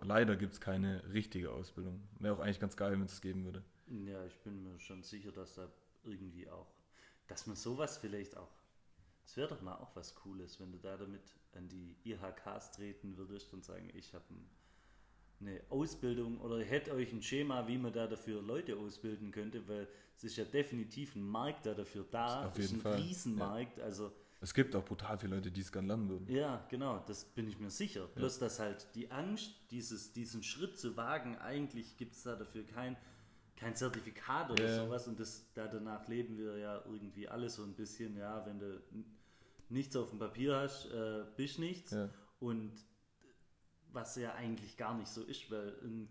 leider 0.02 0.36
gibt 0.36 0.54
es 0.54 0.60
keine 0.60 1.02
richtige 1.12 1.50
Ausbildung. 1.52 2.02
Wäre 2.18 2.34
auch 2.34 2.40
eigentlich 2.40 2.60
ganz 2.60 2.76
geil, 2.76 2.92
wenn 2.92 3.02
es 3.02 3.14
es 3.14 3.20
geben 3.20 3.44
würde. 3.44 3.62
Ja, 3.86 4.24
ich 4.24 4.38
bin 4.40 4.62
mir 4.62 4.78
schon 4.80 5.02
sicher, 5.02 5.32
dass 5.32 5.54
da 5.54 5.68
irgendwie 6.04 6.48
auch, 6.50 6.68
dass 7.28 7.46
man 7.46 7.56
sowas 7.56 7.98
vielleicht 7.98 8.36
auch, 8.36 8.50
es 9.24 9.36
wäre 9.36 9.48
doch 9.48 9.62
mal 9.62 9.76
auch 9.76 9.94
was 9.94 10.14
Cooles, 10.14 10.60
wenn 10.60 10.72
du 10.72 10.78
da 10.78 10.96
damit 10.96 11.36
an 11.54 11.68
die 11.68 11.96
IHKs 12.04 12.72
treten 12.72 13.16
würdest 13.16 13.52
und 13.52 13.64
sagen, 13.64 13.90
ich 13.94 14.12
habe 14.14 14.24
eine 15.40 15.60
Ausbildung 15.68 16.40
oder 16.40 16.62
hätte 16.62 16.92
euch 16.94 17.12
ein 17.12 17.22
Schema, 17.22 17.68
wie 17.68 17.78
man 17.78 17.92
da 17.92 18.06
dafür 18.06 18.42
Leute 18.42 18.76
ausbilden 18.76 19.30
könnte, 19.30 19.66
weil 19.68 19.88
es 20.16 20.24
ist 20.24 20.36
ja 20.36 20.44
definitiv 20.44 21.14
ein 21.14 21.22
Markt 21.22 21.66
da 21.66 21.74
dafür 21.74 22.06
da, 22.10 22.46
Auf 22.46 22.56
jeden 22.56 22.64
ist 22.64 22.72
ein 22.72 22.80
Fall. 22.80 22.96
Riesenmarkt, 22.96 23.78
ja. 23.78 23.84
also 23.84 24.12
es 24.40 24.52
gibt 24.52 24.76
auch 24.76 24.84
brutal 24.84 25.18
viele 25.18 25.36
Leute, 25.36 25.50
die 25.50 25.62
es 25.62 25.72
gerne 25.72 25.88
lernen 25.88 26.08
würden. 26.08 26.28
Ja, 26.28 26.64
genau, 26.68 27.02
das 27.06 27.24
bin 27.24 27.48
ich 27.48 27.58
mir 27.58 27.70
sicher. 27.70 28.06
Bloß, 28.14 28.38
dass 28.38 28.58
halt 28.58 28.86
die 28.94 29.10
Angst, 29.10 29.54
dieses, 29.70 30.12
diesen 30.12 30.42
Schritt 30.42 30.78
zu 30.78 30.96
wagen, 30.96 31.36
eigentlich 31.38 31.96
gibt 31.96 32.14
es 32.14 32.22
da 32.22 32.36
dafür 32.36 32.64
kein, 32.66 32.96
kein 33.56 33.74
Zertifikat 33.74 34.50
oder 34.50 34.64
yeah. 34.64 34.84
sowas 34.84 35.08
und 35.08 35.18
das, 35.18 35.50
da 35.54 35.66
danach 35.66 36.06
leben 36.08 36.36
wir 36.36 36.58
ja 36.58 36.82
irgendwie 36.84 37.28
alle 37.28 37.48
so 37.48 37.62
ein 37.62 37.74
bisschen, 37.74 38.16
ja, 38.16 38.44
wenn 38.46 38.58
du 38.58 38.82
nichts 39.70 39.96
auf 39.96 40.10
dem 40.10 40.18
Papier 40.18 40.56
hast, 40.56 40.92
äh, 40.92 41.24
bist 41.36 41.58
nichts 41.58 41.92
ja. 41.92 42.10
und 42.38 42.72
was 43.92 44.16
ja 44.16 44.34
eigentlich 44.34 44.76
gar 44.76 44.96
nicht 44.96 45.08
so 45.08 45.22
ist, 45.22 45.50
weil 45.50 45.74
ein 45.82 46.08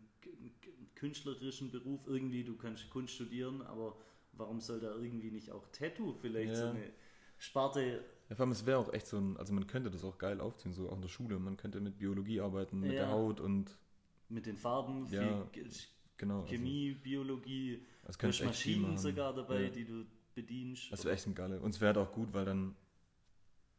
künstlerischen 0.95 1.71
Beruf 1.71 2.01
irgendwie, 2.07 2.43
du 2.43 2.55
kannst 2.55 2.89
Kunst 2.89 3.13
studieren, 3.15 3.61
aber 3.61 3.97
warum 4.33 4.59
soll 4.59 4.79
da 4.79 4.93
irgendwie 4.95 5.31
nicht 5.31 5.51
auch 5.51 5.67
Tattoo 5.71 6.13
vielleicht 6.13 6.53
ja. 6.53 6.55
so 6.55 6.67
eine 6.67 6.91
Sparte 7.37 8.03
ja, 8.29 8.35
vor 8.35 8.45
allem, 8.45 8.51
es 8.51 8.65
wäre 8.65 8.79
auch 8.79 8.91
echt 8.91 9.07
so 9.07 9.17
ein, 9.17 9.37
also 9.37 9.53
man 9.53 9.67
könnte 9.67 9.91
das 9.91 10.03
auch 10.03 10.17
geil 10.17 10.41
aufziehen, 10.41 10.73
so 10.73 10.89
auch 10.89 10.95
in 10.95 11.01
der 11.01 11.09
Schule. 11.09 11.37
Man 11.37 11.57
könnte 11.57 11.79
mit 11.79 11.99
Biologie 11.99 12.41
arbeiten, 12.41 12.79
mit 12.79 12.93
ja. 12.93 13.01
der 13.01 13.11
Haut 13.11 13.39
und. 13.39 13.77
Mit 14.29 14.47
den 14.47 14.57
Farben, 14.57 15.05
ja, 15.11 15.47
genau, 16.17 16.41
also 16.41 16.47
Chemie, 16.47 16.89
also, 16.89 17.03
Biologie, 17.03 17.85
das 18.03 18.17
du 18.17 18.27
hast 18.27 18.43
Maschinen 18.43 18.97
sogar 18.97 19.35
dabei, 19.35 19.65
ja. 19.65 19.69
die 19.69 19.85
du 19.85 20.05
bedienst. 20.33 20.91
Das 20.91 21.05
wäre 21.05 21.13
echt 21.13 21.27
ein 21.27 21.35
geile. 21.35 21.59
Und 21.59 21.69
es 21.69 21.79
wäre 21.79 21.93
halt 21.93 22.07
auch 22.07 22.11
gut, 22.11 22.33
weil 22.33 22.45
dann 22.45 22.75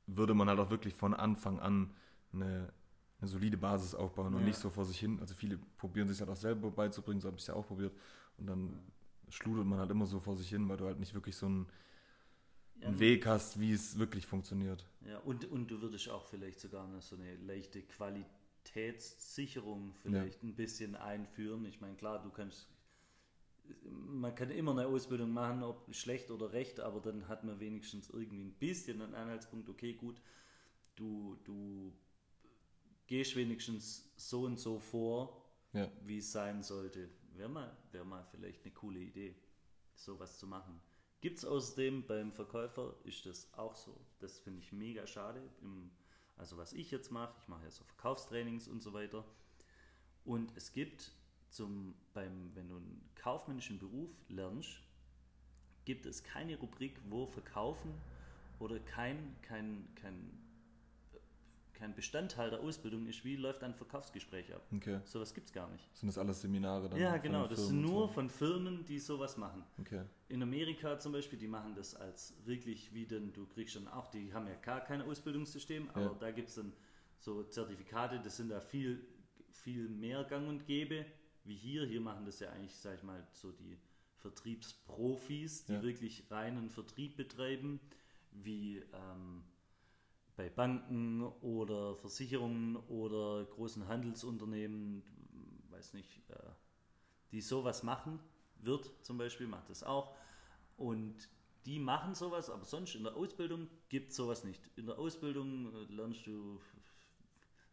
würde 0.06 0.35
man 0.35 0.48
halt 0.48 0.61
auch 0.61 0.70
wirklich 0.70 0.94
von 0.94 1.14
Anfang 1.14 1.59
an 1.59 1.92
eine, 2.32 2.72
eine 3.18 3.29
solide 3.29 3.57
Basis 3.57 3.94
aufbauen 3.94 4.35
und 4.35 4.44
nicht 4.44 4.59
so 4.59 4.68
vor 4.68 4.85
sich 4.85 4.98
hin. 4.98 5.18
Also 5.20 5.35
viele 5.35 5.59
probieren 5.79 6.09
sich 6.09 6.20
halt 6.20 6.31
auch 6.31 6.37
selber 6.37 6.70
beizubringen, 6.70 7.20
so 7.20 7.29
habe 7.29 7.37
ich 7.37 7.42
es 7.42 7.48
ja 7.48 7.55
auch 7.55 7.66
probiert. 7.66 7.94
Und 8.37 8.46
dann 8.46 8.79
schludert 9.31 9.66
man 9.66 9.79
halt 9.79 9.90
immer 9.90 10.07
so 10.07 10.20
vor 10.20 10.37
sich 10.37 10.48
hin, 10.48 10.68
weil 10.68 10.76
du 10.76 10.87
halt 10.87 11.00
nicht 11.00 11.14
wirklich 11.14 11.37
so 11.37 11.48
ein 11.48 11.66
einen 12.83 12.98
Weg 12.98 13.26
hast, 13.26 13.61
wie 13.61 13.72
es 13.72 13.98
wirklich 13.98 14.26
funktioniert. 14.26 14.85
Ja, 15.07 15.18
und, 15.18 15.44
und 15.46 15.70
du 15.70 15.81
würdest 15.81 16.09
auch 16.09 16.26
vielleicht 16.26 16.61
sogar 16.61 16.87
eine, 16.87 17.00
so 17.00 17.16
eine 17.16 17.37
leichte 17.37 17.83
Qualitätssicherung 17.83 19.94
vielleicht 20.02 20.42
ja. 20.42 20.48
ein 20.48 20.55
bisschen 20.55 20.94
einführen. 20.94 21.64
Ich 21.64 21.81
meine, 21.81 21.96
klar, 21.96 22.22
du 22.22 22.31
kannst, 22.31 22.68
man 23.83 24.35
kann 24.35 24.50
immer 24.50 24.72
eine 24.72 24.87
Ausbildung 24.87 25.33
machen, 25.33 25.62
ob 25.62 25.94
schlecht 25.94 26.31
oder 26.31 26.52
recht, 26.52 26.81
aber 26.81 27.00
dann 27.00 27.29
hat 27.29 27.44
man 27.44 27.61
wenigstens 27.61 28.11
irgendwie 28.11 28.42
ein 28.42 28.52
bisschen 28.52 29.00
einen 29.00 29.14
Anhaltspunkt, 29.14 29.68
okay, 29.68 29.94
gut, 29.94 30.20
du, 30.96 31.37
du 31.44 31.92
gehst 33.07 33.37
wenigstens 33.37 34.11
so 34.16 34.42
und 34.45 34.59
so 34.59 34.79
vor 34.79 35.42
Ja. 35.73 35.90
wie 36.03 36.19
es 36.19 36.33
sein 36.33 36.62
sollte. 36.62 37.09
Wäre 37.35 37.49
mal, 37.49 37.77
wär 37.92 38.05
mal 38.05 38.25
vielleicht 38.31 38.64
eine 38.64 38.73
coole 38.75 38.99
Idee, 39.01 39.35
sowas 39.95 40.38
zu 40.38 40.47
machen. 40.47 40.81
Gibt 41.21 41.38
es 41.38 41.45
außerdem 41.45 42.07
beim 42.07 42.33
Verkäufer, 42.33 42.95
ist 43.05 43.27
das 43.27 43.53
auch 43.55 43.75
so. 43.75 43.99
Das 44.21 44.38
finde 44.38 44.61
ich 44.61 44.73
mega 44.73 45.07
schade. 45.07 45.42
Im, 45.62 45.90
also 46.37 46.57
was 46.57 46.73
ich 46.73 46.90
jetzt 46.90 47.11
mache, 47.11 47.35
ich 47.42 47.49
mache 47.49 47.64
ja 47.64 47.71
so 47.71 47.85
Verkaufstrainings 47.85 48.69
und 48.69 48.83
so 48.83 48.92
weiter. 48.92 49.25
Und 50.25 50.53
es 50.57 50.73
gibt 50.73 51.12
zum, 51.51 51.95
beim, 52.14 52.55
wenn 52.55 52.69
du 52.69 52.77
einen 52.77 53.09
kaufmännischen 53.14 53.79
Beruf 53.79 54.11
lernst, 54.29 54.81
gibt 55.85 56.05
es 56.07 56.23
keine 56.23 56.57
Rubrik, 56.59 56.99
wo 57.09 57.27
Verkaufen 57.27 57.95
oder 58.59 58.79
kein, 58.81 59.37
kein, 59.42 59.88
kein, 59.95 60.31
kein 61.76 61.94
Bestandteil 61.94 62.50
der 62.50 62.60
Ausbildung 62.60 63.06
ist, 63.06 63.24
wie 63.24 63.36
läuft 63.36 63.62
ein 63.62 63.74
Verkaufsgespräch 63.74 64.52
ab. 64.54 64.62
Okay. 64.74 65.00
Sowas 65.04 65.32
gibt 65.34 65.46
es 65.48 65.52
gar 65.52 65.68
nicht. 65.70 65.88
Sind 65.94 66.08
das 66.08 66.18
alles 66.18 66.40
Seminare 66.40 66.88
dann? 66.88 66.98
Ja, 66.98 67.16
genau. 67.18 67.46
Das 67.46 67.68
sind 67.68 67.80
nur 67.82 68.06
so? 68.08 68.14
von 68.14 68.30
Firmen, 68.30 68.84
die 68.84 68.98
sowas 68.98 69.36
machen. 69.36 69.62
Okay. 69.78 70.02
In 70.28 70.42
Amerika 70.42 70.98
zum 70.98 71.12
Beispiel, 71.12 71.38
die 71.38 71.46
machen 71.46 71.74
das 71.74 71.94
als 71.94 72.34
wirklich 72.44 72.92
wie 72.94 73.06
denn, 73.06 73.32
du 73.32 73.46
kriegst 73.46 73.76
dann 73.76 73.86
auch, 73.88 74.08
die 74.08 74.32
haben 74.32 74.46
ja 74.46 74.54
gar 74.56 74.80
kein 74.80 75.02
Ausbildungssystem, 75.02 75.90
aber 75.90 76.00
Ja. 76.06 76.16
da 76.18 76.30
gibt 76.30 76.48
es 76.48 76.54
dann 76.56 76.72
so 77.18 77.42
Zertifikate, 77.44 78.20
das 78.20 78.36
sind 78.36 78.48
da 78.50 78.60
viel, 78.60 79.06
viel 79.50 79.88
mehr 79.88 80.24
gang 80.24 80.48
und 80.48 80.66
gäbe 80.66 81.04
wie 81.44 81.54
hier. 81.54 81.86
Hier 81.86 82.00
machen 82.00 82.24
das 82.24 82.40
ja 82.40 82.50
eigentlich, 82.50 82.74
sag 82.74 82.96
ich 82.96 83.02
mal, 83.02 83.26
so 83.32 83.52
die 83.52 83.78
Vertriebsprofis, 84.16 85.66
die 85.66 85.72
Ja. 85.74 85.82
wirklich 85.82 86.24
reinen 86.30 86.70
Vertrieb 86.70 87.16
betreiben, 87.16 87.80
wie 88.32 88.78
ähm, 88.92 89.44
bei 90.37 90.51
Banken 90.51 91.22
oder 91.22 91.94
Versicherungen 91.96 92.77
oder 92.77 93.44
großen 93.46 93.88
Handelsunternehmen, 93.88 95.03
weiß 95.70 95.94
nicht, 95.94 96.22
äh, 96.31 96.35
die 97.33 97.40
sowas 97.40 97.83
machen, 97.83 98.20
wird 98.57 98.90
zum 99.03 99.18
Beispiel, 99.18 99.46
macht 99.46 99.70
das 99.70 99.83
auch. 99.83 100.16
Und 100.77 101.29
die 101.64 101.79
machen 101.79 102.14
sowas, 102.14 102.51
aber 102.51 102.64
sonst 102.64 102.94
in 102.94 103.05
der 103.05 103.16
Ausbildung 103.16 103.68
gibt 103.88 104.11
es 104.11 104.16
sowas 104.16 104.44
nicht. 104.44 104.62
In 104.77 104.87
der 104.87 104.99
Ausbildung 104.99 105.75
äh, 105.75 105.92
lernst 105.92 106.27
du, 106.27 106.61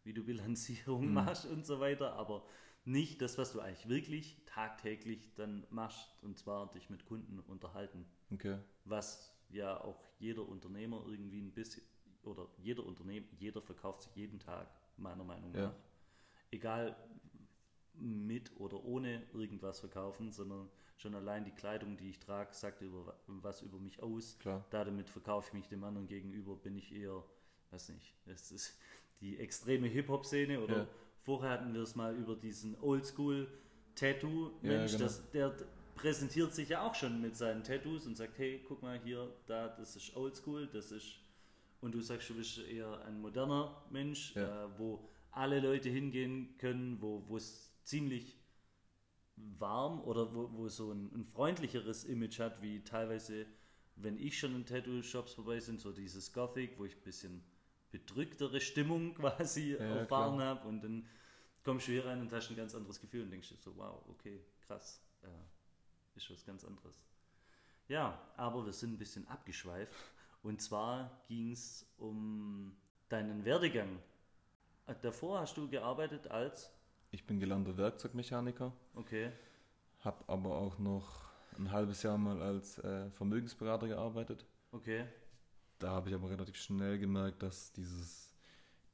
wie 0.04 0.12
du 0.12 0.24
Bilanzierung 0.24 1.12
machst 1.12 1.46
und 1.46 1.64
so 1.66 1.80
weiter, 1.80 2.14
aber 2.14 2.46
nicht 2.84 3.22
das, 3.22 3.38
was 3.38 3.52
du 3.52 3.60
eigentlich 3.60 3.88
wirklich 3.88 4.42
tagtäglich 4.46 5.34
dann 5.36 5.66
machst, 5.70 6.08
und 6.22 6.38
zwar 6.38 6.70
dich 6.72 6.90
mit 6.90 7.06
Kunden 7.06 7.40
unterhalten 7.40 8.06
Okay. 8.32 8.58
was 8.84 9.32
ja 9.50 9.80
auch 9.80 10.02
jeder 10.18 10.48
Unternehmer 10.48 11.04
irgendwie 11.06 11.40
ein 11.40 11.52
bisschen, 11.52 11.82
oder 12.26 12.48
jeder 12.58 12.84
Unternehmen, 12.84 13.26
jeder 13.38 13.62
verkauft 13.62 14.02
sich 14.02 14.14
jeden 14.16 14.40
Tag, 14.40 14.66
meiner 14.96 15.24
Meinung 15.24 15.54
Ja. 15.54 15.68
nach. 15.68 15.74
Egal 16.50 16.96
mit 17.94 18.50
oder 18.58 18.84
ohne 18.84 19.22
irgendwas 19.32 19.80
verkaufen, 19.80 20.30
sondern 20.32 20.68
schon 20.96 21.14
allein 21.14 21.44
die 21.44 21.52
Kleidung, 21.52 21.96
die 21.96 22.10
ich 22.10 22.18
trage, 22.18 22.52
sagt 22.54 22.82
über, 22.82 23.16
was 23.26 23.62
über 23.62 23.78
mich 23.78 24.02
aus. 24.02 24.36
Klar. 24.40 24.64
Damit 24.70 25.08
verkaufe 25.10 25.48
ich 25.48 25.54
mich 25.54 25.68
dem 25.68 25.84
anderen 25.84 26.06
gegenüber, 26.08 26.56
bin 26.56 26.76
ich 26.76 26.92
eher, 26.94 27.24
weiß 27.70 27.90
nicht, 27.90 28.14
es 28.26 28.50
ist 28.52 28.78
die 29.20 29.38
extreme 29.38 29.86
Hip-Hop-Szene 29.86 30.60
oder 30.60 30.76
Ja. 30.76 30.86
vorher 31.20 31.50
hatten 31.50 31.72
wir 31.74 31.82
es 31.82 31.94
mal 31.94 32.14
über 32.16 32.34
diesen 32.36 32.76
Oldschool-Tattoo-Mensch, 32.80 34.92
Ja, 34.92 34.98
genau. 34.98 35.12
der 35.32 35.54
präsentiert 35.94 36.52
sich 36.54 36.70
ja 36.70 36.82
auch 36.82 36.94
schon 36.94 37.20
mit 37.20 37.36
seinen 37.36 37.62
Tattoos 37.62 38.06
und 38.06 38.16
sagt, 38.16 38.38
hey, 38.38 38.64
guck 38.66 38.82
mal 38.82 38.98
hier, 38.98 39.30
da, 39.46 39.68
das 39.68 39.94
ist 39.96 40.16
oldschool, 40.16 40.66
das 40.66 40.90
ist 40.90 41.20
und 41.84 41.92
du 41.94 42.00
sagst, 42.00 42.30
du 42.30 42.34
bist 42.34 42.58
eher 42.58 43.04
ein 43.06 43.20
moderner 43.20 43.84
Mensch, 43.90 44.34
Ja. 44.36 44.64
äh, 44.66 44.78
wo 44.78 45.08
alle 45.30 45.60
Leute 45.60 45.88
hingehen 45.90 46.56
können, 46.58 47.00
wo 47.00 47.36
es 47.36 47.72
ziemlich 47.84 48.38
warm 49.36 50.00
oder 50.02 50.34
wo, 50.34 50.50
wo 50.52 50.68
so 50.68 50.92
ein, 50.92 51.10
ein 51.14 51.24
freundlicheres 51.24 52.04
Image 52.04 52.38
hat, 52.40 52.62
wie 52.62 52.82
teilweise, 52.84 53.46
wenn 53.96 54.18
ich 54.18 54.38
schon 54.38 54.54
in 54.54 54.64
Tattoo-Shops 54.66 55.34
vorbei 55.34 55.60
sind, 55.60 55.80
so 55.80 55.92
dieses 55.92 56.32
Gothic, 56.32 56.78
wo 56.78 56.84
ich 56.84 56.96
ein 56.96 57.02
bisschen 57.02 57.42
bedrücktere 57.90 58.60
Stimmung 58.60 59.14
quasi 59.16 59.72
Ja, 59.72 59.78
erfahren 59.78 60.40
habe 60.40 60.68
und 60.68 60.82
dann 60.82 61.06
kommst 61.64 61.88
du 61.88 61.92
hier 61.92 62.06
rein 62.06 62.20
und 62.20 62.32
hast 62.32 62.50
ein 62.50 62.56
ganz 62.56 62.74
anderes 62.74 63.00
Gefühl 63.00 63.22
und 63.24 63.30
denkst 63.30 63.48
dir 63.48 63.56
so, 63.56 63.76
wow, 63.76 64.02
okay, 64.08 64.40
krass, 64.66 65.00
äh, 65.22 65.28
ist 66.16 66.30
was 66.30 66.44
ganz 66.44 66.64
anderes. 66.64 67.02
Ja, 67.88 68.20
aber 68.36 68.64
wir 68.64 68.72
sind 68.72 68.92
ein 68.94 68.98
bisschen 68.98 69.26
abgeschweift 69.28 69.94
und 70.44 70.60
zwar 70.60 71.10
ging 71.26 71.50
es 71.52 71.86
um 71.96 72.76
deinen 73.08 73.44
Werdegang. 73.44 73.98
Davor 75.02 75.40
hast 75.40 75.56
du 75.56 75.68
gearbeitet 75.68 76.30
als, 76.30 76.70
Ich 77.10 77.26
bin 77.26 77.40
gelernter 77.40 77.76
Werkzeugmechaniker, 77.76 78.72
okay, 78.94 79.32
habe 80.00 80.22
aber 80.26 80.56
auch 80.56 80.78
noch 80.78 81.24
ein 81.58 81.70
halbes 81.70 82.02
Jahr 82.02 82.18
mal 82.18 82.42
als 82.42 82.78
äh, 82.78 83.10
Vermögensberater 83.10 83.88
gearbeitet. 83.88 84.46
okay, 84.72 85.06
Da 85.78 85.90
habe 85.90 86.10
ich 86.10 86.14
aber 86.14 86.28
relativ 86.28 86.56
schnell 86.56 86.98
gemerkt, 86.98 87.42
dass 87.42 87.72
dieses 87.72 88.34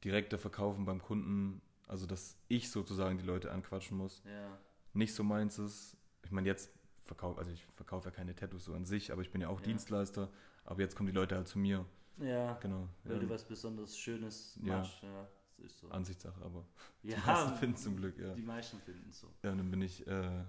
direkte 0.05 0.39
Verkaufen 0.39 0.85
beim 0.85 1.03
Kunden, 1.03 1.61
also 1.89 2.07
dass 2.07 2.37
ich 2.49 2.71
sozusagen 2.71 3.19
die 3.19 3.25
Leute 3.25 3.51
anquatschen 3.51 3.97
muss, 3.99 4.23
ja, 4.25 4.57
nicht 4.93 5.15
so 5.15 5.25
meins 5.25 5.59
ist. 5.59 5.97
Ich 6.25 6.31
meine, 6.31 6.47
jetzt 6.47 6.71
verkaufe, 7.05 7.39
also 7.39 7.51
ich 7.51 7.65
verkaufe 7.75 8.09
ja 8.09 8.15
keine 8.15 8.35
Tattoos 8.35 8.65
so 8.65 8.75
an 8.75 8.85
sich, 8.85 9.13
aber 9.13 9.23
ich 9.23 9.31
bin 9.31 9.41
ja 9.41 9.49
auch 9.49 9.61
Ja. 9.61 9.67
Dienstleister. 9.67 10.31
Aber 10.65 10.81
jetzt 10.81 10.95
kommen 10.97 11.07
die 11.09 11.13
Leute 11.15 11.37
halt 11.37 11.49
zu 11.49 11.59
mir. 11.59 11.85
ja, 12.19 12.55
Genau. 12.55 12.89
weil 13.05 13.15
ja, 13.15 13.19
du 13.21 13.29
was 13.31 13.45
besonders 13.47 13.97
Schönes 13.99 14.59
Ja. 14.63 14.79
machst, 14.79 15.03
ja, 15.03 15.27
das 15.57 15.67
ist 15.73 15.79
so. 15.79 15.89
Ansichtssache, 15.89 16.41
aber 16.45 16.65
die 17.03 17.09
Ja, 17.11 17.19
meisten 17.27 17.55
finden 17.57 17.77
zum 17.77 17.97
Glück, 17.97 18.19
ja. 18.19 18.35
die 18.35 18.43
meisten 18.43 18.79
finden 18.81 19.09
es 19.11 19.21
so. 19.21 19.29
Ja, 19.43 19.53
und 19.53 19.59
dann 19.59 19.71
bin 19.71 19.81
ich 19.83 20.07
äh, 20.07 20.45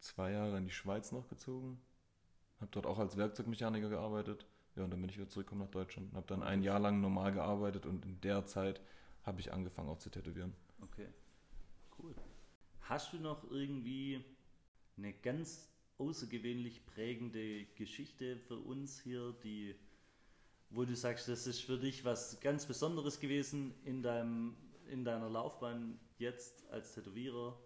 zwei 0.00 0.32
Jahre 0.32 0.56
in 0.58 0.64
die 0.64 0.70
Schweiz 0.72 1.10
noch 1.12 1.28
gezogen. 1.28 1.80
Habe 2.60 2.70
dort 2.70 2.86
auch 2.86 2.98
als 2.98 3.16
Werkzeugmechaniker 3.16 3.88
gearbeitet. 3.88 4.46
Ja, 4.76 4.84
und 4.84 4.90
dann 4.90 5.00
bin 5.00 5.10
ich 5.10 5.16
wieder 5.18 5.28
zurückgekommen 5.28 5.62
nach 5.62 5.70
Deutschland. 5.70 6.14
Habe 6.14 6.26
dann 6.28 6.42
ein 6.44 6.62
Jahr 6.62 6.78
lang 6.78 7.00
normal 7.00 7.32
gearbeitet 7.32 7.84
und 7.84 8.04
in 8.04 8.20
der 8.20 8.46
Zeit 8.46 8.80
habe 9.24 9.40
ich 9.40 9.52
angefangen 9.52 9.88
auch 9.88 9.98
zu 9.98 10.08
tätowieren. 10.10 10.54
Okay, 10.82 11.08
cool. 11.98 12.14
Hast 12.82 13.12
du 13.12 13.18
noch 13.18 13.42
irgendwie 13.50 14.24
eine 14.96 15.12
ganz 15.12 15.68
außergewöhnlich 15.98 16.86
prägende 16.86 17.64
Geschichte 17.76 18.36
für 18.36 18.56
uns 18.56 19.00
hier, 19.00 19.34
die, 19.44 19.74
wo 20.70 20.84
du 20.84 20.94
sagst, 20.94 21.28
das 21.28 21.46
ist 21.46 21.60
für 21.60 21.78
dich 21.78 22.04
was 22.04 22.40
ganz 22.40 22.66
Besonderes 22.66 23.20
gewesen 23.20 23.74
in, 23.84 24.02
deinem, 24.02 24.56
in 24.88 25.04
deiner 25.04 25.28
Laufbahn 25.28 25.98
jetzt 26.18 26.68
als 26.70 26.94
Tätowierer? 26.94 27.58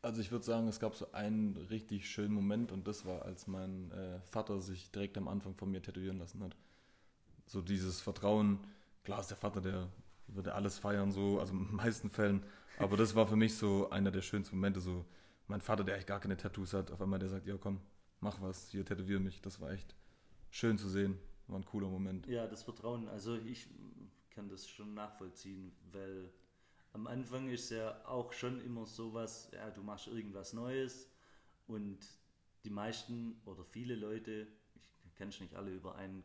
Also 0.00 0.20
ich 0.20 0.32
würde 0.32 0.44
sagen, 0.44 0.66
es 0.66 0.80
gab 0.80 0.96
so 0.96 1.12
einen 1.12 1.56
richtig 1.70 2.10
schönen 2.10 2.34
Moment 2.34 2.72
und 2.72 2.88
das 2.88 3.04
war, 3.04 3.22
als 3.22 3.46
mein 3.46 3.92
äh, 3.92 4.20
Vater 4.22 4.60
sich 4.60 4.90
direkt 4.90 5.16
am 5.16 5.28
Anfang 5.28 5.54
von 5.54 5.70
mir 5.70 5.80
tätowieren 5.80 6.18
lassen 6.18 6.42
hat. 6.42 6.56
So 7.46 7.60
dieses 7.60 8.00
Vertrauen, 8.00 8.58
klar 9.04 9.20
ist 9.20 9.28
der 9.28 9.36
Vater, 9.36 9.60
der 9.60 9.88
würde 10.26 10.54
alles 10.54 10.78
feiern, 10.78 11.12
so, 11.12 11.38
also 11.38 11.52
in 11.52 11.66
den 11.66 11.76
meisten 11.76 12.10
Fällen, 12.10 12.42
aber 12.78 12.96
das 12.96 13.14
war 13.14 13.26
für 13.26 13.36
mich 13.36 13.56
so 13.56 13.90
einer 13.90 14.10
der 14.10 14.22
schönsten 14.22 14.56
Momente, 14.56 14.80
so 14.80 15.04
mein 15.48 15.60
Vater, 15.60 15.84
der 15.84 15.94
eigentlich 15.94 16.06
gar 16.06 16.20
keine 16.20 16.36
Tattoos 16.36 16.72
hat, 16.74 16.90
auf 16.90 17.00
einmal 17.00 17.18
der 17.18 17.28
sagt, 17.28 17.46
ja 17.46 17.56
komm, 17.56 17.80
mach 18.20 18.40
was, 18.40 18.68
hier 18.70 18.84
tätowier 18.84 19.20
mich, 19.20 19.40
das 19.42 19.60
war 19.60 19.70
echt 19.70 19.94
schön 20.50 20.78
zu 20.78 20.88
sehen, 20.88 21.18
war 21.48 21.58
ein 21.58 21.64
cooler 21.64 21.88
Moment. 21.88 22.26
Ja, 22.26 22.46
das 22.46 22.62
Vertrauen. 22.62 23.08
Also 23.08 23.36
ich 23.36 23.66
kann 24.30 24.48
das 24.48 24.68
schon 24.68 24.94
nachvollziehen, 24.94 25.72
weil 25.92 26.30
am 26.92 27.06
Anfang 27.06 27.48
ist 27.48 27.70
ja 27.70 28.04
auch 28.06 28.32
schon 28.32 28.60
immer 28.64 28.86
sowas, 28.86 29.50
ja, 29.52 29.70
du 29.70 29.82
machst 29.82 30.06
irgendwas 30.08 30.52
Neues 30.52 31.08
und 31.66 31.98
die 32.64 32.70
meisten 32.70 33.40
oder 33.44 33.64
viele 33.64 33.94
Leute, 33.94 34.46
ich 35.04 35.14
kann 35.14 35.28
es 35.28 35.40
nicht 35.40 35.54
alle 35.54 35.70
über 35.70 35.96
einen 35.96 36.22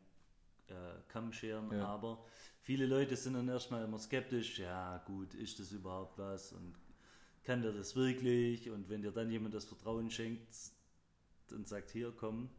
äh, 0.68 0.74
Kamm 1.08 1.34
scheren, 1.34 1.72
Ja. 1.72 1.86
aber 1.88 2.24
viele 2.62 2.86
Leute 2.86 3.16
sind 3.16 3.34
dann 3.34 3.48
erstmal 3.48 3.84
immer 3.86 3.98
skeptisch, 3.98 4.60
ja 4.60 4.98
gut, 5.00 5.34
ist 5.34 5.60
das 5.60 5.72
überhaupt 5.72 6.18
was 6.18 6.52
und 6.54 6.76
kann 7.48 7.62
der 7.62 7.72
das 7.72 7.96
wirklich 7.96 8.70
und 8.70 8.90
wenn 8.90 9.02
dir 9.02 9.12
dann 9.12 9.32
jemand 9.32 9.54
das 9.56 9.64
Vertrauen 9.64 10.12
schenkt 10.12 10.50
und 11.52 11.66
sagt, 11.66 11.90
hier 11.92 12.12
komm, 12.12 12.50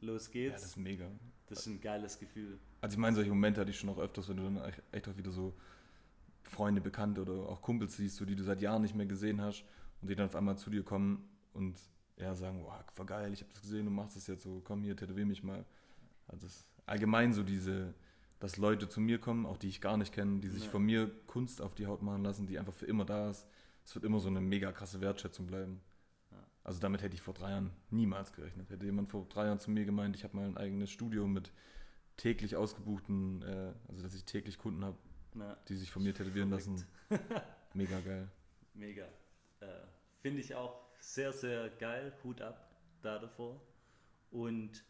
los 0.00 0.28
Ja, 0.28 0.32
geht's, 0.32 0.62
das 0.62 0.70
ist 0.70 0.76
mega. 0.78 1.10
das 1.46 1.60
ist 1.60 1.66
ein 1.66 1.80
geiles 1.82 2.18
Gefühl. 2.18 2.58
Also 2.80 2.94
ich 2.94 2.98
meine, 2.98 3.14
solche 3.14 3.28
Momente 3.28 3.60
hatte 3.60 3.70
ich 3.70 3.78
schon 3.78 3.90
auch 3.90 3.98
öfters, 3.98 4.26
wenn 4.30 4.38
du 4.38 4.42
dann 4.44 4.72
echt- 4.92 5.08
auch 5.08 5.16
wieder 5.18 5.30
so 5.30 5.54
Freunde, 6.42 6.80
Bekannte 6.80 7.20
oder 7.20 7.34
auch 7.34 7.60
Kumpels 7.60 7.96
siehst, 7.98 8.16
so, 8.16 8.24
die 8.24 8.34
du 8.34 8.42
seit 8.44 8.62
Jahren 8.62 8.80
nicht 8.80 8.94
mehr 8.94 9.04
gesehen 9.06 9.42
hast 9.42 9.62
und 10.00 10.08
die 10.08 10.14
dann 10.14 10.26
auf 10.26 10.36
einmal 10.36 10.56
zu 10.56 10.70
dir 10.70 10.82
kommen 10.82 11.28
und 11.52 11.76
ja, 12.16 12.34
sagen, 12.34 12.62
wow, 12.64 12.82
voll 12.94 13.06
geil, 13.06 13.30
ich 13.32 13.42
habe 13.42 13.52
das 13.52 13.60
gesehen, 13.60 13.84
du 13.84 13.90
machst 13.90 14.16
das 14.16 14.26
jetzt 14.26 14.42
so, 14.44 14.62
komm 14.64 14.82
hier, 14.84 14.96
tätowier 14.96 15.26
mich 15.26 15.42
mal. 15.42 15.66
Also 16.28 16.46
allgemein 16.86 17.34
so 17.34 17.42
diese, 17.42 17.92
dass 18.40 18.56
Leute 18.56 18.88
zu 18.88 19.00
mir 19.02 19.18
kommen, 19.18 19.44
auch 19.44 19.58
die 19.58 19.68
ich 19.68 19.82
gar 19.82 19.98
nicht 19.98 20.14
kenne, 20.14 20.40
die 20.40 20.48
sich 20.48 20.64
Ja. 20.64 20.70
von 20.70 20.82
mir 20.82 21.10
Kunst 21.26 21.60
auf 21.60 21.74
die 21.74 21.86
Haut 21.86 22.00
machen 22.02 22.22
lassen, 22.24 22.46
die 22.46 22.58
einfach 22.58 22.72
für 22.72 22.86
immer 22.86 23.04
da 23.04 23.28
ist. 23.30 23.46
Es 23.84 23.94
wird 23.94 24.04
immer 24.04 24.18
so 24.20 24.28
eine 24.28 24.40
mega 24.40 24.72
krasse 24.72 25.00
Wertschätzung 25.00 25.46
bleiben. 25.46 25.80
Ja. 26.30 26.38
Also 26.64 26.80
damit 26.80 27.02
hätte 27.02 27.14
ich 27.14 27.22
vor 27.22 27.34
drei 27.34 27.50
Jahren 27.50 27.70
niemals 27.90 28.32
gerechnet. 28.32 28.70
Hätte 28.70 28.86
jemand 28.86 29.10
vor 29.10 29.26
drei 29.28 29.46
Jahren 29.46 29.60
zu 29.60 29.70
mir 29.70 29.84
gemeint, 29.84 30.16
ich 30.16 30.24
habe 30.24 30.36
mal 30.36 30.46
ein 30.46 30.56
eigenes 30.56 30.90
Studio 30.90 31.26
mit 31.26 31.52
täglich 32.16 32.56
ausgebuchten, 32.56 33.42
äh, 33.42 33.72
also 33.88 34.02
dass 34.02 34.14
ich 34.14 34.24
täglich 34.24 34.58
Kunden 34.58 34.84
habe, 34.84 34.96
Na, 35.34 35.56
die 35.68 35.76
sich 35.76 35.90
von 35.90 36.02
mir 36.02 36.14
tätowieren 36.14 36.50
lassen. 36.50 36.84
Mega 37.74 37.98
geil. 38.00 38.28
mega. 38.72 39.04
äh, 39.60 39.66
finde 40.22 40.40
ich 40.40 40.54
auch 40.54 40.80
sehr, 41.00 41.32
sehr 41.32 41.68
geil. 41.70 42.12
Hut 42.22 42.40
ab 42.40 42.70
da 43.02 43.18
davor. 43.18 43.60
Und 44.30 44.84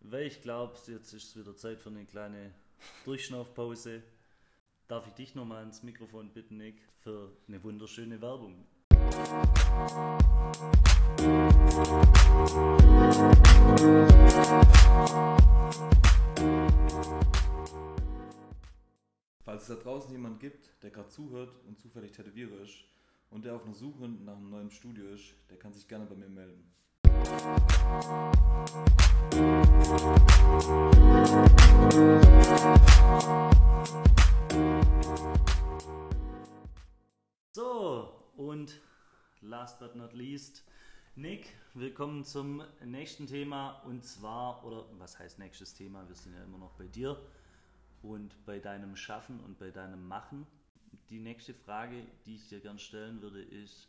weil 0.00 0.26
ich 0.26 0.40
glaube, 0.40 0.74
jetzt 0.86 1.12
ist 1.12 1.28
es 1.28 1.36
wieder 1.36 1.54
Zeit 1.56 1.80
für 1.80 1.90
eine 1.90 2.04
kleine 2.06 2.52
Durchschnaufpause, 3.04 4.02
darf 4.88 5.06
ich 5.06 5.14
dich 5.14 5.34
nochmal 5.34 5.62
ins 5.64 5.82
Mikrofon 5.82 6.30
bitten, 6.30 6.58
Nick, 6.58 6.80
für 6.98 7.32
eine 7.48 7.62
wunderschöne 7.62 8.20
Werbung. 8.20 8.66
Falls 19.44 19.62
es 19.62 19.68
da 19.68 19.74
draußen 19.76 20.10
jemand 20.12 20.40
gibt, 20.40 20.82
der 20.82 20.90
gerade 20.90 21.08
zuhört 21.08 21.54
und 21.66 21.78
zufällig 21.78 22.12
Tätowierer 22.12 22.60
ist 22.60 22.84
und 23.30 23.44
der 23.44 23.54
auf 23.54 23.64
einer 23.64 23.74
Suche 23.74 24.08
nach 24.08 24.36
einem 24.36 24.50
neuen 24.50 24.70
Studio 24.70 25.06
ist, 25.08 25.34
der 25.50 25.58
kann 25.58 25.72
sich 25.72 25.86
gerne 25.88 26.06
bei 26.06 26.14
mir 26.14 26.28
melden. 26.28 26.72
So, 37.52 38.12
und 38.36 38.80
last 39.40 39.80
but 39.80 39.96
not 39.96 40.12
least, 40.12 40.62
Nick, 41.16 41.48
willkommen 41.74 42.24
zum 42.24 42.62
nächsten 42.84 43.26
Thema 43.26 43.80
und 43.82 44.04
zwar, 44.04 44.64
oder 44.64 44.86
was 44.98 45.18
heißt 45.18 45.40
nächstes 45.40 45.74
Thema? 45.74 46.06
Wir 46.06 46.14
sind 46.14 46.34
ja 46.34 46.44
immer 46.44 46.58
noch 46.58 46.72
bei 46.74 46.86
dir 46.86 47.20
und 48.02 48.36
bei 48.46 48.60
deinem 48.60 48.94
Schaffen 48.94 49.40
und 49.40 49.58
bei 49.58 49.72
deinem 49.72 50.06
Machen. 50.06 50.46
Die 51.10 51.18
nächste 51.18 51.52
Frage, 51.52 52.06
die 52.24 52.36
ich 52.36 52.48
dir 52.48 52.60
gern 52.60 52.78
stellen 52.78 53.22
würde, 53.22 53.42
ist, 53.42 53.88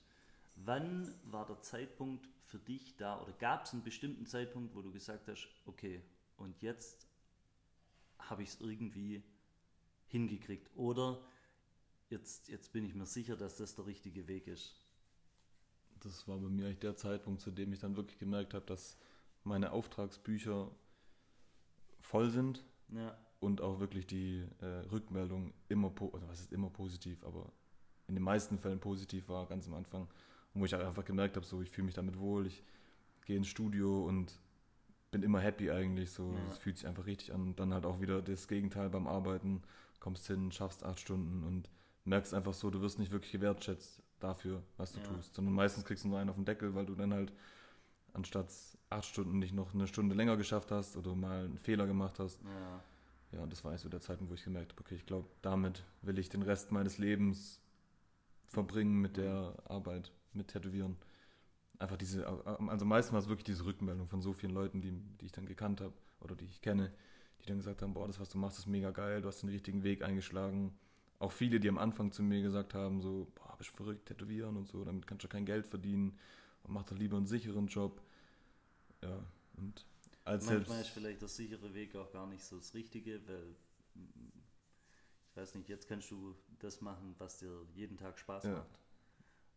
wann 0.55 1.13
war 1.25 1.45
der 1.45 1.61
Zeitpunkt 1.61 2.27
für 2.43 2.57
dich 2.57 2.97
da 2.97 3.21
oder 3.21 3.33
gab 3.33 3.65
es 3.65 3.73
einen 3.73 3.83
bestimmten 3.83 4.25
Zeitpunkt, 4.25 4.73
wo 4.75 4.81
du 4.81 4.91
gesagt 4.91 5.27
hast, 5.27 5.47
okay, 5.67 6.01
und 6.37 6.59
jetzt 6.63 7.07
habe 8.17 8.41
ich 8.41 8.49
es 8.49 8.61
irgendwie 8.61 9.21
hingekriegt 10.15 10.69
oder 10.75 11.21
jetzt, 12.09 12.47
jetzt 12.47 12.71
bin 12.71 12.85
ich 12.85 12.95
mir 12.95 13.05
sicher, 13.05 13.35
dass 13.35 13.57
das 13.57 13.75
der 13.75 13.85
richtige 13.85 14.29
Weg 14.29 14.47
ist. 14.47 14.73
Das 15.99 16.25
war 16.27 16.37
bei 16.37 16.47
mir 16.47 16.65
eigentlich 16.65 16.79
der 16.79 16.95
Zeitpunkt, 16.95 17.41
zu 17.41 17.51
dem 17.51 17.73
ich 17.73 17.79
dann 17.79 17.97
wirklich 17.97 18.17
gemerkt 18.17 18.53
habe, 18.53 18.65
dass 18.65 18.97
meine 19.43 19.71
Auftragsbücher 19.73 20.71
voll 21.99 22.29
sind 22.29 22.63
Ja, 22.93 23.17
und 23.39 23.59
auch 23.59 23.79
wirklich 23.79 24.07
die 24.07 24.47
äh, 24.61 24.87
Rückmeldung 24.91 25.53
immer, 25.67 25.91
also 26.13 26.27
was 26.29 26.39
ist 26.39 26.53
immer 26.53 26.69
positiv, 26.69 27.21
aber 27.23 27.51
in 28.07 28.15
den 28.15 28.23
meisten 28.23 28.57
Fällen 28.57 28.79
positiv 28.79 29.27
war, 29.27 29.47
ganz 29.47 29.67
am 29.67 29.73
Anfang. 29.73 30.03
Und 30.53 30.61
wo 30.61 30.65
ich 30.65 30.75
einfach 30.75 31.03
gemerkt 31.03 31.35
habe, 31.35 31.45
so 31.45 31.61
ich 31.61 31.69
fühle 31.69 31.85
mich 31.85 31.95
damit 31.95 32.17
wohl, 32.17 32.47
ich 32.47 32.63
gehe 33.25 33.35
ins 33.35 33.47
Studio 33.47 34.05
und 34.05 34.39
bin 35.15 35.23
immer 35.23 35.39
happy 35.39 35.71
eigentlich, 35.71 36.11
so 36.11 36.29
Ja. 36.29 36.51
es 36.51 36.57
fühlt 36.57 36.77
sich 36.77 36.85
einfach 36.87 37.05
richtig 37.05 37.33
an. 37.33 37.41
Und 37.41 37.59
dann 37.61 37.73
halt 37.73 37.85
auch 37.85 38.01
wieder 38.01 38.21
das 38.21 38.49
Gegenteil 38.49 38.89
beim 38.89 39.07
Arbeiten, 39.07 39.61
kommst 40.01 40.27
hin, 40.27 40.51
schaffst 40.51 40.83
acht 40.83 40.99
Stunden 40.99 41.41
und 41.45 41.69
merkst 42.03 42.33
einfach 42.33 42.53
so, 42.53 42.69
du 42.69 42.81
wirst 42.81 42.99
nicht 42.99 43.13
wirklich 43.13 43.31
gewertschätzt 43.31 44.03
dafür, 44.19 44.61
was 44.75 44.91
du 44.91 44.99
Ja. 44.99 45.05
tust, 45.05 45.33
sondern 45.33 45.53
meistens 45.53 45.85
kriegst 45.85 46.03
du 46.03 46.09
nur 46.09 46.19
einen 46.19 46.29
auf 46.29 46.35
den 46.35 46.43
Deckel, 46.43 46.75
weil 46.75 46.85
du 46.85 46.95
dann 46.95 47.13
halt 47.13 47.31
anstatt 48.11 48.49
acht 48.89 49.05
Stunden 49.05 49.39
nicht 49.39 49.53
noch 49.53 49.73
eine 49.73 49.87
Stunde 49.87 50.15
länger 50.15 50.35
geschafft 50.35 50.71
hast 50.71 50.97
oder 50.97 51.15
mal 51.15 51.45
einen 51.45 51.59
Fehler 51.59 51.87
gemacht 51.87 52.19
hast. 52.19 52.41
ja, 52.43 52.81
Ja, 53.31 53.43
und 53.43 53.53
das 53.53 53.63
war 53.63 53.77
so 53.77 53.87
der 53.87 54.01
Zeitpunkt, 54.01 54.31
wo 54.31 54.35
ich 54.35 54.43
gemerkt 54.43 54.73
habe, 54.73 54.81
okay, 54.81 54.95
ich 54.95 55.05
glaube, 55.05 55.29
damit 55.41 55.85
will 56.01 56.19
ich 56.19 56.27
den 56.27 56.41
Rest 56.41 56.73
meines 56.73 56.97
Lebens 56.97 57.61
verbringen 58.47 58.99
mit 58.99 59.15
der 59.15 59.53
Arbeit, 59.63 60.11
mit 60.33 60.49
Tätowieren. 60.49 60.97
Einfach 61.79 61.97
diese, 61.97 62.25
also 62.25 62.85
meistens 62.85 63.13
war 63.13 63.19
es 63.19 63.27
wirklich 63.27 63.43
diese 63.43 63.65
Rückmeldung 63.65 64.07
von 64.07 64.21
so 64.21 64.33
vielen 64.33 64.53
Leuten, 64.53 64.81
die, 64.81 64.91
die 64.91 65.25
ich 65.25 65.31
dann 65.31 65.45
gekannt 65.45 65.81
habe 65.81 65.93
oder 66.21 66.35
die 66.35 66.45
ich 66.45 66.61
kenne, 66.61 66.91
die 67.41 67.45
dann 67.47 67.57
gesagt 67.57 67.81
haben, 67.81 67.93
boah, 67.93 68.07
das, 68.07 68.19
was 68.19 68.29
du 68.29 68.37
machst, 68.37 68.59
ist 68.59 68.67
mega 68.67 68.91
geil, 68.91 69.21
du 69.21 69.27
hast 69.27 69.41
den 69.41 69.49
richtigen 69.49 69.83
Weg 69.83 70.01
eingeschlagen. 70.01 70.73
Auch 71.19 71.31
viele, 71.31 71.59
die 71.59 71.69
am 71.69 71.77
Anfang 71.77 72.11
zu 72.11 72.23
mir 72.23 72.41
gesagt 72.41 72.73
haben, 72.73 73.01
so, 73.01 73.27
boah, 73.35 73.55
bist 73.57 73.69
verrückt, 73.71 74.05
tätowieren 74.07 74.57
und 74.57 74.67
so, 74.67 74.83
damit 74.85 75.07
kannst 75.07 75.23
du 75.23 75.27
kein 75.27 75.45
Geld 75.45 75.67
verdienen 75.67 76.17
und 76.63 76.73
mach 76.73 76.83
doch 76.83 76.97
lieber 76.97 77.17
einen 77.17 77.27
sicheren 77.27 77.67
Job. 77.67 78.01
Ja, 79.01 79.19
und 79.57 79.85
als 80.23 80.45
Manchmal 80.45 80.59
ist 80.59 80.67
selbst... 80.67 80.89
vielleicht 80.93 81.21
der 81.21 81.29
sichere 81.29 81.73
Weg 81.73 81.95
auch 81.95 82.11
gar 82.11 82.27
nicht 82.27 82.43
so 82.43 82.57
das 82.57 82.73
Richtige, 82.73 83.21
weil 83.27 83.55
ich 85.29 85.37
weiß 85.37 85.55
nicht, 85.55 85.69
jetzt 85.69 85.87
kannst 85.87 86.09
du 86.11 86.35
das 86.59 86.81
machen, 86.81 87.15
was 87.17 87.39
dir 87.39 87.51
jeden 87.73 87.97
Tag 87.97 88.17
Spaß 88.17 88.45
Ja. 88.45 88.51
macht. 88.53 88.79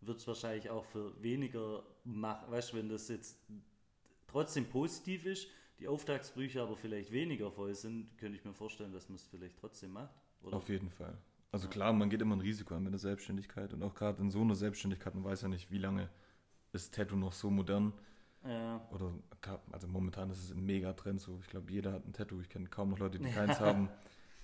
Wird 0.00 0.18
es 0.18 0.26
wahrscheinlich 0.26 0.70
auch 0.70 0.84
für 0.84 1.20
weniger 1.22 1.82
machen, 2.04 2.50
weißt 2.50 2.72
du, 2.72 2.76
wenn 2.76 2.88
das 2.88 3.08
jetzt 3.08 3.38
trotzdem 4.26 4.66
positiv 4.66 5.26
ist, 5.26 5.48
die 5.80 5.88
Auftragsbücher 5.88 6.62
aber 6.62 6.76
vielleicht 6.76 7.12
weniger 7.12 7.50
voll 7.50 7.74
sind, 7.74 8.16
könnte 8.18 8.38
ich 8.38 8.44
mir 8.44 8.54
vorstellen, 8.54 8.92
dass 8.92 9.08
man 9.08 9.16
es 9.16 9.26
vielleicht 9.26 9.56
trotzdem 9.58 9.92
macht. 9.92 10.14
Oder? 10.42 10.56
Auf 10.56 10.68
jeden 10.68 10.90
Fall. 10.90 11.16
Also 11.50 11.66
Ja. 11.66 11.72
klar, 11.72 11.92
man 11.92 12.10
geht 12.10 12.20
immer 12.20 12.36
ein 12.36 12.40
Risiko 12.40 12.74
an 12.74 12.84
mit 12.84 12.92
der 12.92 12.98
Selbstständigkeit 13.00 13.72
und 13.72 13.82
auch 13.82 13.94
gerade 13.94 14.20
in 14.22 14.30
so 14.30 14.40
einer 14.40 14.54
Selbstständigkeit, 14.54 15.14
man 15.14 15.24
weiß 15.24 15.42
ja 15.42 15.48
nicht, 15.48 15.70
wie 15.70 15.78
lange 15.78 16.08
ist 16.72 16.94
Tattoo 16.94 17.16
noch 17.16 17.32
so 17.32 17.50
modern 17.50 17.92
Ja, 18.44 18.86
oder 18.90 19.12
also 19.72 19.88
momentan 19.88 20.30
ist 20.30 20.38
es 20.44 20.50
ein 20.52 20.64
mega 20.64 20.92
Trend 20.92 21.20
so. 21.20 21.38
Ich 21.42 21.48
glaube, 21.48 21.72
jeder 21.72 21.92
hat 21.92 22.06
ein 22.06 22.12
Tattoo. 22.12 22.40
Ich 22.40 22.48
kenne 22.48 22.68
kaum 22.68 22.90
noch 22.90 22.98
Leute, 22.98 23.18
die 23.18 23.30
keins 23.30 23.58
haben. 23.60 23.88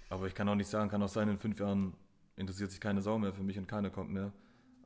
Aber 0.09 0.27
ich 0.27 0.35
kann 0.35 0.49
auch 0.49 0.55
nicht 0.55 0.69
sagen, 0.69 0.91
kann 0.91 1.03
auch 1.03 1.09
sein, 1.09 1.29
in 1.29 1.39
fünf 1.39 1.59
Jahren 1.61 1.95
interessiert 2.37 2.71
sich 2.71 2.81
keine 2.81 3.03
Sau 3.03 3.19
mehr 3.19 3.33
für 3.33 3.43
mich 3.43 3.57
und 3.59 3.69
keiner 3.69 3.91
kommt 3.91 4.11
mehr. 4.11 4.33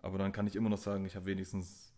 Aber 0.03 0.19
dann 0.19 0.33
kann 0.33 0.47
ich 0.47 0.57
immer 0.57 0.69
noch 0.71 0.79
sagen, 0.79 1.05
ich 1.05 1.17
habe 1.17 1.27
wenigstens 1.27 1.93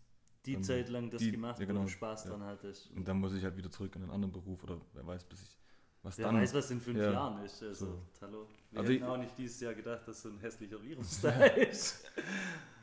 die 0.45 0.53
Ähm, 0.55 0.63
Zeit 0.63 0.89
lang 0.89 1.09
das 1.09 1.21
die- 1.21 1.31
gemacht, 1.31 1.59
ja, 1.59 1.65
wo 1.65 1.67
genau, 1.67 1.83
du 1.83 1.87
Spaß 1.89 2.23
ja. 2.25 2.31
dran 2.31 2.43
hattest. 2.43 2.89
und 2.91 3.07
dann 3.07 3.19
muss 3.19 3.33
ich 3.33 3.43
halt 3.43 3.55
wieder 3.57 3.69
zurück 3.69 3.95
in 3.95 4.01
einen 4.03 4.11
anderen 4.11 4.31
Beruf 4.31 4.63
oder 4.63 4.81
wer 4.93 5.05
weiß, 5.05 5.23
bis 5.25 5.41
ich 5.43 5.57
was 6.03 6.17
Wer 6.17 6.25
dann. 6.25 6.37
weiß, 6.37 6.53
was 6.55 6.71
in 6.71 6.81
fünf 6.81 6.97
Ja. 6.97 7.11
Jahren 7.11 7.43
ist. 7.45 7.61
Also, 7.61 7.85
So. 7.85 8.01
hallo. 8.21 8.47
Wir 8.71 8.79
Also 8.79 8.91
hätten 8.91 9.03
ich- 9.03 9.09
auch 9.09 9.17
nicht 9.17 9.37
dieses 9.37 9.59
Jahr 9.59 9.75
gedacht, 9.75 10.07
dass 10.07 10.23
so 10.23 10.29
ein 10.29 10.39
hässlicher 10.39 10.81
Virus 10.83 11.21
da 11.21 11.29
ist. 11.45 12.05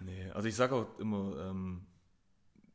Nee, 0.00 0.30
also 0.30 0.46
ich 0.46 0.54
sage 0.54 0.74
auch 0.76 0.98
immer, 1.00 1.36
ähm, 1.50 1.84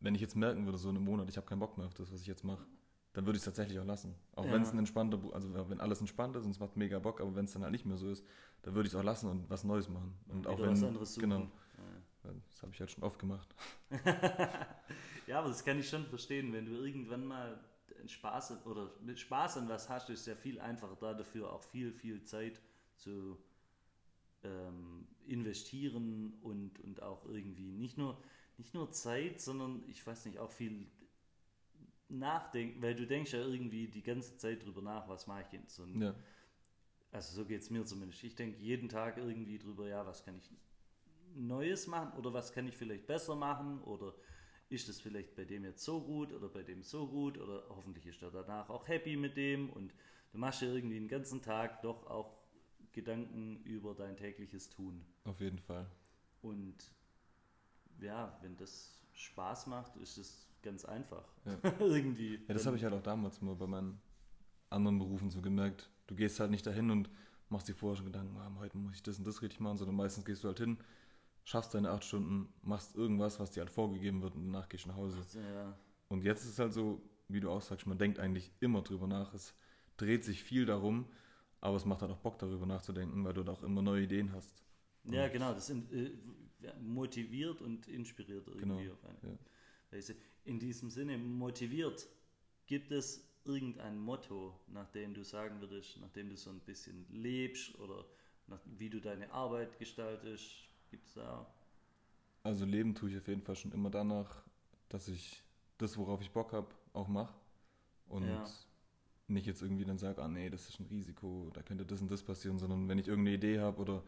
wenn 0.01 0.15
ich 0.15 0.19
jetzt 0.21 0.35
merken 0.35 0.65
würde, 0.65 0.77
so 0.77 0.89
in 0.89 0.97
einem 0.97 1.05
Monat, 1.05 1.29
ich 1.29 1.37
habe 1.37 1.47
keinen 1.47 1.59
Bock 1.59 1.77
mehr 1.77 1.87
auf 1.87 1.93
das, 1.93 2.11
was 2.11 2.19
ich 2.19 2.27
jetzt 2.27 2.43
mache, 2.43 2.65
dann 3.13 3.25
würde 3.25 3.37
ich 3.37 3.41
es 3.41 3.45
tatsächlich 3.45 3.79
auch 3.79 3.85
lassen. 3.85 4.15
Auch 4.35 4.43
wenn 4.51 4.61
es 4.63 4.71
ein 4.73 4.79
entspannter, 4.79 5.17
also 5.33 5.53
wenn 5.69 5.79
alles 5.79 6.01
entspannt 6.01 6.35
ist 6.35 6.43
und 6.43 6.51
es 6.51 6.59
macht 6.59 6.75
mega 6.75 6.99
Bock, 6.99 7.21
aber 7.21 7.33
wenn 7.35 7.45
es 7.45 7.53
dann 7.53 7.61
halt 7.61 7.71
nicht 7.71 7.85
mehr 7.85 7.95
so 7.97 8.09
ist, 8.09 8.25
dann 8.63 8.75
würde 8.75 8.87
ich 8.87 8.93
es 8.93 8.99
auch 8.99 9.03
lassen 9.03 9.29
und 9.29 9.49
was 9.49 9.63
Neues 9.63 9.87
machen. 9.87 10.13
Und 10.27 10.45
auch 10.47 10.57
Wieder 10.57 10.63
wenn, 10.67 10.71
was 10.73 10.83
anderes 10.83 11.13
suchen. 11.13 11.29
genau, 11.29 11.51
das 12.24 12.61
habe 12.61 12.74
ich 12.74 12.80
halt 12.80 12.91
schon 12.91 13.03
oft 13.03 13.19
gemacht. 13.19 13.53
Ja, 15.28 15.39
aber 15.39 15.49
das 15.49 15.63
kann 15.63 15.80
ich 15.80 15.88
schon 15.89 16.05
verstehen, 16.05 16.51
wenn 16.53 16.65
du 16.65 16.74
irgendwann 16.74 17.26
mal 17.26 17.59
Spaß 18.05 18.65
oder 18.65 18.91
mit 19.01 19.19
Spaß 19.19 19.57
an 19.57 19.69
was 19.69 19.89
hast, 19.89 20.09
ist 20.09 20.21
es 20.21 20.26
ja 20.26 20.36
viel 20.36 20.59
einfacher 20.59 20.97
da 20.99 21.13
dafür 21.13 21.53
auch 21.53 21.63
viel, 21.63 21.93
viel 21.93 22.24
Zeit 22.24 22.61
zu 22.97 23.38
ähm, 24.43 25.07
investieren 25.26 26.34
und, 26.41 26.80
und 26.82 27.01
auch 27.01 27.26
irgendwie 27.26 27.71
nicht 27.71 27.97
nur, 27.97 28.21
nicht 28.57 28.74
nur 28.74 28.91
Zeit, 28.91 29.39
sondern 29.39 29.84
ich 29.88 30.05
weiß 30.05 30.26
nicht, 30.26 30.39
auch 30.39 30.51
viel 30.51 30.88
nachdenken, 32.09 32.82
weil 32.82 32.95
du 32.95 33.07
denkst 33.07 33.32
ja 33.34 33.39
irgendwie 33.39 33.88
die 33.88 34.03
ganze 34.03 34.38
Zeit 34.38 34.65
drüber 34.65 34.82
nach, 34.82 35.07
was 35.07 35.28
mache 35.28 35.43
ich 35.47 35.53
jetzt. 35.53 35.80
Und 35.80 36.01
Ja, 36.01 36.13
also 37.11 37.36
so 37.36 37.45
geht 37.45 37.61
es 37.61 37.69
mir 37.69 37.86
zumindest. 37.86 38.24
Ich 38.24 38.36
denke 38.36 38.59
jeden 38.59 38.89
Tag 38.89 39.17
irgendwie 39.17 39.57
drüber, 39.57 39.88
ja, 39.88 40.05
was 40.05 40.24
kann 40.26 40.38
ich 40.38 40.49
Neues 41.36 41.88
machen 41.88 42.17
oder 42.17 42.34
was 42.34 42.51
kann 42.51 42.67
ich 42.67 42.77
vielleicht 42.77 43.07
besser 43.07 43.36
machen 43.36 43.81
oder 43.81 44.13
ist 44.69 44.89
es 44.89 44.99
vielleicht 44.99 45.36
bei 45.36 45.45
dem 45.45 45.65
jetzt 45.65 45.84
so 45.84 46.01
gut 46.01 46.34
oder 46.34 46.49
bei 46.49 46.63
dem 46.63 46.84
so 46.84 47.07
gut 47.07 47.38
oder 47.38 47.63
hoffentlich 47.69 48.05
ist 48.07 48.21
er 48.21 48.31
danach 48.31 48.69
auch 48.69 48.88
happy 48.88 49.15
mit 49.15 49.38
dem 49.38 49.69
und 49.69 49.93
du 50.31 50.38
machst 50.38 50.61
dir 50.61 50.73
irgendwie 50.73 50.95
den 50.95 51.07
ganzen 51.07 51.41
Tag 51.41 51.81
doch 51.81 52.07
auch 52.07 52.38
Gedanken 52.91 53.63
über 53.63 53.95
dein 53.95 54.17
tägliches 54.17 54.69
Tun. 54.69 55.03
auf 55.25 55.39
jeden 55.39 55.59
Fall. 55.59 55.88
Und 56.41 56.91
ja, 57.99 58.38
wenn 58.41 58.55
das 58.57 58.99
Spaß 59.13 59.67
macht, 59.67 59.95
ist 59.97 60.17
es 60.17 60.49
ganz 60.61 60.86
einfach. 60.86 61.25
Ja. 61.45 61.57
irgendwie. 61.79 62.36
Ja, 62.47 62.53
das 62.53 62.65
habe 62.65 62.77
ich 62.77 62.84
halt 62.84 62.93
auch 62.93 63.01
damals 63.01 63.41
mal 63.41 63.55
bei 63.55 63.67
meinen 63.67 64.01
anderen 64.69 64.99
Berufen 64.99 65.29
so 65.29 65.41
gemerkt. 65.41 65.89
Du 66.07 66.15
gehst 66.15 66.39
halt 66.39 66.51
nicht 66.51 66.65
dahin 66.65 66.89
und 66.91 67.09
machst 67.49 67.67
dir 67.67 67.75
vorher 67.75 67.95
schon 67.95 68.07
Gedanken, 68.07 68.36
ah, 68.38 68.51
heute 68.59 68.77
muss 68.77 68.95
ich 68.95 69.03
das 69.03 69.17
und 69.17 69.25
das 69.25 69.41
richtig 69.41 69.59
machen, 69.59 69.77
sondern 69.77 69.95
meistens 69.95 70.25
gehst 70.25 70.43
du 70.43 70.47
halt 70.47 70.59
hin, 70.59 70.77
schaffst 71.43 71.73
deine 71.73 71.91
acht 71.91 72.03
Stunden, 72.03 72.53
machst 72.61 72.95
irgendwas, 72.95 73.39
was 73.39 73.51
dir 73.51 73.61
halt 73.61 73.71
vorgegeben 73.71 74.21
wird 74.21 74.35
und 74.35 74.45
danach 74.45 74.69
gehst 74.69 74.85
du 74.85 74.89
nach 74.89 74.97
Hause. 74.97 75.17
Ja, 75.33 75.77
Und 76.09 76.23
jetzt 76.23 76.43
ist 76.43 76.51
es 76.51 76.59
halt 76.59 76.73
so, 76.73 77.01
wie 77.27 77.39
du 77.39 77.49
auch 77.49 77.61
sagst, 77.61 77.87
man 77.87 77.97
denkt 77.97 78.19
eigentlich 78.19 78.51
immer 78.59 78.81
drüber 78.81 79.07
nach. 79.07 79.33
Es 79.33 79.55
dreht 79.97 80.23
sich 80.23 80.43
viel 80.43 80.65
darum, 80.65 81.07
aber 81.61 81.77
es 81.77 81.85
macht 81.85 82.01
halt 82.01 82.11
auch 82.11 82.19
Bock 82.19 82.39
darüber 82.39 82.65
nachzudenken, 82.65 83.23
weil 83.25 83.33
du 83.33 83.43
da 83.43 83.53
auch 83.53 83.63
immer 83.63 83.81
neue 83.81 84.03
Ideen 84.03 84.31
hast. 84.33 84.63
ja 85.03 85.27
genau, 85.27 85.53
das 85.53 85.69
in, 85.69 85.89
äh, 85.91 86.11
motiviert 86.81 87.61
und 87.61 87.87
inspiriert 87.87 88.47
irgendwie 88.47 88.61
Genau, 88.61 88.93
auf 88.93 89.03
eine 89.05 89.17
ja. 89.23 89.37
Weise. 89.91 90.15
In 90.45 90.59
diesem 90.59 90.89
Sinne, 90.89 91.17
motiviert, 91.17 92.07
gibt 92.65 92.91
es 92.91 93.29
irgendein 93.45 93.97
Motto, 93.99 94.59
nach 94.67 94.89
dem 94.91 95.13
du 95.13 95.23
sagen 95.23 95.59
würdest, 95.61 95.97
nachdem 95.99 96.29
du 96.29 96.37
so 96.37 96.49
ein 96.49 96.59
bisschen 96.61 97.05
lebst 97.11 97.77
oder 97.79 98.05
nach, 98.47 98.59
wie 98.65 98.89
du 98.89 98.99
deine 99.01 99.31
Arbeit 99.31 99.77
gestaltest? 99.79 100.69
Gibt 100.93 101.07
es 101.07 101.15
da 101.15 101.47
Also 102.43 102.65
leben 102.65 102.93
tue 102.93 103.09
ich 103.09 103.17
auf 103.17 103.27
jeden 103.27 103.41
Fall 103.41 103.55
schon 103.55 103.71
immer 103.71 103.89
danach, 103.89 104.43
dass 104.89 105.07
ich 105.07 105.43
das, 105.79 105.97
worauf 105.97 106.21
ich 106.21 106.29
Bock 106.29 106.53
habe, 106.53 106.67
auch 106.93 107.07
mache. 107.07 107.33
Und 108.05 108.27
Ja. 108.27 108.43
nicht 109.27 109.47
jetzt 109.47 109.63
irgendwie 109.63 109.85
dann 109.85 109.97
sage, 109.97 110.21
ah 110.21 110.27
nee, 110.27 110.51
das 110.51 110.69
ist 110.69 110.79
ein 110.79 110.85
Risiko, 110.85 111.49
da 111.51 111.63
könnte 111.63 111.83
das 111.83 111.99
und 111.99 112.11
das 112.11 112.21
passieren, 112.21 112.59
sondern 112.59 112.87
wenn 112.87 112.99
ich 112.99 113.07
irgendeine 113.07 113.37
Idee 113.37 113.59
habe 113.59 113.81
oder, 113.81 114.03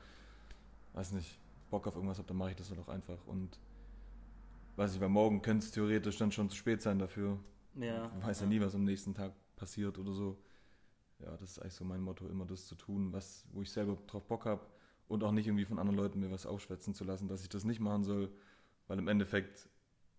weiß 0.93 1.13
nicht, 1.13 1.39
Bock 1.71 1.87
auf 1.87 1.95
irgendwas 1.95 2.19
habe, 2.19 2.27
dann 2.27 2.37
mache 2.37 2.51
ich 2.51 2.55
das 2.55 2.69
halt 2.69 2.79
auch 2.79 2.89
einfach. 2.89 3.25
Und 3.25 3.59
weiß 4.75 4.93
ich, 4.93 5.01
weil 5.01 5.09
morgen 5.09 5.41
könnte 5.41 5.65
es 5.65 5.71
theoretisch 5.71 6.19
dann 6.19 6.31
schon 6.31 6.51
zu 6.51 6.55
spät 6.55 6.83
sein 6.83 6.99
dafür. 6.99 7.39
Ja. 7.73 8.09
Man 8.09 8.21
weiß 8.25 8.41
ja 8.41 8.45
nie, 8.45 8.61
was 8.61 8.75
am 8.75 8.83
nächsten 8.83 9.15
Tag 9.15 9.33
passiert 9.55 9.97
oder 9.97 10.13
so. 10.13 10.37
Ja, 11.17 11.35
das 11.37 11.49
ist 11.53 11.59
eigentlich 11.59 11.73
so 11.73 11.83
mein 11.83 12.01
Motto, 12.01 12.27
immer 12.27 12.45
das 12.45 12.67
zu 12.67 12.75
tun, 12.75 13.11
was, 13.11 13.47
wo 13.53 13.63
ich 13.63 13.71
selber 13.71 13.97
drauf 14.05 14.27
Bock 14.27 14.45
habe 14.45 14.61
und 15.07 15.23
auch 15.23 15.31
nicht 15.31 15.47
irgendwie 15.47 15.65
von 15.65 15.79
anderen 15.79 15.97
Leuten 15.97 16.19
mir 16.19 16.31
was 16.31 16.45
aufschwätzen 16.45 16.93
zu 16.93 17.03
lassen, 17.03 17.27
dass 17.27 17.43
ich 17.43 17.49
das 17.49 17.63
nicht 17.63 17.79
machen 17.79 18.03
soll, 18.03 18.31
weil 18.87 18.97
im 18.99 19.07
Endeffekt 19.07 19.69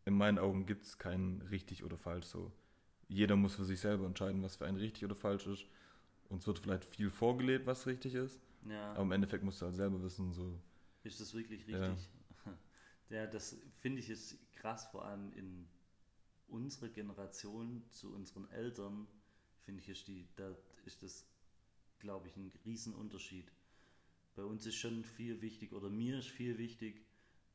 in 0.04 0.14
meinen 0.14 0.38
Augen 0.38 0.66
gibt 0.66 0.84
es 0.86 0.98
kein 0.98 1.42
richtig 1.50 1.84
oder 1.84 1.96
falsch 1.98 2.26
so. 2.26 2.52
Jeder 3.08 3.36
muss 3.36 3.54
für 3.56 3.64
sich 3.64 3.80
selber 3.80 4.06
entscheiden, 4.06 4.42
was 4.42 4.56
für 4.56 4.66
einen 4.66 4.78
richtig 4.78 5.04
oder 5.04 5.14
falsch 5.16 5.46
ist. 5.46 5.66
Uns 6.28 6.46
wird 6.46 6.58
vielleicht 6.58 6.84
viel 6.84 7.10
vorgelebt, 7.10 7.66
was 7.66 7.86
richtig 7.86 8.14
ist, 8.14 8.40
Ja. 8.68 8.92
aber 8.92 9.02
im 9.02 9.12
Endeffekt 9.12 9.44
musst 9.44 9.60
du 9.60 9.66
halt 9.66 9.76
selber 9.76 10.02
wissen, 10.02 10.32
so. 10.32 10.58
Ist 11.04 11.20
das 11.20 11.34
wirklich 11.34 11.66
Ja. 11.66 11.88
richtig? 11.92 12.08
Ja, 13.08 13.24
das 13.24 13.56
finde 13.76 14.00
ich 14.00 14.10
ist 14.10 14.36
krass, 14.56 14.86
vor 14.88 15.04
allem 15.04 15.32
in 15.34 15.68
unserer 16.48 16.88
Generation 16.88 17.84
zu 17.90 18.12
unseren 18.12 18.50
Eltern, 18.50 19.06
finde 19.64 19.80
ich, 19.80 19.88
ist, 19.88 20.08
die, 20.08 20.26
da 20.34 20.50
ist 20.84 21.04
das, 21.04 21.24
glaube 22.00 22.26
ich, 22.26 22.36
ein 22.36 22.50
Riesenunterschied. 22.64 23.52
Bei 24.36 24.44
uns 24.44 24.66
ist 24.66 24.76
schon 24.76 25.02
viel 25.04 25.40
wichtig, 25.42 25.72
oder 25.72 25.90
mir 25.90 26.18
ist 26.18 26.28
viel 26.28 26.58
wichtig, 26.58 27.04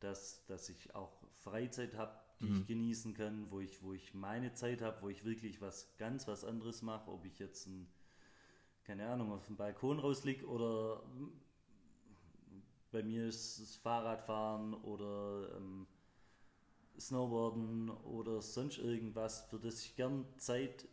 dass, 0.02 0.46
dass 0.48 0.68
ich 0.70 0.96
auch 0.96 1.24
Freizeit 1.36 1.96
habe, 1.96 2.20
die 2.42 2.48
Mhm. 2.48 2.62
ich 2.62 2.68
genießen 2.68 3.14
kann, 3.14 3.52
wo 3.52 3.60
ich, 3.60 3.84
wo 3.84 3.94
ich 3.94 4.14
meine 4.16 4.54
Zeit 4.54 4.82
habe, 4.82 5.02
wo 5.04 5.10
ich 5.10 5.24
wirklich 5.24 5.62
was 5.62 5.96
ganz 5.98 6.28
was 6.28 6.44
anderes 6.44 6.82
mache, 6.82 7.12
ob 7.12 7.24
ich 7.26 7.38
jetzt 7.40 7.68
ein, 7.68 7.88
keine 8.84 9.08
Ahnung, 9.10 9.32
auf 9.32 9.46
dem 9.48 9.58
Balkon 9.58 10.00
rauslieg 10.00 10.44
oder 10.48 11.04
bei 12.92 13.04
mir 13.04 13.28
ist 13.28 13.60
es 13.60 13.76
Fahrradfahren 13.78 14.74
oder 14.74 15.56
ähm, 15.58 15.88
Snowboarden 17.00 17.90
oder 17.90 18.42
sonst 18.42 18.78
irgendwas, 18.78 19.42
für 19.50 19.60
das 19.60 19.84
ich 19.84 19.96
gern 19.96 20.26
Zeit 20.38 20.88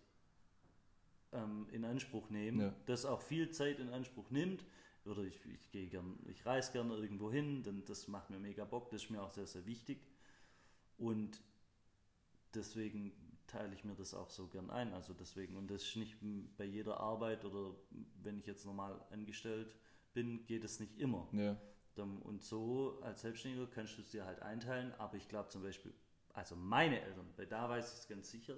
ähm, 1.32 1.66
in 1.72 1.84
Anspruch 1.84 2.30
nehme, 2.30 2.62
Ja. 2.62 2.74
das 2.86 3.04
auch 3.04 3.20
viel 3.20 3.50
Zeit 3.50 3.78
in 3.78 3.90
Anspruch 3.90 4.30
nimmt. 4.30 4.64
Oder 5.04 5.22
ich, 5.22 5.40
ich 5.46 5.70
gehe 5.70 5.88
gern, 5.88 6.18
ich 6.26 6.44
reise 6.44 6.72
gerne 6.72 6.94
irgendwo 6.96 7.30
hin, 7.30 7.62
denn 7.62 7.84
das 7.84 8.08
macht 8.08 8.30
mir 8.30 8.38
mega 8.38 8.64
Bock, 8.64 8.90
das 8.90 9.04
ist 9.04 9.10
mir 9.10 9.22
auch 9.22 9.30
sehr, 9.30 9.46
sehr 9.46 9.64
wichtig. 9.66 9.98
Und 10.98 11.40
deswegen 12.54 13.12
teile 13.46 13.74
ich 13.74 13.84
mir 13.84 13.94
das 13.94 14.14
auch 14.14 14.30
so 14.30 14.46
gern 14.48 14.70
ein. 14.70 14.92
Also 14.92 15.14
deswegen, 15.14 15.56
und 15.56 15.70
das 15.70 15.82
ist 15.82 15.96
nicht 15.96 16.16
bei 16.56 16.64
jeder 16.64 17.00
Arbeit 17.00 17.44
oder 17.44 17.74
wenn 18.22 18.38
ich 18.38 18.46
jetzt 18.46 18.66
normal 18.66 19.00
angestellt 19.10 19.74
bin, 20.12 20.44
geht 20.46 20.64
es 20.64 20.80
nicht 20.80 20.98
immer. 20.98 21.28
Ja, 21.32 21.56
Und 21.96 22.42
so 22.42 23.00
als 23.02 23.22
Selbstständiger 23.22 23.66
kannst 23.66 23.96
du 23.96 24.02
es 24.02 24.10
dir 24.10 24.24
halt 24.24 24.40
einteilen, 24.42 24.92
aber 24.98 25.16
ich 25.16 25.28
glaube 25.28 25.48
zum 25.48 25.62
Beispiel, 25.62 25.92
also 26.32 26.54
meine 26.54 27.00
Eltern, 27.00 27.26
bei 27.36 27.46
da 27.46 27.68
weiß 27.68 27.92
ich 27.92 27.98
es 28.00 28.08
ganz 28.08 28.30
sicher, 28.30 28.56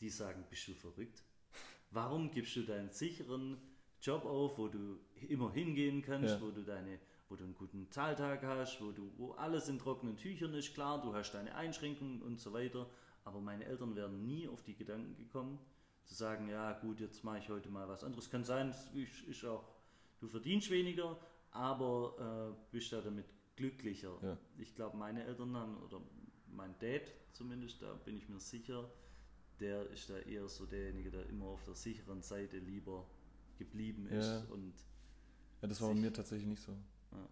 die 0.00 0.10
sagen, 0.10 0.44
bist 0.48 0.68
du 0.68 0.74
verrückt? 0.74 1.22
Warum 1.90 2.30
gibst 2.30 2.56
du 2.56 2.62
deinen 2.62 2.90
sicheren 2.90 3.56
Job 4.04 4.26
auf, 4.26 4.58
wo 4.58 4.68
du 4.68 4.98
immer 5.28 5.50
hingehen 5.50 6.02
kannst, 6.02 6.34
Ja. 6.34 6.40
wo 6.42 6.50
du 6.50 6.62
deine, 6.62 6.98
wo 7.30 7.36
du 7.36 7.44
einen 7.44 7.54
guten 7.54 7.90
Zahltag 7.90 8.42
hast, 8.42 8.80
wo 8.82 8.92
du, 8.92 9.10
wo 9.16 9.32
alles 9.32 9.68
in 9.70 9.78
trockenen 9.78 10.16
Tüchern 10.18 10.52
ist, 10.52 10.74
klar, 10.74 11.00
du 11.00 11.14
hast 11.14 11.32
deine 11.32 11.54
Einschränkungen 11.54 12.20
und 12.20 12.38
so 12.38 12.52
weiter, 12.52 12.86
aber 13.24 13.40
meine 13.40 13.64
Eltern 13.64 13.96
wären 13.96 14.26
nie 14.26 14.46
auf 14.46 14.62
die 14.62 14.74
Gedanken 14.74 15.16
gekommen, 15.16 15.58
zu 16.04 16.14
sagen, 16.14 16.48
ja 16.50 16.72
gut, 16.80 17.00
jetzt 17.00 17.24
mache 17.24 17.38
ich 17.38 17.48
heute 17.48 17.70
mal 17.70 17.88
was 17.88 18.04
anderes. 18.04 18.28
Kann 18.28 18.44
sein, 18.44 18.74
ist, 18.92 19.22
ist 19.26 19.44
auch, 19.46 19.64
du 20.20 20.28
verdienst 20.28 20.70
weniger, 20.70 21.18
aber 21.50 22.52
äh, 22.52 22.70
bist 22.70 22.92
da 22.92 23.00
damit 23.00 23.24
glücklicher. 23.56 24.18
Ja. 24.22 24.36
Ich 24.58 24.74
glaube, 24.74 24.98
meine 24.98 25.24
Eltern 25.24 25.56
haben, 25.56 25.78
oder 25.78 26.02
mein 26.48 26.74
Dad 26.78 27.10
zumindest, 27.32 27.80
da 27.80 27.94
bin 27.94 28.18
ich 28.18 28.28
mir 28.28 28.38
sicher, 28.38 28.90
der 29.60 29.88
ist 29.90 30.10
da 30.10 30.18
eher 30.18 30.46
so 30.48 30.66
derjenige, 30.66 31.10
der 31.10 31.26
immer 31.30 31.46
auf 31.46 31.64
der 31.64 31.74
sicheren 31.74 32.20
Seite 32.20 32.58
lieber 32.58 33.06
geblieben 33.58 34.06
ist. 34.06 34.26
Ja. 34.26 34.44
Und 34.50 34.74
ja 35.62 35.68
das 35.68 35.80
war 35.80 35.88
bei 35.88 35.94
mir 35.94 36.12
tatsächlich 36.12 36.46
nicht 36.48 36.62
so. 36.62 36.76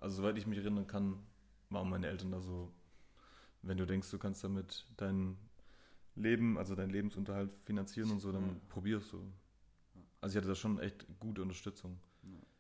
Also 0.01 0.17
soweit 0.17 0.39
ich 0.39 0.47
mich 0.47 0.59
erinnern 0.59 0.87
kann, 0.87 1.19
waren 1.71 1.89
meine 1.91 2.07
Eltern 2.07 2.31
da 2.31 2.41
so, 2.41 2.73
wenn 3.63 3.77
du 3.79 3.87
denkst, 3.87 4.11
du 4.11 4.19
kannst 4.19 4.45
damit 4.45 4.87
dein 4.97 5.37
Leben, 6.15 6.59
also 6.59 6.75
deinen 6.75 6.91
Lebensunterhalt 6.91 7.51
finanzieren 7.65 8.11
und 8.11 8.21
so, 8.21 8.31
dann 8.33 8.47
Ja. 8.49 8.57
probier's 8.69 9.09
so. 9.09 9.25
Also 10.21 10.35
ich 10.35 10.37
hatte 10.37 10.49
da 10.49 10.55
schon 10.55 10.79
echt 10.79 11.07
gute 11.19 11.43
Unterstützung. 11.43 11.99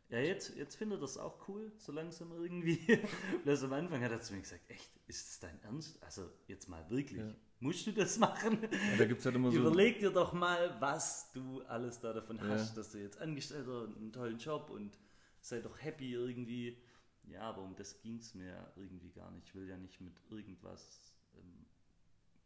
ja, 0.09 0.19
jetzt, 0.19 0.57
jetzt 0.57 0.77
findet 0.77 0.99
er 0.99 1.03
das 1.03 1.17
auch 1.17 1.49
cool, 1.49 1.71
so 1.79 1.93
langsam 1.93 2.33
irgendwie. 2.33 2.79
Bloß 3.45 3.63
am 3.65 3.73
Anfang 3.75 4.03
hat 4.03 4.11
er 4.11 4.21
zu 4.21 4.35
mir 4.35 4.41
gesagt, 4.41 4.69
echt, 4.69 4.91
ist 5.07 5.29
das 5.29 5.41
dein 5.41 5.63
Ernst? 5.63 6.03
Also 6.03 6.29
jetzt 6.49 6.69
mal 6.69 6.89
wirklich, 6.91 7.21
Ja. 7.21 7.35
Musst 7.63 7.87
du 7.87 7.93
das 7.93 8.19
machen? 8.19 8.59
Ja, 8.63 8.97
da 8.99 9.05
gibt's 9.07 9.25
halt 9.25 9.37
immer 9.37 9.51
so. 9.51 9.59
Überleg 9.59 9.99
dir 10.01 10.11
doch 10.11 10.33
mal, 10.33 10.77
was 10.81 11.31
du 11.33 11.63
alles 11.63 12.01
da 12.01 12.13
davon 12.13 12.37
Ja. 12.39 12.49
hast, 12.49 12.77
dass 12.77 12.91
du 12.93 12.99
jetzt 12.99 13.21
Angestellter 13.21 13.83
und 13.85 13.97
einen 13.97 14.13
tollen 14.13 14.39
Job 14.39 14.71
und 14.71 14.99
sei 15.41 15.61
doch 15.61 15.81
happy 15.83 16.13
irgendwie. 16.13 16.77
Ja, 17.25 17.43
aber 17.43 17.63
um 17.63 17.75
das 17.77 18.01
ging 18.03 18.17
es 18.19 18.35
mir 18.35 18.49
ja 18.49 18.73
irgendwie 18.77 19.11
gar 19.11 19.31
nicht. 19.31 19.47
Ich 19.47 19.55
will 19.55 19.69
ja 19.69 19.77
nicht 19.79 20.01
mit 20.01 20.15
irgendwas, 20.31 21.15
ähm, 21.37 21.67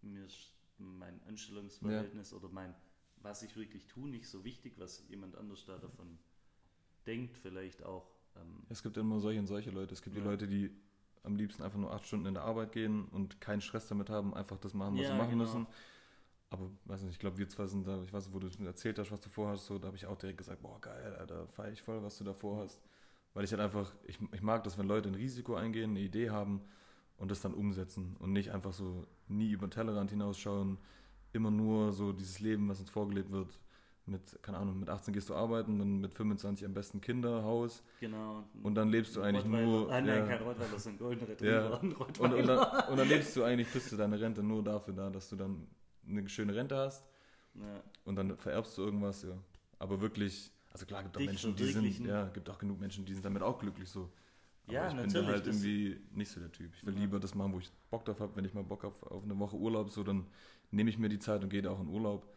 mir 0.02 0.26
mein 0.78 1.20
Anstellungsverhältnis 1.26 2.34
oder 2.34 2.48
mein, 2.50 2.74
was 3.22 3.42
ich 3.42 3.56
wirklich 3.56 3.86
tue, 3.86 4.08
nicht 4.10 4.28
so 4.28 4.44
wichtig, 4.44 4.74
was 4.78 5.02
jemand 5.08 5.34
anders 5.36 5.64
da 5.64 5.78
davon 5.78 6.18
denkt, 7.06 7.38
vielleicht 7.38 7.82
auch. 7.82 8.10
Ähm, 8.36 8.64
Es 8.68 8.82
gibt 8.82 8.98
immer 8.98 9.18
solche 9.20 9.40
und 9.40 9.46
solche 9.46 9.70
Leute. 9.70 9.94
Es 9.94 10.02
gibt 10.02 10.14
die 10.16 10.20
Ja. 10.20 10.26
Leute, 10.26 10.46
die 10.46 10.70
am 11.26 11.36
liebsten 11.36 11.62
einfach 11.64 11.78
nur 11.78 11.92
acht 11.92 12.06
Stunden 12.06 12.26
in 12.26 12.34
der 12.34 12.44
Arbeit 12.44 12.72
gehen 12.72 13.06
und 13.06 13.40
keinen 13.40 13.60
Stress 13.60 13.88
damit 13.88 14.10
haben, 14.10 14.34
einfach 14.34 14.58
das 14.58 14.74
machen, 14.74 14.98
was 14.98 15.00
Ja, 15.02 15.08
sie 15.08 15.14
machen 15.14 15.38
genau. 15.38 15.42
müssen. 15.42 15.66
Aber 16.50 16.70
weiß 16.84 17.02
nicht, 17.02 17.12
ich 17.14 17.18
glaube, 17.18 17.38
wir 17.38 17.48
zwei 17.48 17.66
sind 17.66 17.86
da, 17.86 18.02
ich 18.02 18.12
weiß 18.12 18.26
nicht, 18.26 18.34
wo 18.34 18.38
du 18.38 18.48
mir 18.58 18.68
erzählt 18.68 18.98
hast, 18.98 19.10
was 19.12 19.20
du 19.20 19.28
vorhast, 19.28 19.66
so, 19.66 19.78
da 19.78 19.88
habe 19.88 19.96
ich 19.96 20.06
auch 20.06 20.16
direkt 20.16 20.38
gesagt, 20.38 20.62
boah, 20.62 20.80
geil, 20.80 21.16
Alter, 21.18 21.48
feier 21.48 21.72
ich 21.72 21.82
voll, 21.82 22.02
was 22.02 22.18
du 22.18 22.24
da 22.24 22.34
vorhast. 22.34 22.80
Weil 23.34 23.44
ich 23.44 23.50
halt 23.52 23.60
einfach, 23.62 23.94
ich, 24.06 24.18
ich 24.32 24.42
mag 24.42 24.64
das, 24.64 24.78
wenn 24.78 24.86
Leute 24.88 25.08
ein 25.08 25.14
Risiko 25.16 25.56
eingehen, 25.56 25.90
eine 25.90 26.00
Idee 26.00 26.30
haben 26.30 26.62
und 27.18 27.30
das 27.30 27.40
dann 27.40 27.54
umsetzen 27.54 28.16
und 28.20 28.32
nicht 28.32 28.52
einfach 28.52 28.72
so 28.72 29.06
nie 29.28 29.50
über 29.50 29.66
den 29.66 29.72
Tellerrand 29.72 30.10
hinausschauen, 30.10 30.78
immer 31.32 31.50
nur 31.50 31.92
so 31.92 32.12
dieses 32.12 32.40
Leben, 32.40 32.68
was 32.68 32.80
uns 32.80 32.90
vorgelebt 32.90 33.30
wird, 33.32 33.58
mit, 34.06 34.38
keine 34.42 34.58
Ahnung, 34.58 34.78
mit 34.78 34.88
18 34.88 35.12
gehst 35.12 35.28
du 35.30 35.34
arbeiten, 35.34 35.78
dann 35.78 36.00
mit 36.00 36.14
25 36.14 36.64
am 36.64 36.72
besten 36.74 37.00
Kinder, 37.00 37.42
Haus 37.42 37.82
genau. 38.00 38.44
und 38.62 38.74
dann 38.76 38.88
lebst 38.90 39.16
du 39.16 39.20
eigentlich 39.22 39.44
Rottweiler- 39.44 39.64
nur. 39.66 39.90
Ah, 39.92 40.00
nein, 40.00 40.06
ja. 40.18 40.26
kein 40.26 40.42
Rottweiler, 40.42 40.86
ein 40.86 40.98
goldener 40.98 41.28
Ja. 41.42 41.66
Retriever. 41.68 41.82
Ein 41.82 41.92
Und, 41.94 42.20
und, 42.20 42.46
dann, 42.46 42.88
und 42.90 42.96
dann 42.98 43.08
lebst 43.08 43.34
du 43.36 43.42
eigentlich 43.42 43.68
bis 43.72 43.88
zu 43.88 43.96
deiner 43.96 44.20
Rente 44.20 44.42
nur 44.42 44.62
dafür 44.62 44.94
da, 44.94 45.10
dass 45.10 45.28
du 45.28 45.36
dann 45.36 45.66
eine 46.08 46.28
schöne 46.28 46.54
Rente 46.54 46.76
hast 46.76 47.04
Ja. 47.54 47.82
und 48.04 48.16
dann 48.16 48.36
vererbst 48.36 48.78
du 48.78 48.82
irgendwas, 48.82 49.22
ja. 49.24 49.36
Aber 49.80 50.00
wirklich, 50.00 50.52
also 50.72 50.86
klar, 50.86 51.02
gibt 51.02 51.16
auch 51.16 51.20
Dich 51.20 51.28
Menschen, 51.28 51.56
die 51.56 51.64
sind, 51.72 52.06
ja, 52.06 52.26
gibt 52.28 52.48
auch 52.48 52.58
genug 52.58 52.80
Menschen, 52.80 53.04
die 53.04 53.12
sind 53.12 53.24
damit 53.24 53.42
auch 53.42 53.58
glücklich 53.58 53.88
so. 53.88 54.08
Aber 54.66 54.72
Ja, 54.72 54.82
ich 54.88 54.94
bin 54.94 54.96
da 54.98 55.06
natürlich, 55.06 55.28
halt 55.28 55.46
das- 55.48 55.56
irgendwie 55.64 56.00
nicht 56.14 56.30
so 56.30 56.38
der 56.40 56.52
Typ. 56.52 56.72
Ich 56.76 56.86
will 56.86 56.94
Ja. 56.94 57.00
lieber 57.00 57.18
das 57.20 57.34
machen, 57.34 57.52
wo 57.52 57.58
ich 57.58 57.70
Bock 57.90 58.04
drauf 58.04 58.20
habe. 58.20 58.34
Wenn 58.36 58.44
ich 58.44 58.54
mal 58.54 58.62
Bock 58.64 58.82
habe 58.84 58.94
auf 59.10 59.22
eine 59.24 59.36
Woche 59.38 59.56
Urlaub, 59.56 59.90
so 59.90 60.02
dann 60.04 60.26
nehme 60.70 60.90
ich 60.90 60.98
mir 60.98 61.08
die 61.08 61.18
Zeit 61.18 61.42
und 61.42 61.50
gehe 61.50 61.62
da 61.62 61.70
auch 61.70 61.80
in 61.80 61.88
Urlaub. 61.88 62.32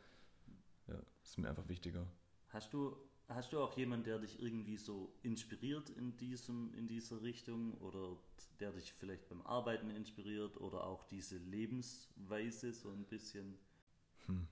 Ja, 0.89 1.01
ist 1.23 1.37
mir 1.37 1.49
einfach 1.49 1.67
wichtiger. 1.67 2.07
Hast 2.49 2.73
du, 2.73 2.97
hast 3.27 3.53
du 3.53 3.59
auch 3.59 3.77
jemanden, 3.77 4.05
der 4.05 4.19
dich 4.19 4.41
irgendwie 4.41 4.77
so 4.77 5.13
inspiriert 5.21 5.89
in, 5.91 6.17
diesem, 6.17 6.73
in 6.73 6.87
dieser 6.87 7.21
Richtung 7.21 7.75
oder 7.79 8.17
der 8.59 8.71
dich 8.71 8.91
vielleicht 8.93 9.29
beim 9.29 9.41
Arbeiten 9.43 9.89
inspiriert 9.91 10.57
oder 10.59 10.85
auch 10.85 11.05
diese 11.05 11.37
Lebensweise 11.37 12.73
so 12.73 12.89
ein 12.89 13.05
bisschen, 13.05 13.57
Hm. 14.25 14.47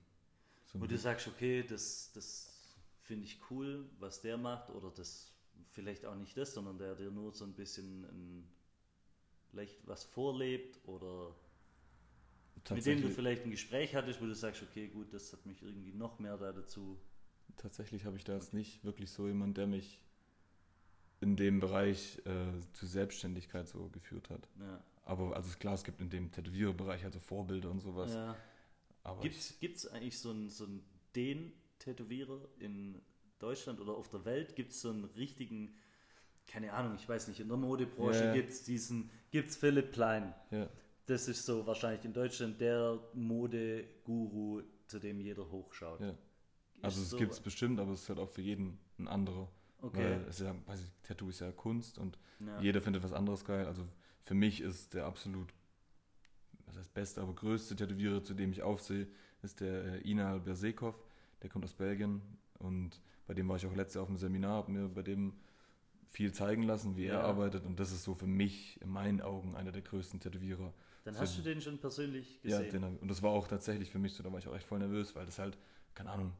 So 0.66 0.80
wo 0.80 0.84
ein 0.84 0.88
du 0.88 0.98
sagst, 0.98 1.26
okay, 1.28 1.62
das, 1.62 2.12
das 2.12 2.76
finde 3.00 3.24
ich 3.24 3.40
cool, 3.50 3.88
was 3.98 4.20
der 4.20 4.36
macht 4.36 4.70
oder 4.70 4.90
das 4.90 5.32
vielleicht 5.70 6.04
auch 6.04 6.14
nicht 6.14 6.36
das, 6.36 6.54
sondern 6.54 6.78
der 6.78 6.94
dir 6.94 7.10
nur 7.10 7.32
so 7.32 7.44
ein 7.44 7.54
bisschen 7.54 8.04
ein, 8.04 8.48
vielleicht 9.50 9.86
was 9.86 10.04
vorlebt 10.04 10.78
oder 10.86 11.34
mit 12.70 12.86
dem 12.86 13.02
du 13.02 13.10
vielleicht 13.10 13.44
ein 13.44 13.50
Gespräch 13.50 13.94
hattest, 13.94 14.20
wo 14.20 14.26
du 14.26 14.34
sagst, 14.34 14.62
okay, 14.62 14.88
gut, 14.88 15.12
das 15.12 15.32
hat 15.32 15.44
mich 15.46 15.62
irgendwie 15.62 15.92
noch 15.92 16.18
mehr 16.18 16.36
da 16.36 16.52
dazu. 16.52 16.98
tatsächlich 17.56 18.04
habe 18.04 18.16
ich 18.16 18.24
da 18.24 18.34
jetzt 18.34 18.52
nicht 18.54 18.84
wirklich 18.84 19.10
so 19.10 19.26
jemand, 19.26 19.56
der 19.56 19.66
mich 19.66 20.00
in 21.20 21.36
dem 21.36 21.60
Bereich 21.60 22.18
äh, 22.26 22.60
zu 22.74 22.86
Selbstständigkeit 22.86 23.68
so 23.68 23.88
geführt 23.88 24.30
hat. 24.30 24.48
Ja. 24.60 24.82
Aber 25.04 25.34
also 25.34 25.56
klar, 25.58 25.74
es 25.74 25.84
gibt 25.84 26.00
in 26.00 26.10
dem 26.10 26.30
Tätowierbereich 26.30 27.04
also 27.04 27.18
Vorbilder 27.18 27.70
und 27.70 27.80
sowas. 27.80 28.14
Ja. 28.14 28.36
Aber 29.02 29.20
Gibt 29.22 29.36
es 29.36 29.86
eigentlich 29.88 30.18
so 30.18 30.30
einen, 30.30 30.50
so 30.50 30.64
einen 30.64 30.84
Den-Tätowierer 31.16 32.40
in 32.58 33.00
Deutschland 33.38 33.80
oder 33.80 33.92
auf 33.94 34.08
der 34.10 34.24
Welt? 34.24 34.54
Gibt 34.54 34.72
es 34.72 34.80
so 34.82 34.90
einen 34.90 35.04
richtigen, 35.04 35.74
keine 36.46 36.72
Ahnung, 36.72 36.94
ich 36.96 37.08
weiß 37.08 37.28
nicht, 37.28 37.40
in 37.40 37.48
der 37.48 37.56
Modebranche 37.56 38.18
Ja, 38.20 38.26
ja. 38.26 38.34
gibt 38.34 38.50
es 38.50 38.64
diesen, 38.64 39.10
gibt 39.30 39.48
es 39.50 39.56
Philipp 39.56 39.92
Plein. 39.92 40.34
ja, 40.50 40.68
das 41.08 41.28
ist 41.28 41.44
so 41.44 41.66
wahrscheinlich 41.66 42.04
in 42.04 42.12
Deutschland 42.12 42.60
der 42.60 42.98
Modeguru, 43.14 44.62
zu 44.86 44.98
dem 44.98 45.20
jeder 45.20 45.50
hochschaut. 45.50 46.00
Ja. 46.00 46.14
Also 46.82 47.02
es 47.02 47.10
so- 47.10 47.16
gibt 47.16 47.32
es 47.32 47.40
bestimmt, 47.40 47.80
aber 47.80 47.92
es 47.92 48.02
ist 48.02 48.08
halt 48.08 48.18
auch 48.18 48.30
für 48.30 48.42
jeden 48.42 48.78
ein 48.98 49.08
anderer. 49.08 49.48
Okay. 49.80 49.98
Weil 49.98 50.12
es 50.28 50.40
ist 50.40 50.46
ja, 50.46 50.54
weiß 50.66 50.80
ich, 50.82 50.90
Tattoo 51.02 51.28
ist 51.28 51.40
ja 51.40 51.50
Kunst 51.52 51.98
und 51.98 52.18
Ja. 52.40 52.60
jeder 52.60 52.80
findet 52.80 53.02
was 53.02 53.12
anderes 53.12 53.44
geil. 53.44 53.66
Also 53.66 53.86
für 54.24 54.34
mich 54.34 54.60
ist 54.60 54.94
der 54.94 55.06
absolut, 55.06 55.52
was 56.66 56.76
heißt 56.76 56.92
beste, 56.94 57.20
aber 57.20 57.34
größte 57.34 57.76
Tätowierer, 57.76 58.22
zu 58.22 58.34
dem 58.34 58.50
ich 58.52 58.62
aufsehe, 58.62 59.06
ist 59.42 59.60
der 59.60 59.84
äh, 60.04 60.10
Inal 60.10 60.40
Bersekov. 60.40 60.96
Der 61.42 61.50
kommt 61.50 61.64
aus 61.64 61.74
Belgien 61.74 62.20
und 62.58 63.00
bei 63.26 63.34
dem 63.34 63.48
war 63.48 63.56
ich 63.56 63.66
auch 63.66 63.74
letztes 63.74 63.94
Jahr 63.94 64.02
auf 64.02 64.08
dem 64.08 64.18
Seminar, 64.18 64.56
habe 64.56 64.72
mir 64.72 64.88
bei 64.88 65.02
dem 65.02 65.34
viel 66.10 66.32
zeigen 66.32 66.62
lassen, 66.64 66.96
wie 66.96 67.04
Ja. 67.04 67.14
er 67.20 67.24
arbeitet 67.24 67.64
und 67.64 67.78
das 67.78 67.92
ist 67.92 68.02
so 68.02 68.14
für 68.14 68.26
mich 68.26 68.80
in 68.80 68.88
meinen 68.88 69.20
Augen 69.20 69.54
einer 69.54 69.70
der 69.72 69.82
größten 69.82 70.18
Tätowierer. 70.20 70.72
Dann 71.08 71.14
So- 71.14 71.20
hast 71.22 71.38
du 71.38 71.42
den 71.42 71.58
schon 71.62 71.78
persönlich 71.78 72.38
Ja, 72.42 72.58
gesehen. 72.58 72.82
den 72.82 72.84
hab, 72.84 73.00
und 73.00 73.08
das 73.08 73.22
war 73.22 73.30
auch 73.30 73.48
tatsächlich 73.48 73.90
für 73.90 73.98
mich 73.98 74.12
so, 74.12 74.22
da 74.22 74.30
war 74.30 74.38
ich 74.40 74.46
auch 74.46 74.54
echt 74.54 74.66
voll 74.66 74.78
nervös, 74.78 75.16
weil 75.16 75.24
das 75.24 75.38
halt, 75.38 75.56
keine 75.94 76.10
Ahnung, 76.10 76.34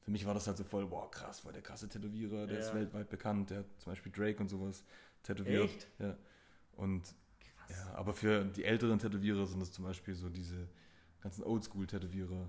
für 0.00 0.10
mich 0.10 0.26
war 0.26 0.34
das 0.34 0.46
halt 0.46 0.58
so 0.58 0.64
voll, 0.64 0.86
boah, 0.86 1.10
krass, 1.10 1.40
voll 1.40 1.54
der 1.54 1.62
krasse 1.62 1.88
Tätowierer, 1.88 2.46
der 2.46 2.58
ist 2.58 2.68
Ja. 2.68 2.74
weltweit 2.74 3.08
bekannt, 3.08 3.48
der 3.48 3.60
hat 3.60 3.66
zum 3.78 3.92
Beispiel 3.92 4.12
Drake 4.12 4.38
und 4.38 4.48
sowas 4.48 4.84
tätowiert. 5.22 5.64
Echt? 5.64 5.88
Ja. 6.00 6.18
Und 6.72 7.02
Krass. 7.40 7.70
ja, 7.70 7.94
aber 7.94 8.12
für 8.12 8.44
die 8.44 8.64
älteren 8.64 8.98
Tätowierer 8.98 9.46
sind 9.46 9.62
es 9.62 9.72
zum 9.72 9.86
Beispiel 9.86 10.14
so 10.14 10.28
diese 10.28 10.68
ganzen 11.22 11.42
Oldschool-Tätowierer. 11.42 12.46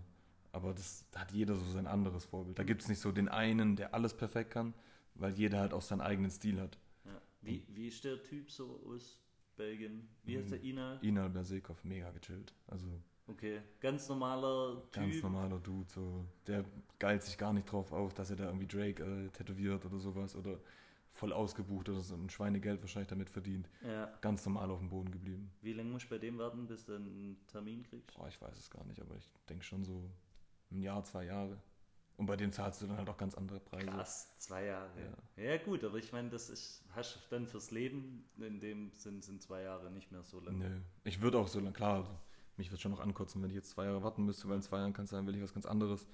Aber 0.51 0.73
das, 0.73 1.05
da 1.11 1.21
hat 1.21 1.31
jeder 1.31 1.55
so 1.55 1.63
sein 1.71 1.87
anderes 1.87 2.25
Vorbild. 2.25 2.59
Da 2.59 2.63
gibt 2.63 2.81
es 2.81 2.89
nicht 2.89 2.99
so 2.99 3.13
den 3.13 3.29
einen, 3.29 3.77
der 3.77 3.93
alles 3.93 4.13
perfekt 4.13 4.51
kann, 4.51 4.73
weil 5.15 5.31
jeder 5.35 5.59
halt 5.61 5.71
auch 5.71 5.81
seinen 5.81 6.01
eigenen 6.01 6.31
Stil 6.31 6.59
hat. 6.59 6.77
Ja. 7.05 7.21
Wie, 7.39 7.65
wie 7.69 7.87
ist 7.87 8.03
der 8.03 8.21
Typ 8.21 8.51
so 8.51 8.83
aus 8.85 9.21
Belgien? 9.61 10.07
Wie 10.23 10.37
heißt 10.37 10.47
Mhm. 10.47 10.51
der 10.51 10.63
Ina? 10.63 10.99
Inal 11.01 11.29
Bersekov, 11.29 11.83
mega 11.83 12.09
gechillt. 12.11 12.53
Also 12.67 12.87
Okay, 13.27 13.61
ganz 13.79 14.09
normaler 14.09 14.81
Ganz 14.91 15.13
Typ. 15.15 15.23
normaler 15.23 15.59
Dude, 15.59 15.89
so. 15.89 16.25
Der 16.47 16.65
geilt 16.99 17.23
sich 17.23 17.37
gar 17.37 17.53
nicht 17.53 17.71
drauf 17.71 17.91
auf, 17.93 18.13
dass 18.13 18.29
er 18.31 18.35
da 18.35 18.45
irgendwie 18.45 18.67
Drake 18.67 19.03
äh, 19.03 19.29
tätowiert 19.29 19.85
oder 19.85 19.99
sowas 19.99 20.35
oder 20.35 20.59
voll 21.13 21.31
ausgebucht 21.31 21.87
oder 21.89 22.01
so 22.01 22.15
ein 22.15 22.29
Schweinegeld 22.29 22.81
wahrscheinlich 22.81 23.09
damit 23.09 23.29
verdient. 23.29 23.69
Ja. 23.85 24.11
Ganz 24.21 24.45
normal 24.45 24.69
auf 24.71 24.79
dem 24.79 24.89
Boden 24.89 25.11
geblieben. 25.11 25.51
Wie 25.61 25.73
lange 25.73 25.91
musst 25.91 26.05
du 26.05 26.09
bei 26.09 26.17
dem 26.17 26.37
warten, 26.39 26.65
bis 26.67 26.85
du 26.85 26.95
einen 26.95 27.37
Termin 27.47 27.83
kriegst? 27.83 28.13
Boah, 28.17 28.27
ich 28.27 28.41
weiß 28.41 28.57
es 28.57 28.69
gar 28.69 28.83
nicht, 28.85 28.99
aber 28.99 29.15
ich 29.15 29.29
denke 29.47 29.63
schon 29.63 29.83
so 29.85 30.09
ein 30.71 30.81
Jahr, 30.81 31.03
zwei 31.03 31.25
Jahre. 31.25 31.57
Und 32.17 32.27
bei 32.27 32.35
dem 32.35 32.51
zahlst 32.51 32.81
du 32.81 32.87
dann 32.87 32.97
halt 32.97 33.09
auch 33.09 33.17
ganz 33.17 33.33
andere 33.33 33.59
Preise. 33.59 33.87
Krass, 33.87 34.37
zwei 34.37 34.65
Jahre. 34.65 34.89
Ja, 35.37 35.57
gut, 35.57 35.83
aber 35.83 35.97
ich 35.97 36.11
meine, 36.11 36.29
das 36.29 36.49
ist, 36.49 36.83
hast 36.91 37.15
du 37.15 37.19
dann 37.31 37.47
fürs 37.47 37.71
Leben, 37.71 38.29
in 38.37 38.59
dem 38.59 38.91
Sinn 38.93 39.21
sind 39.21 39.41
zwei 39.41 39.63
Jahre 39.63 39.89
nicht 39.91 40.11
mehr 40.11 40.21
so 40.23 40.39
lang. 40.39 40.57
Nö. 40.59 40.81
Ich 41.03 41.21
würde 41.21 41.39
auch 41.39 41.47
so 41.47 41.59
lange, 41.59 41.71
klar, 41.73 41.95
also, 41.95 42.15
mich 42.57 42.69
wird 42.69 42.79
schon 42.79 42.91
noch 42.91 42.99
ankotzen, 42.99 43.41
wenn 43.41 43.49
ich 43.49 43.55
jetzt 43.55 43.71
zwei 43.71 43.85
Jahre 43.85 44.03
warten 44.03 44.23
müsste, 44.23 44.47
weil 44.47 44.57
in 44.57 44.61
zwei 44.61 44.77
Jahren 44.77 44.93
kann 44.93 45.05
es 45.05 45.11
sein, 45.11 45.25
will 45.25 45.35
ich 45.35 45.41
was 45.41 45.53
ganz 45.53 45.65
anderes. 45.65 46.05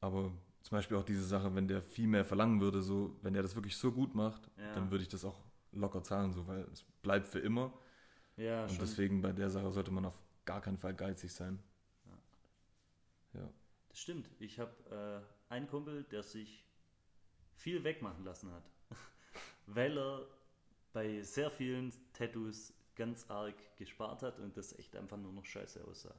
Aber 0.00 0.30
zum 0.62 0.76
Beispiel 0.76 0.96
auch 0.96 1.04
diese 1.04 1.24
Sache, 1.24 1.52
wenn 1.54 1.66
der 1.66 1.82
viel 1.82 2.06
mehr 2.06 2.24
verlangen 2.24 2.60
würde, 2.60 2.80
so, 2.82 3.16
wenn 3.22 3.32
der 3.32 3.42
das 3.42 3.56
wirklich 3.56 3.76
so 3.76 3.90
gut 3.90 4.14
macht, 4.14 4.48
Ja. 4.56 4.74
dann 4.74 4.90
würde 4.92 5.02
ich 5.02 5.08
das 5.08 5.24
auch 5.24 5.40
locker 5.72 6.02
zahlen, 6.04 6.32
so, 6.32 6.46
weil 6.46 6.60
es 6.72 6.84
bleibt 7.02 7.26
für 7.26 7.40
immer. 7.40 7.72
Ja, 8.36 8.62
Und 8.64 8.70
schon. 8.70 8.78
deswegen 8.80 9.20
bei 9.20 9.32
der 9.32 9.50
Sache 9.50 9.72
sollte 9.72 9.90
man 9.90 10.04
auf 10.04 10.22
gar 10.44 10.60
keinen 10.60 10.78
Fall 10.78 10.94
geizig 10.94 11.32
sein. 11.32 11.58
Ja. 13.34 13.48
Das 13.88 14.00
stimmt. 14.00 14.30
Ich 14.38 14.58
habe 14.58 15.24
äh, 15.50 15.52
einen 15.52 15.66
Kumpel, 15.68 16.04
der 16.04 16.22
sich 16.22 16.64
viel 17.54 17.82
wegmachen 17.84 18.24
lassen 18.24 18.52
hat, 18.52 18.70
weil 19.66 19.98
er 19.98 20.26
bei 20.92 21.22
sehr 21.22 21.50
vielen 21.50 21.92
Tattoos 22.12 22.72
ganz 22.94 23.28
arg 23.30 23.54
gespart 23.76 24.22
hat 24.22 24.38
und 24.40 24.56
das 24.56 24.76
echt 24.78 24.96
einfach 24.96 25.16
nur 25.16 25.32
noch 25.32 25.44
scheiße 25.44 25.84
aussah. 25.84 26.14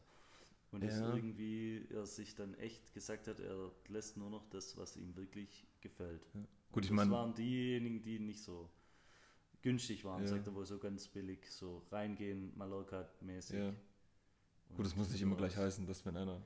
Und 0.71 0.83
Ja. 0.83 1.15
irgendwie 1.15 1.85
er 1.91 2.05
sich 2.05 2.35
dann 2.35 2.53
echt 2.55 2.93
gesagt 2.93 3.27
hat, 3.27 3.39
er 3.39 3.71
lässt 3.87 4.17
nur 4.17 4.29
noch 4.29 4.47
das, 4.49 4.77
was 4.77 4.95
ihm 4.97 5.15
wirklich 5.15 5.65
gefällt. 5.81 6.21
Gut, 6.33 6.45
Und 6.71 6.83
ich 6.83 6.89
das 6.89 6.95
meine, 6.95 7.11
waren 7.11 7.33
diejenigen, 7.33 8.01
die 8.03 8.19
nicht 8.19 8.41
so 8.43 8.69
günstig 9.61 10.05
waren, 10.05 10.21
Ja. 10.21 10.27
sagt 10.27 10.47
er, 10.47 10.53
wo 10.55 10.63
so 10.63 10.77
ganz 10.77 11.07
billig 11.07 11.51
so 11.51 11.85
reingehen, 11.91 12.55
Mallorca-mäßig. 12.55 13.57
Ja. 13.57 13.73
Gut, 14.75 14.85
das 14.85 14.95
muss 14.95 15.09
nicht 15.09 15.21
immer 15.21 15.35
gleich 15.35 15.57
heißen, 15.57 15.85
dass 15.87 16.05
wenn 16.05 16.15
einer 16.15 16.39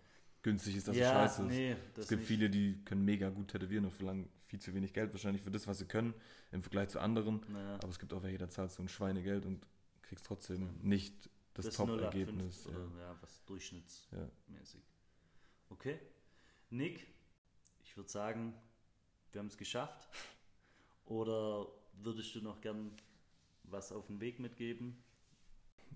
günstig 0.43 0.75
ist, 0.75 0.87
dass 0.87 0.95
ja, 0.95 1.11
er 1.11 1.13
scheiße 1.27 1.41
ist. 1.43 1.47
nee, 1.47 1.75
es 1.97 2.07
gibt 2.07 2.21
nicht. 2.21 2.27
viele, 2.27 2.49
die 2.49 2.77
können 2.85 3.03
mega 3.03 3.29
gut 3.29 3.47
tätowieren 3.47 3.85
und 3.85 3.91
verlangen 3.91 4.29
viel 4.45 4.59
zu 4.59 4.73
wenig 4.75 4.93
Geld 4.93 5.11
wahrscheinlich 5.13 5.41
für 5.41 5.49
das, 5.49 5.65
was 5.67 5.79
sie 5.79 5.85
können, 5.85 6.13
im 6.51 6.61
Vergleich 6.61 6.89
zu 6.89 6.99
anderen. 6.99 7.41
Naja. 7.47 7.75
Aber 7.75 7.89
es 7.89 7.97
gibt 7.97 8.13
auch 8.13 8.21
welche, 8.21 8.37
da 8.37 8.49
zahlst 8.49 8.77
du 8.77 8.83
ein 8.83 8.89
Schweinegeld 8.89 9.45
und 9.45 9.65
kriegst 10.03 10.25
trotzdem 10.25 10.69
nicht 10.81 11.29
das, 11.55 11.65
Das 11.65 11.75
Top-Ergebnis. 11.75 12.67
0815 12.67 12.71
Ja. 12.71 12.77
Oder 12.77 12.99
ja, 12.99 13.17
was 13.21 13.45
durchschnittsmäßig. 13.45 14.81
Ja. 14.81 14.87
Okay. 15.69 15.99
Nick, 16.69 17.07
ich 17.83 17.95
würde 17.97 18.09
sagen, 18.09 18.53
wir 19.31 19.39
haben 19.39 19.47
es 19.47 19.57
geschafft. 19.57 20.07
Oder 21.05 21.67
würdest 21.93 22.35
du 22.35 22.41
noch 22.41 22.61
gern 22.61 22.91
was 23.63 23.91
auf 23.91 24.07
den 24.07 24.19
Weg 24.19 24.39
mitgeben? 24.39 24.97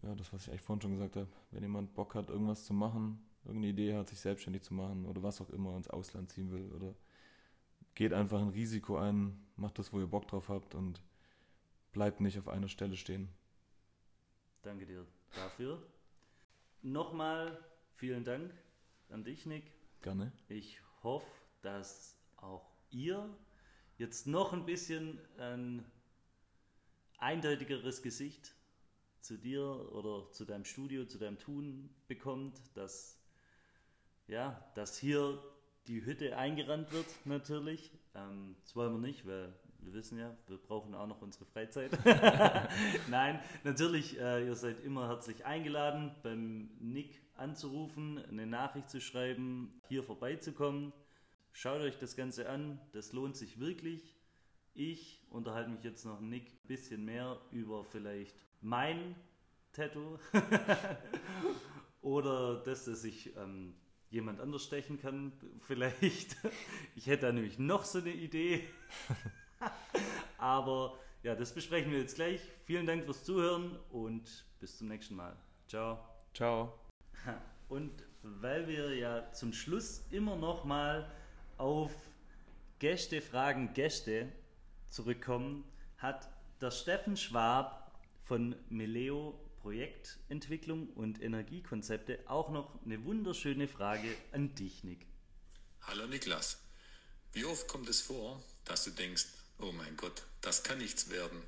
ja, 0.03 0.15
das, 0.15 0.31
was 0.31 0.43
ich 0.43 0.49
eigentlich 0.49 0.61
vorhin 0.61 0.81
schon 0.81 0.91
gesagt 0.93 1.15
habe. 1.15 1.27
Wenn 1.51 1.63
jemand 1.63 1.93
Bock 1.93 2.15
hat, 2.15 2.29
irgendwas 2.29 2.65
zu 2.65 2.73
machen, 2.73 3.19
irgendeine 3.47 3.73
Idee 3.73 3.95
hat, 3.95 4.09
sich 4.09 4.19
selbstständig 4.19 4.63
zu 4.63 4.73
machen 4.73 5.05
oder 5.05 5.23
was 5.23 5.41
auch 5.41 5.49
immer 5.49 5.75
ins 5.75 5.89
Ausland 5.89 6.29
ziehen 6.29 6.51
will 6.51 6.71
oder 6.71 6.95
geht 7.95 8.13
einfach 8.13 8.39
ein 8.39 8.49
Risiko 8.49 8.97
ein, 8.97 9.43
macht 9.55 9.79
das, 9.79 9.91
wo 9.91 9.99
ihr 9.99 10.07
Bock 10.07 10.27
drauf 10.27 10.49
habt 10.49 10.75
und 10.75 11.01
bleibt 11.91 12.21
nicht 12.21 12.37
auf 12.37 12.47
einer 12.47 12.67
Stelle 12.67 12.95
stehen. 12.95 13.29
Danke 14.61 14.85
dir 14.85 15.05
dafür. 15.33 15.81
Nochmal 16.81 17.59
vielen 17.95 18.23
Dank 18.23 18.53
an 19.09 19.23
dich, 19.23 19.45
Nick. 19.45 19.71
Gerne. 20.01 20.31
Ich 20.47 20.79
hoffe, 21.01 21.25
dass 21.61 22.17
auch 22.37 22.69
ihr 22.91 23.27
jetzt 23.97 24.27
noch 24.27 24.53
ein 24.53 24.65
bisschen 24.65 25.19
ein 25.37 25.83
eindeutigeres 27.17 28.01
Gesicht 28.01 28.55
zu 29.21 29.37
dir 29.37 29.91
oder 29.91 30.31
zu 30.31 30.45
deinem 30.45 30.65
Studio, 30.65 31.05
zu 31.05 31.17
deinem 31.17 31.39
Tun 31.39 31.89
bekommt, 32.07 32.61
dass, 32.75 33.16
ja, 34.28 34.63
dass 34.75 34.97
hier 34.97 35.41
die 35.88 36.05
Hütte 36.05 36.38
eingerannt 36.38 36.91
wird, 36.91 37.05
natürlich. 37.25 37.91
Ähm, 38.15 38.55
das 38.61 38.75
wollen 38.75 38.93
wir 38.93 38.99
nicht, 38.99 39.25
weil 39.25 39.53
wir 39.80 39.93
wissen 39.93 40.19
ja, 40.19 40.36
wir 40.47 40.57
brauchen 40.57 40.93
auch 40.95 41.07
noch 41.07 41.21
unsere 41.21 41.45
Freizeit. 41.45 41.97
Nein, 43.09 43.39
natürlich, 43.63 44.19
äh, 44.19 44.45
ihr 44.45 44.55
seid 44.55 44.84
immer 44.84 45.07
herzlich 45.07 45.45
eingeladen, 45.45 46.13
beim 46.23 46.69
Nick 46.80 47.21
anzurufen, 47.36 48.23
eine 48.30 48.45
Nachricht 48.45 48.89
zu 48.89 48.99
schreiben, 48.99 49.82
hier 49.88 50.03
vorbeizukommen. 50.03 50.91
Schaut 51.53 51.82
euch 51.82 51.97
das 51.97 52.15
Ganze 52.15 52.49
an, 52.49 52.80
das 52.91 53.13
lohnt 53.13 53.38
sich 53.38 53.59
wirklich. 53.59 54.15
Ich 54.73 55.25
unterhalte 55.30 55.69
mich 55.69 55.84
jetzt 55.84 56.05
noch 56.05 56.19
Nick 56.19 56.51
ein 56.51 56.67
bisschen 56.67 57.05
mehr 57.05 57.39
über 57.51 57.84
vielleicht 57.84 58.36
mein 58.61 59.15
Tattoo 59.71 60.19
oder 62.01 62.61
das, 62.63 62.86
dass 62.86 63.03
ich 63.03 63.36
ähm, 63.38 63.73
jemand 64.09 64.39
anders 64.39 64.63
stechen 64.63 64.99
kann, 64.99 65.31
vielleicht. 65.59 66.37
Ich 66.95 67.07
hätte 67.07 67.27
da 67.27 67.31
nämlich 67.31 67.59
noch 67.59 67.85
so 67.85 67.99
eine 67.99 68.11
Idee. 68.11 68.67
Aber 70.37 70.97
ja, 71.23 71.35
das 71.35 71.53
besprechen 71.53 71.91
wir 71.91 71.99
jetzt 71.99 72.15
gleich. 72.15 72.41
Vielen 72.65 72.85
Dank 72.85 73.03
fürs 73.03 73.23
Zuhören 73.23 73.77
und 73.91 74.45
bis 74.59 74.77
zum 74.77 74.87
nächsten 74.87 75.15
Mal. 75.15 75.35
Ciao. 75.67 75.99
Ciao. 76.33 76.79
Und 77.69 77.91
weil 78.23 78.67
wir 78.67 78.95
ja 78.95 79.31
zum 79.33 79.53
Schluss 79.53 80.05
immer 80.11 80.35
noch 80.35 80.63
mal 80.63 81.11
auf 81.57 81.91
Gäste 82.79 83.21
fragen 83.21 83.73
Gäste 83.73 84.31
zurückkommen, 84.89 85.63
hat 85.97 86.29
der 86.61 86.71
Steffen 86.71 87.17
Schwab 87.17 87.91
von 88.23 88.55
Meleo 88.69 89.39
Projektentwicklung 89.68 90.88
und 90.95 91.22
Energiekonzepte 91.22 92.20
auch 92.28 92.51
noch 92.51 92.82
eine 92.86 93.03
wunderschöne 93.03 93.68
Frage 93.68 94.07
an 94.32 94.55
dich, 94.55 94.86
Nick. 94.86 95.05
Hallo 95.82 96.07
Niklas. 96.07 96.61
Wie 97.34 97.43
oft 97.43 97.68
kommt 97.68 97.89
es 97.89 97.99
vor, 97.99 98.41
dass 98.63 98.86
du 98.86 98.91
denkst, 98.91 99.26
oh 99.59 99.74
mein 99.74 99.97
Gott, 99.97 100.24
das 100.39 100.63
kann 100.63 100.78
nichts 100.78 101.09
werden. 101.09 101.41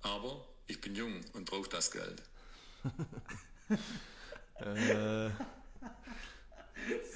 Aber 0.00 0.42
ich 0.68 0.80
bin 0.80 0.94
jung 0.94 1.20
und 1.34 1.50
brauche 1.50 1.68
das 1.68 1.90
Geld. 1.90 2.22
Äh, 4.60 5.30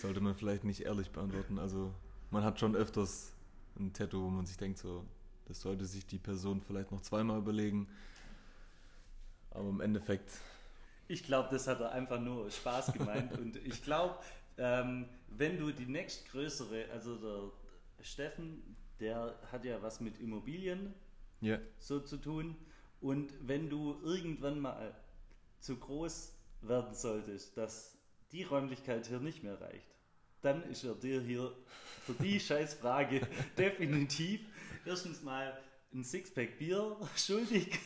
sollte 0.01 0.21
man 0.21 0.35
vielleicht 0.35 0.65
nicht 0.65 0.81
ehrlich 0.81 1.11
beantworten. 1.11 1.59
Also 1.59 1.93
man 2.31 2.43
hat 2.43 2.59
schon 2.59 2.75
öfters 2.75 3.33
ein 3.79 3.93
Tattoo, 3.93 4.23
wo 4.23 4.31
man 4.31 4.47
sich 4.47 4.57
denkt, 4.57 4.79
so, 4.79 5.05
das 5.47 5.61
sollte 5.61 5.85
sich 5.85 6.07
die 6.07 6.19
Person 6.19 6.63
vielleicht 6.63 6.91
noch 6.91 7.03
zweimal 7.03 7.39
überlegen. 7.39 7.87
Aber 9.55 9.69
im 9.69 9.81
Endeffekt, 9.81 10.31
Ich 11.07 11.25
glaube, 11.25 11.49
das 11.51 11.67
hat 11.67 11.81
er 11.81 11.93
einfach 11.93 12.21
nur 12.21 12.51
Spaß 12.51 12.93
gemeint. 12.93 13.33
und 13.39 13.57
ich 13.57 13.83
glaube, 13.83 14.19
ähm, 14.59 15.07
wenn 15.29 15.59
du 15.59 15.71
die 15.71 15.87
nächstgrößere, 15.87 16.87
also 16.93 17.17
der 17.17 18.05
Steffen, 18.05 18.77
der 19.01 19.39
hat 19.51 19.65
ja 19.65 19.83
was 19.83 20.01
mit 20.01 20.19
Immobilien 20.21 20.95
ja, 21.41 21.59
so 21.79 22.01
zu 22.01 22.17
tun. 22.17 22.57
Und 23.01 23.33
wenn 23.41 23.69
du 23.69 24.01
irgendwann 24.03 24.61
mal 24.61 24.95
zu 25.61 25.77
groß 25.77 26.33
werden 26.63 26.95
solltest, 26.95 27.57
dass 27.57 27.99
die 28.33 28.45
Räumlichkeit 28.45 29.07
hier 29.07 29.21
nicht 29.21 29.43
mehr 29.43 29.61
reicht, 29.61 29.95
dann 30.41 30.63
ist 30.71 30.85
er 30.85 30.95
dir 30.95 31.21
hier 31.21 31.53
für 32.05 32.15
die 32.15 32.41
Scheißfrage 32.41 33.27
definitiv 33.59 34.41
erstens 34.85 35.23
mal 35.23 35.57
ein 35.95 36.05
Sixpack 36.05 36.59
Bier 36.59 36.97
schuldig 37.17 37.79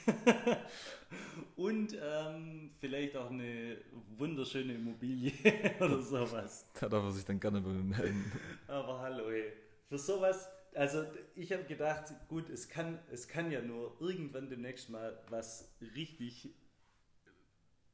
und 1.56 1.96
ähm, 2.00 2.70
vielleicht 2.78 3.16
auch 3.16 3.30
eine 3.30 3.78
wunderschöne 4.16 4.74
Immobilie 4.74 5.32
oder 5.80 6.00
sowas. 6.00 6.66
Da 6.80 6.88
darf 6.88 7.04
er 7.04 7.12
sich 7.12 7.24
dann 7.24 7.38
gerne 7.38 7.60
melden. 7.60 8.32
Aber 8.66 9.00
hallo, 9.00 9.28
ey. 9.30 9.52
Für 9.88 9.98
sowas, 9.98 10.48
also 10.74 11.04
ich 11.34 11.52
habe 11.52 11.64
gedacht, 11.64 12.12
gut, 12.28 12.48
es 12.50 12.68
kann, 12.68 12.98
es 13.10 13.28
kann 13.28 13.50
ja 13.50 13.62
nur 13.62 13.96
irgendwann 14.00 14.48
demnächst 14.48 14.90
mal 14.90 15.18
was 15.28 15.70
richtig 15.94 16.50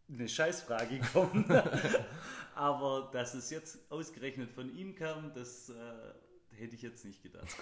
eine 0.09 0.29
Scheißfrage 0.29 1.01
kommen. 1.12 1.45
Aber 2.55 3.11
dass 3.12 3.35
es 3.35 3.51
jetzt 3.51 3.79
ausgerechnet 3.91 4.51
von 4.53 4.75
ihm 4.77 4.95
kam, 4.95 5.33
das 5.35 5.71
äh, 5.71 6.55
hätte 6.57 6.77
ich 6.77 6.83
jetzt 6.83 7.05
nicht 7.05 7.23
gedacht. 7.23 7.57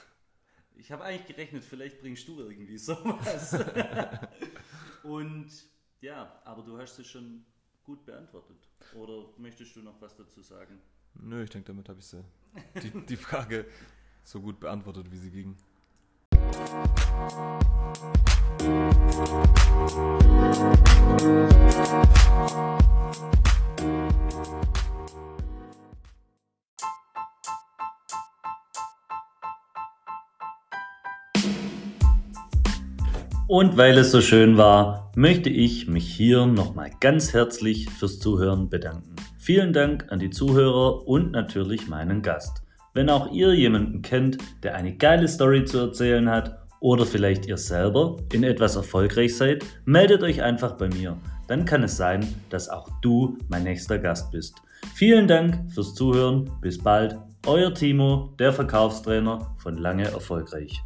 Ich 0.77 0.91
habe 0.91 1.05
eigentlich 1.05 1.27
gerechnet, 1.27 1.64
vielleicht 1.64 2.01
bringst 2.01 2.27
du 2.27 2.41
irgendwie 2.41 2.79
sowas. 2.79 3.55
Und 5.03 5.51
ja, 6.01 6.41
aber 6.45 6.62
du 6.62 6.79
hast 6.79 6.99
es 6.99 7.07
schon 7.07 7.45
gut 7.85 8.05
beantwortet. 8.05 8.68
Oder 8.95 9.27
möchtest 9.39 9.77
du 9.77 9.81
noch 9.81 10.01
was 10.01 10.16
dazu 10.16 10.43
sagen? 10.43 10.81
Nö, 11.14 11.45
ich 11.45 11.51
denke, 11.51 11.68
damit 11.68 11.89
habe 11.89 12.01
ich 12.01 12.07
sie, 12.07 12.25
die, 12.83 13.07
die 13.07 13.16
Frage 13.16 13.66
so 14.25 14.41
gut 14.41 14.59
beantwortet, 14.61 15.11
wie 15.11 15.18
sie 15.18 15.31
ging. 15.31 15.57
Und 33.53 33.77
weil 33.77 33.99
es 33.99 34.11
so 34.11 34.23
schön 34.23 34.57
war, 34.57 35.13
möchte 35.15 35.51
ich 35.51 35.87
mich 35.87 36.09
hier 36.09 36.47
nochmal 36.47 36.91
ganz 37.01 37.35
herzlich 37.35 37.91
fürs 37.91 38.19
Zuhören 38.19 38.71
bedanken. 38.71 39.15
Vielen 39.37 39.75
Dank 39.75 40.07
an 40.09 40.21
die 40.21 40.31
Zuhörer 40.31 41.07
und 41.07 41.33
natürlich 41.33 41.87
meinen 41.87 42.23
Gast. 42.23 42.63
Wenn 42.95 43.11
auch 43.11 43.31
ihr 43.31 43.53
jemanden 43.53 44.01
kennt, 44.01 44.39
der 44.63 44.75
eine 44.75 44.97
geile 44.97 45.29
Story 45.29 45.67
zu 45.67 45.81
erzählen 45.81 46.31
hat 46.31 46.63
oder 46.81 47.05
vielleicht 47.05 47.45
ihr 47.45 47.59
selber 47.59 48.17
in 48.33 48.43
etwas 48.43 48.77
erfolgreich 48.77 49.37
seid, 49.37 49.67
meldet 49.85 50.23
euch 50.23 50.41
einfach 50.41 50.79
bei 50.79 50.89
mir. 50.89 51.19
Dann 51.47 51.67
kann 51.67 51.83
es 51.83 51.99
sein, 51.99 52.27
dass 52.49 52.71
auch 52.71 52.89
du 53.03 53.37
mein 53.51 53.65
nächster 53.65 53.99
Gast 53.99 54.31
bist. 54.31 54.55
Vielen 54.95 55.29
Dank 55.29 55.71
fürs 55.75 55.95
Zuhören. 55.95 56.51
Bis 56.63 56.79
bald. 56.79 57.19
Euer 57.47 57.75
Timo, 57.75 58.35
der 58.39 58.55
Verkaufstrainer 58.55 59.55
von 59.59 59.77
Lange 59.77 60.05
Erfolgreich. 60.05 60.83